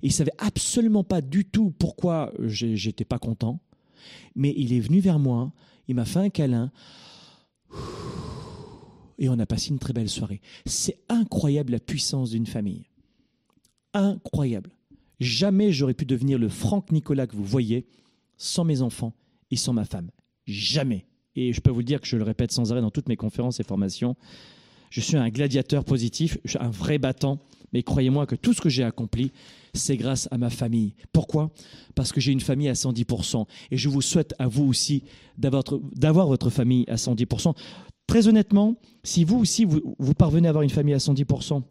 Il 0.00 0.12
savait 0.12 0.32
absolument 0.38 1.04
pas 1.04 1.20
du 1.20 1.44
tout 1.44 1.74
pourquoi 1.78 2.32
j'étais 2.38 3.04
pas 3.04 3.18
content, 3.18 3.60
mais 4.34 4.54
il 4.56 4.72
est 4.72 4.80
venu 4.80 5.00
vers 5.00 5.18
moi, 5.18 5.52
il 5.88 5.94
m'a 5.94 6.06
fait 6.06 6.20
un 6.20 6.30
câlin 6.30 6.72
et 9.18 9.28
on 9.28 9.38
a 9.38 9.44
passé 9.44 9.68
une 9.68 9.78
très 9.78 9.92
belle 9.92 10.08
soirée. 10.08 10.40
C'est 10.64 10.98
incroyable 11.10 11.72
la 11.72 11.80
puissance 11.80 12.30
d'une 12.30 12.46
famille. 12.46 12.86
Incroyable. 13.92 14.70
Jamais 15.20 15.70
j'aurais 15.70 15.92
pu 15.92 16.06
devenir 16.06 16.38
le 16.38 16.48
Franck 16.48 16.90
Nicolas 16.90 17.26
que 17.26 17.36
vous 17.36 17.44
voyez 17.44 17.84
sans 18.38 18.64
mes 18.64 18.80
enfants 18.80 19.12
et 19.50 19.56
sans 19.56 19.74
ma 19.74 19.84
femme. 19.84 20.10
Jamais. 20.46 21.04
Et 21.36 21.52
je 21.52 21.60
peux 21.60 21.70
vous 21.70 21.80
le 21.80 21.84
dire 21.84 22.00
que 22.00 22.06
je 22.06 22.16
le 22.16 22.24
répète 22.24 22.52
sans 22.52 22.72
arrêt 22.72 22.80
dans 22.80 22.90
toutes 22.90 23.08
mes 23.08 23.16
conférences 23.16 23.60
et 23.60 23.64
formations. 23.64 24.16
Je 24.90 25.00
suis 25.00 25.16
un 25.16 25.28
gladiateur 25.30 25.84
positif, 25.84 26.36
un 26.60 26.68
vrai 26.68 26.98
battant, 26.98 27.38
mais 27.72 27.82
croyez-moi 27.82 28.26
que 28.26 28.34
tout 28.34 28.52
ce 28.52 28.60
que 28.60 28.68
j'ai 28.68 28.82
accompli, 28.82 29.32
c'est 29.72 29.96
grâce 29.96 30.28
à 30.30 30.36
ma 30.36 30.50
famille. 30.50 30.94
Pourquoi? 31.12 31.50
Parce 31.94 32.12
que 32.12 32.20
j'ai 32.20 32.32
une 32.32 32.40
famille 32.40 32.68
à 32.68 32.74
110%. 32.74 33.46
Et 33.70 33.78
je 33.78 33.88
vous 33.88 34.02
souhaite 34.02 34.34
à 34.38 34.46
vous 34.46 34.64
aussi 34.64 35.04
d'avoir 35.38 36.26
votre 36.26 36.50
famille 36.50 36.84
à 36.88 36.96
110%. 36.96 37.54
Très 38.06 38.28
honnêtement, 38.28 38.76
si 39.02 39.24
vous 39.24 39.38
aussi, 39.38 39.64
vous, 39.64 39.96
vous 39.98 40.14
parvenez 40.14 40.48
à 40.48 40.50
avoir 40.50 40.62
une 40.62 40.70
famille 40.70 40.92
à 40.92 40.98
110%, 40.98 41.62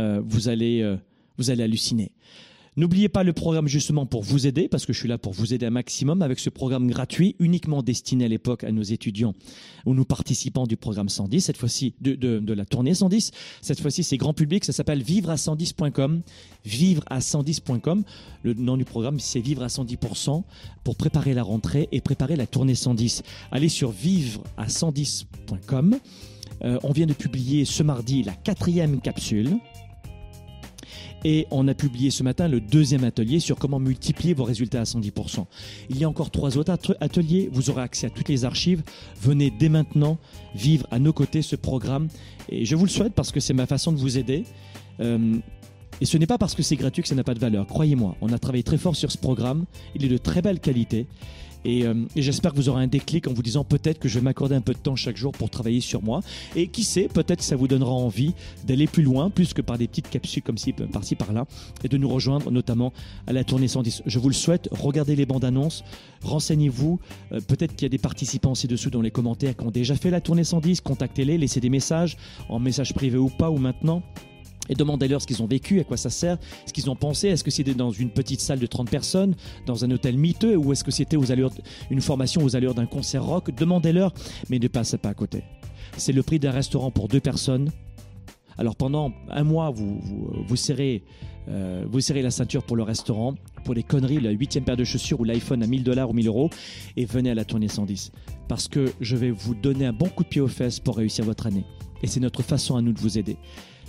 euh, 0.00 0.20
vous, 0.24 0.48
allez, 0.48 0.80
euh, 0.80 0.96
vous 1.38 1.50
allez 1.50 1.62
halluciner. 1.62 2.10
N'oubliez 2.76 3.08
pas 3.08 3.24
le 3.24 3.32
programme 3.32 3.66
justement 3.66 4.06
pour 4.06 4.22
vous 4.22 4.46
aider, 4.46 4.68
parce 4.68 4.86
que 4.86 4.92
je 4.92 4.98
suis 4.98 5.08
là 5.08 5.18
pour 5.18 5.32
vous 5.32 5.52
aider 5.52 5.66
un 5.66 5.70
maximum 5.70 6.22
avec 6.22 6.38
ce 6.38 6.50
programme 6.50 6.88
gratuit, 6.88 7.36
uniquement 7.40 7.82
destiné 7.82 8.24
à 8.24 8.28
l'époque 8.28 8.64
à 8.64 8.70
nos 8.70 8.82
étudiants 8.82 9.34
ou 9.86 9.94
nous 9.94 10.04
participants 10.04 10.66
du 10.66 10.76
programme 10.76 11.08
110, 11.08 11.40
cette 11.40 11.56
fois-ci 11.56 11.94
de 12.00 12.52
la 12.52 12.64
tournée 12.64 12.94
110. 12.94 13.32
Cette 13.60 13.80
fois-ci, 13.80 14.04
c'est 14.04 14.16
grand 14.16 14.34
public, 14.34 14.64
ça 14.64 14.72
s'appelle 14.72 15.02
vivre 15.02 15.30
à 15.30 15.36
110.com. 15.36 16.22
Vivre 16.64 17.02
à 17.08 17.20
110.com. 17.20 18.04
Le 18.42 18.54
nom 18.54 18.76
du 18.76 18.84
programme, 18.84 19.18
c'est 19.18 19.40
vivre 19.40 19.62
à 19.62 19.68
110% 19.68 20.42
pour 20.84 20.96
préparer 20.96 21.34
la 21.34 21.42
rentrée 21.42 21.88
et 21.92 22.00
préparer 22.00 22.36
la 22.36 22.46
tournée 22.46 22.74
110. 22.74 23.22
Allez 23.50 23.68
sur 23.68 23.90
vivre 23.90 24.42
à 24.56 24.66
110.com. 24.66 25.98
Euh, 26.62 26.78
on 26.82 26.92
vient 26.92 27.06
de 27.06 27.14
publier 27.14 27.64
ce 27.64 27.82
mardi 27.82 28.22
la 28.22 28.34
quatrième 28.34 29.00
capsule. 29.00 29.58
Et 31.24 31.46
on 31.50 31.68
a 31.68 31.74
publié 31.74 32.10
ce 32.10 32.22
matin 32.22 32.48
le 32.48 32.60
deuxième 32.60 33.04
atelier 33.04 33.40
sur 33.40 33.56
comment 33.56 33.78
multiplier 33.78 34.34
vos 34.34 34.44
résultats 34.44 34.80
à 34.80 34.84
110%. 34.84 35.44
Il 35.90 35.98
y 35.98 36.04
a 36.04 36.08
encore 36.08 36.30
trois 36.30 36.56
autres 36.56 36.76
ateliers. 37.00 37.50
Vous 37.52 37.70
aurez 37.70 37.82
accès 37.82 38.06
à 38.06 38.10
toutes 38.10 38.28
les 38.28 38.44
archives. 38.44 38.82
Venez 39.20 39.50
dès 39.50 39.68
maintenant 39.68 40.18
vivre 40.54 40.86
à 40.90 40.98
nos 40.98 41.12
côtés 41.12 41.42
ce 41.42 41.56
programme. 41.56 42.08
Et 42.48 42.64
je 42.64 42.74
vous 42.74 42.84
le 42.84 42.90
souhaite 42.90 43.12
parce 43.12 43.32
que 43.32 43.40
c'est 43.40 43.54
ma 43.54 43.66
façon 43.66 43.92
de 43.92 43.98
vous 43.98 44.18
aider. 44.18 44.44
Euh, 45.00 45.36
et 46.00 46.06
ce 46.06 46.16
n'est 46.16 46.26
pas 46.26 46.38
parce 46.38 46.54
que 46.54 46.62
c'est 46.62 46.76
gratuit 46.76 47.02
que 47.02 47.08
ça 47.08 47.14
n'a 47.14 47.24
pas 47.24 47.34
de 47.34 47.38
valeur. 47.38 47.66
Croyez-moi, 47.66 48.16
on 48.22 48.32
a 48.32 48.38
travaillé 48.38 48.62
très 48.62 48.78
fort 48.78 48.96
sur 48.96 49.12
ce 49.12 49.18
programme. 49.18 49.66
Il 49.94 50.04
est 50.04 50.08
de 50.08 50.16
très 50.16 50.40
belle 50.40 50.60
qualité. 50.60 51.06
Et, 51.64 51.86
euh, 51.86 51.94
et 52.16 52.22
j'espère 52.22 52.52
que 52.52 52.56
vous 52.56 52.68
aurez 52.68 52.82
un 52.82 52.86
déclic 52.86 53.28
en 53.28 53.32
vous 53.32 53.42
disant 53.42 53.64
peut-être 53.64 53.98
que 53.98 54.08
je 54.08 54.18
vais 54.18 54.24
m'accorder 54.24 54.54
un 54.54 54.60
peu 54.60 54.72
de 54.72 54.78
temps 54.78 54.96
chaque 54.96 55.16
jour 55.16 55.32
pour 55.32 55.50
travailler 55.50 55.80
sur 55.80 56.02
moi. 56.02 56.20
Et 56.56 56.68
qui 56.68 56.84
sait, 56.84 57.08
peut-être 57.08 57.40
que 57.40 57.44
ça 57.44 57.56
vous 57.56 57.68
donnera 57.68 57.92
envie 57.92 58.34
d'aller 58.66 58.86
plus 58.86 59.02
loin, 59.02 59.30
plus 59.30 59.52
que 59.54 59.62
par 59.62 59.78
des 59.78 59.88
petites 59.88 60.10
capsules 60.10 60.42
comme 60.42 60.58
ci, 60.58 60.72
par-ci, 60.72 61.14
par-là, 61.14 61.46
et 61.84 61.88
de 61.88 61.96
nous 61.96 62.08
rejoindre 62.08 62.50
notamment 62.50 62.92
à 63.26 63.32
la 63.32 63.44
tournée 63.44 63.68
110. 63.68 64.02
Je 64.06 64.18
vous 64.18 64.28
le 64.28 64.34
souhaite, 64.34 64.68
regardez 64.72 65.16
les 65.16 65.26
bandes 65.26 65.44
annonces, 65.44 65.84
renseignez-vous. 66.22 66.98
Euh, 67.32 67.40
peut-être 67.40 67.74
qu'il 67.74 67.84
y 67.84 67.86
a 67.86 67.90
des 67.90 67.98
participants 67.98 68.54
ci-dessous 68.54 68.90
dans 68.90 69.02
les 69.02 69.10
commentaires 69.10 69.56
qui 69.56 69.64
ont 69.64 69.70
déjà 69.70 69.94
fait 69.94 70.10
la 70.10 70.20
tournée 70.20 70.44
110. 70.44 70.80
Contactez-les, 70.80 71.38
laissez 71.38 71.60
des 71.60 71.70
messages, 71.70 72.16
en 72.48 72.58
message 72.58 72.94
privé 72.94 73.18
ou 73.18 73.28
pas, 73.28 73.50
ou 73.50 73.58
maintenant 73.58 74.02
et 74.70 74.74
demandez-leur 74.74 75.20
ce 75.20 75.26
qu'ils 75.26 75.42
ont 75.42 75.46
vécu, 75.46 75.80
à 75.80 75.84
quoi 75.84 75.98
ça 75.98 76.08
sert, 76.08 76.38
ce 76.64 76.72
qu'ils 76.72 76.88
ont 76.88 76.96
pensé. 76.96 77.28
Est-ce 77.28 77.44
que 77.44 77.50
c'était 77.50 77.74
dans 77.74 77.90
une 77.90 78.10
petite 78.10 78.40
salle 78.40 78.60
de 78.60 78.66
30 78.66 78.88
personnes, 78.88 79.34
dans 79.66 79.84
un 79.84 79.90
hôtel 79.90 80.16
miteux, 80.16 80.56
ou 80.56 80.72
est-ce 80.72 80.84
que 80.84 80.92
c'était 80.92 81.16
aux 81.16 81.30
allures, 81.32 81.50
une 81.90 82.00
formation 82.00 82.42
aux 82.42 82.56
allures 82.56 82.74
d'un 82.74 82.86
concert 82.86 83.24
rock? 83.24 83.50
Demandez-leur, 83.54 84.14
mais 84.48 84.58
ne 84.58 84.68
passez 84.68 84.96
pas 84.96 85.10
à 85.10 85.14
côté. 85.14 85.42
C'est 85.96 86.12
le 86.12 86.22
prix 86.22 86.38
d'un 86.38 86.52
restaurant 86.52 86.90
pour 86.90 87.08
deux 87.08 87.20
personnes. 87.20 87.70
Alors 88.56 88.76
pendant 88.76 89.12
un 89.28 89.42
mois, 89.42 89.70
vous, 89.70 89.98
vous, 90.00 90.30
vous 90.46 90.56
serrez, 90.56 91.02
euh, 91.48 91.84
vous 91.90 92.00
la 92.14 92.30
ceinture 92.30 92.62
pour 92.62 92.76
le 92.76 92.82
restaurant, 92.84 93.34
pour 93.64 93.74
les 93.74 93.82
conneries, 93.82 94.20
la 94.20 94.30
huitième 94.30 94.64
paire 94.64 94.76
de 94.76 94.84
chaussures 94.84 95.20
ou 95.20 95.24
l'iPhone 95.24 95.62
à 95.62 95.66
1000 95.66 95.82
dollars 95.82 96.10
ou 96.10 96.12
1000 96.12 96.28
euros, 96.28 96.50
et 96.96 97.06
venez 97.06 97.30
à 97.30 97.34
la 97.34 97.44
tournée 97.44 97.68
110. 97.68 98.12
Parce 98.48 98.68
que 98.68 98.92
je 99.00 99.16
vais 99.16 99.30
vous 99.30 99.54
donner 99.54 99.86
un 99.86 99.92
bon 99.92 100.08
coup 100.08 100.22
de 100.22 100.28
pied 100.28 100.40
aux 100.40 100.48
fesses 100.48 100.78
pour 100.78 100.96
réussir 100.96 101.24
votre 101.24 101.46
année. 101.46 101.64
Et 102.02 102.06
c'est 102.06 102.20
notre 102.20 102.42
façon 102.42 102.76
à 102.76 102.82
nous 102.82 102.92
de 102.92 103.00
vous 103.00 103.18
aider. 103.18 103.36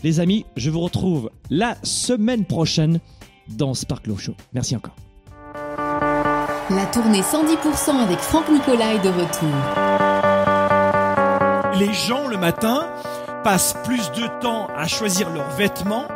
Les 0.03 0.19
amis, 0.19 0.45
je 0.55 0.71
vous 0.71 0.79
retrouve 0.79 1.29
la 1.51 1.75
semaine 1.83 2.45
prochaine 2.45 2.99
dans 3.49 3.75
Sparkle 3.75 4.17
Show. 4.17 4.33
Merci 4.53 4.75
encore. 4.75 4.95
La 6.71 6.85
tournée 6.87 7.21
110% 7.21 7.97
avec 7.97 8.17
Franck 8.19 8.49
Nicolas 8.49 8.93
est 8.93 8.99
de 8.99 9.09
retour. 9.09 9.49
Les 11.77 11.93
gens 11.93 12.27
le 12.27 12.37
matin 12.37 12.87
passent 13.43 13.75
plus 13.83 14.11
de 14.11 14.27
temps 14.41 14.67
à 14.75 14.87
choisir 14.87 15.29
leurs 15.29 15.49
vêtements 15.51 16.07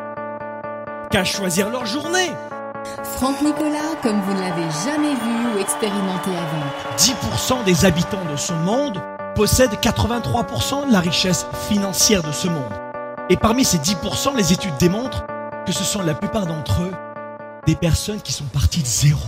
qu'à 1.11 1.23
choisir 1.23 1.69
leur 1.69 1.85
journée. 1.85 2.31
Franck 3.03 3.41
Nicolas, 3.41 3.95
comme 4.01 4.19
vous 4.21 4.33
ne 4.33 4.39
l'avez 4.39 4.69
jamais 4.83 5.13
vu 5.13 5.55
ou 5.55 5.59
expérimenté 5.59 6.31
avant. 6.31 6.65
10% 6.97 7.63
des 7.65 7.85
habitants 7.85 8.25
de 8.31 8.35
ce 8.35 8.53
monde 8.53 8.99
possèdent 9.35 9.75
83% 9.75 10.87
de 10.87 10.91
la 10.91 11.01
richesse 11.01 11.45
financière 11.67 12.23
de 12.23 12.31
ce 12.31 12.47
monde. 12.47 12.84
Et 13.27 13.37
parmi 13.37 13.65
ces 13.65 13.79
10%, 13.79 14.35
les 14.35 14.53
études 14.53 14.77
démontrent 14.77 15.23
que 15.65 15.71
ce 15.71 15.83
sont 15.83 16.03
la 16.03 16.13
plupart 16.13 16.45
d'entre 16.45 16.83
eux 16.83 16.91
des 17.65 17.75
personnes 17.75 18.21
qui 18.21 18.31
sont 18.31 18.43
parties 18.45 18.83
de 18.83 18.87
zéro. 18.87 19.27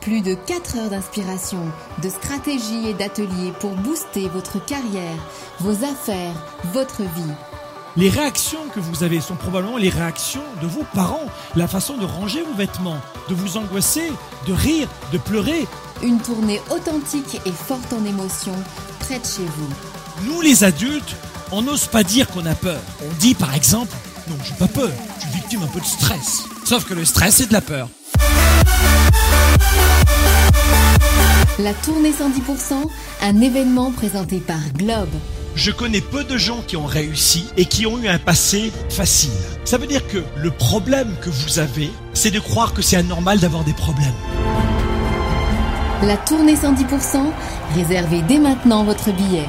Plus 0.00 0.22
de 0.22 0.34
4 0.34 0.78
heures 0.78 0.90
d'inspiration, 0.90 1.60
de 2.02 2.08
stratégie 2.08 2.88
et 2.88 2.94
d'ateliers 2.94 3.52
pour 3.60 3.72
booster 3.72 4.28
votre 4.28 4.64
carrière, 4.64 5.16
vos 5.60 5.84
affaires, 5.84 6.32
votre 6.72 7.02
vie. 7.02 7.34
Les 7.98 8.08
réactions 8.08 8.68
que 8.74 8.80
vous 8.80 9.02
avez 9.02 9.20
sont 9.20 9.36
probablement 9.36 9.76
les 9.76 9.90
réactions 9.90 10.44
de 10.62 10.66
vos 10.66 10.84
parents, 10.94 11.26
la 11.56 11.68
façon 11.68 11.98
de 11.98 12.06
ranger 12.06 12.42
vos 12.42 12.54
vêtements, 12.54 13.00
de 13.28 13.34
vous 13.34 13.58
angoisser, 13.58 14.10
de 14.46 14.54
rire, 14.54 14.88
de 15.12 15.18
pleurer. 15.18 15.66
Une 16.02 16.20
tournée 16.20 16.60
authentique 16.70 17.40
et 17.44 17.52
forte 17.52 17.92
en 17.92 18.04
émotions, 18.06 18.56
près 19.00 19.18
de 19.18 19.26
chez 19.26 19.44
vous. 19.44 19.68
Nous 20.26 20.40
les 20.40 20.64
adultes, 20.64 21.16
on 21.52 21.62
n'ose 21.62 21.86
pas 21.86 22.02
dire 22.02 22.28
qu'on 22.28 22.46
a 22.46 22.54
peur. 22.54 22.80
On 23.02 23.14
dit 23.18 23.34
par 23.34 23.54
exemple, 23.54 23.94
non, 24.28 24.36
j'ai 24.44 24.54
pas 24.54 24.68
peur, 24.68 24.90
je 25.16 25.26
suis 25.26 25.34
victime 25.34 25.62
un 25.62 25.68
peu 25.68 25.80
de 25.80 25.84
stress. 25.84 26.42
Sauf 26.64 26.84
que 26.84 26.94
le 26.94 27.04
stress, 27.04 27.36
c'est 27.36 27.48
de 27.48 27.52
la 27.52 27.60
peur. 27.60 27.88
La 31.58 31.72
tournée 31.72 32.10
110%, 32.10 32.88
un 33.22 33.40
événement 33.40 33.90
présenté 33.90 34.40
par 34.40 34.60
Globe. 34.76 35.08
Je 35.54 35.70
connais 35.70 36.02
peu 36.02 36.22
de 36.22 36.36
gens 36.36 36.60
qui 36.66 36.76
ont 36.76 36.84
réussi 36.84 37.46
et 37.56 37.64
qui 37.64 37.86
ont 37.86 37.98
eu 37.98 38.08
un 38.08 38.18
passé 38.18 38.70
facile. 38.90 39.30
Ça 39.64 39.78
veut 39.78 39.86
dire 39.86 40.06
que 40.06 40.18
le 40.36 40.50
problème 40.50 41.14
que 41.22 41.30
vous 41.30 41.58
avez, 41.58 41.90
c'est 42.12 42.30
de 42.30 42.40
croire 42.40 42.74
que 42.74 42.82
c'est 42.82 42.96
anormal 42.96 43.38
d'avoir 43.38 43.64
des 43.64 43.72
problèmes. 43.72 44.12
La 46.02 46.18
tournée 46.18 46.56
110%, 46.56 47.32
réservez 47.74 48.20
dès 48.28 48.38
maintenant 48.38 48.84
votre 48.84 49.10
billet. 49.12 49.48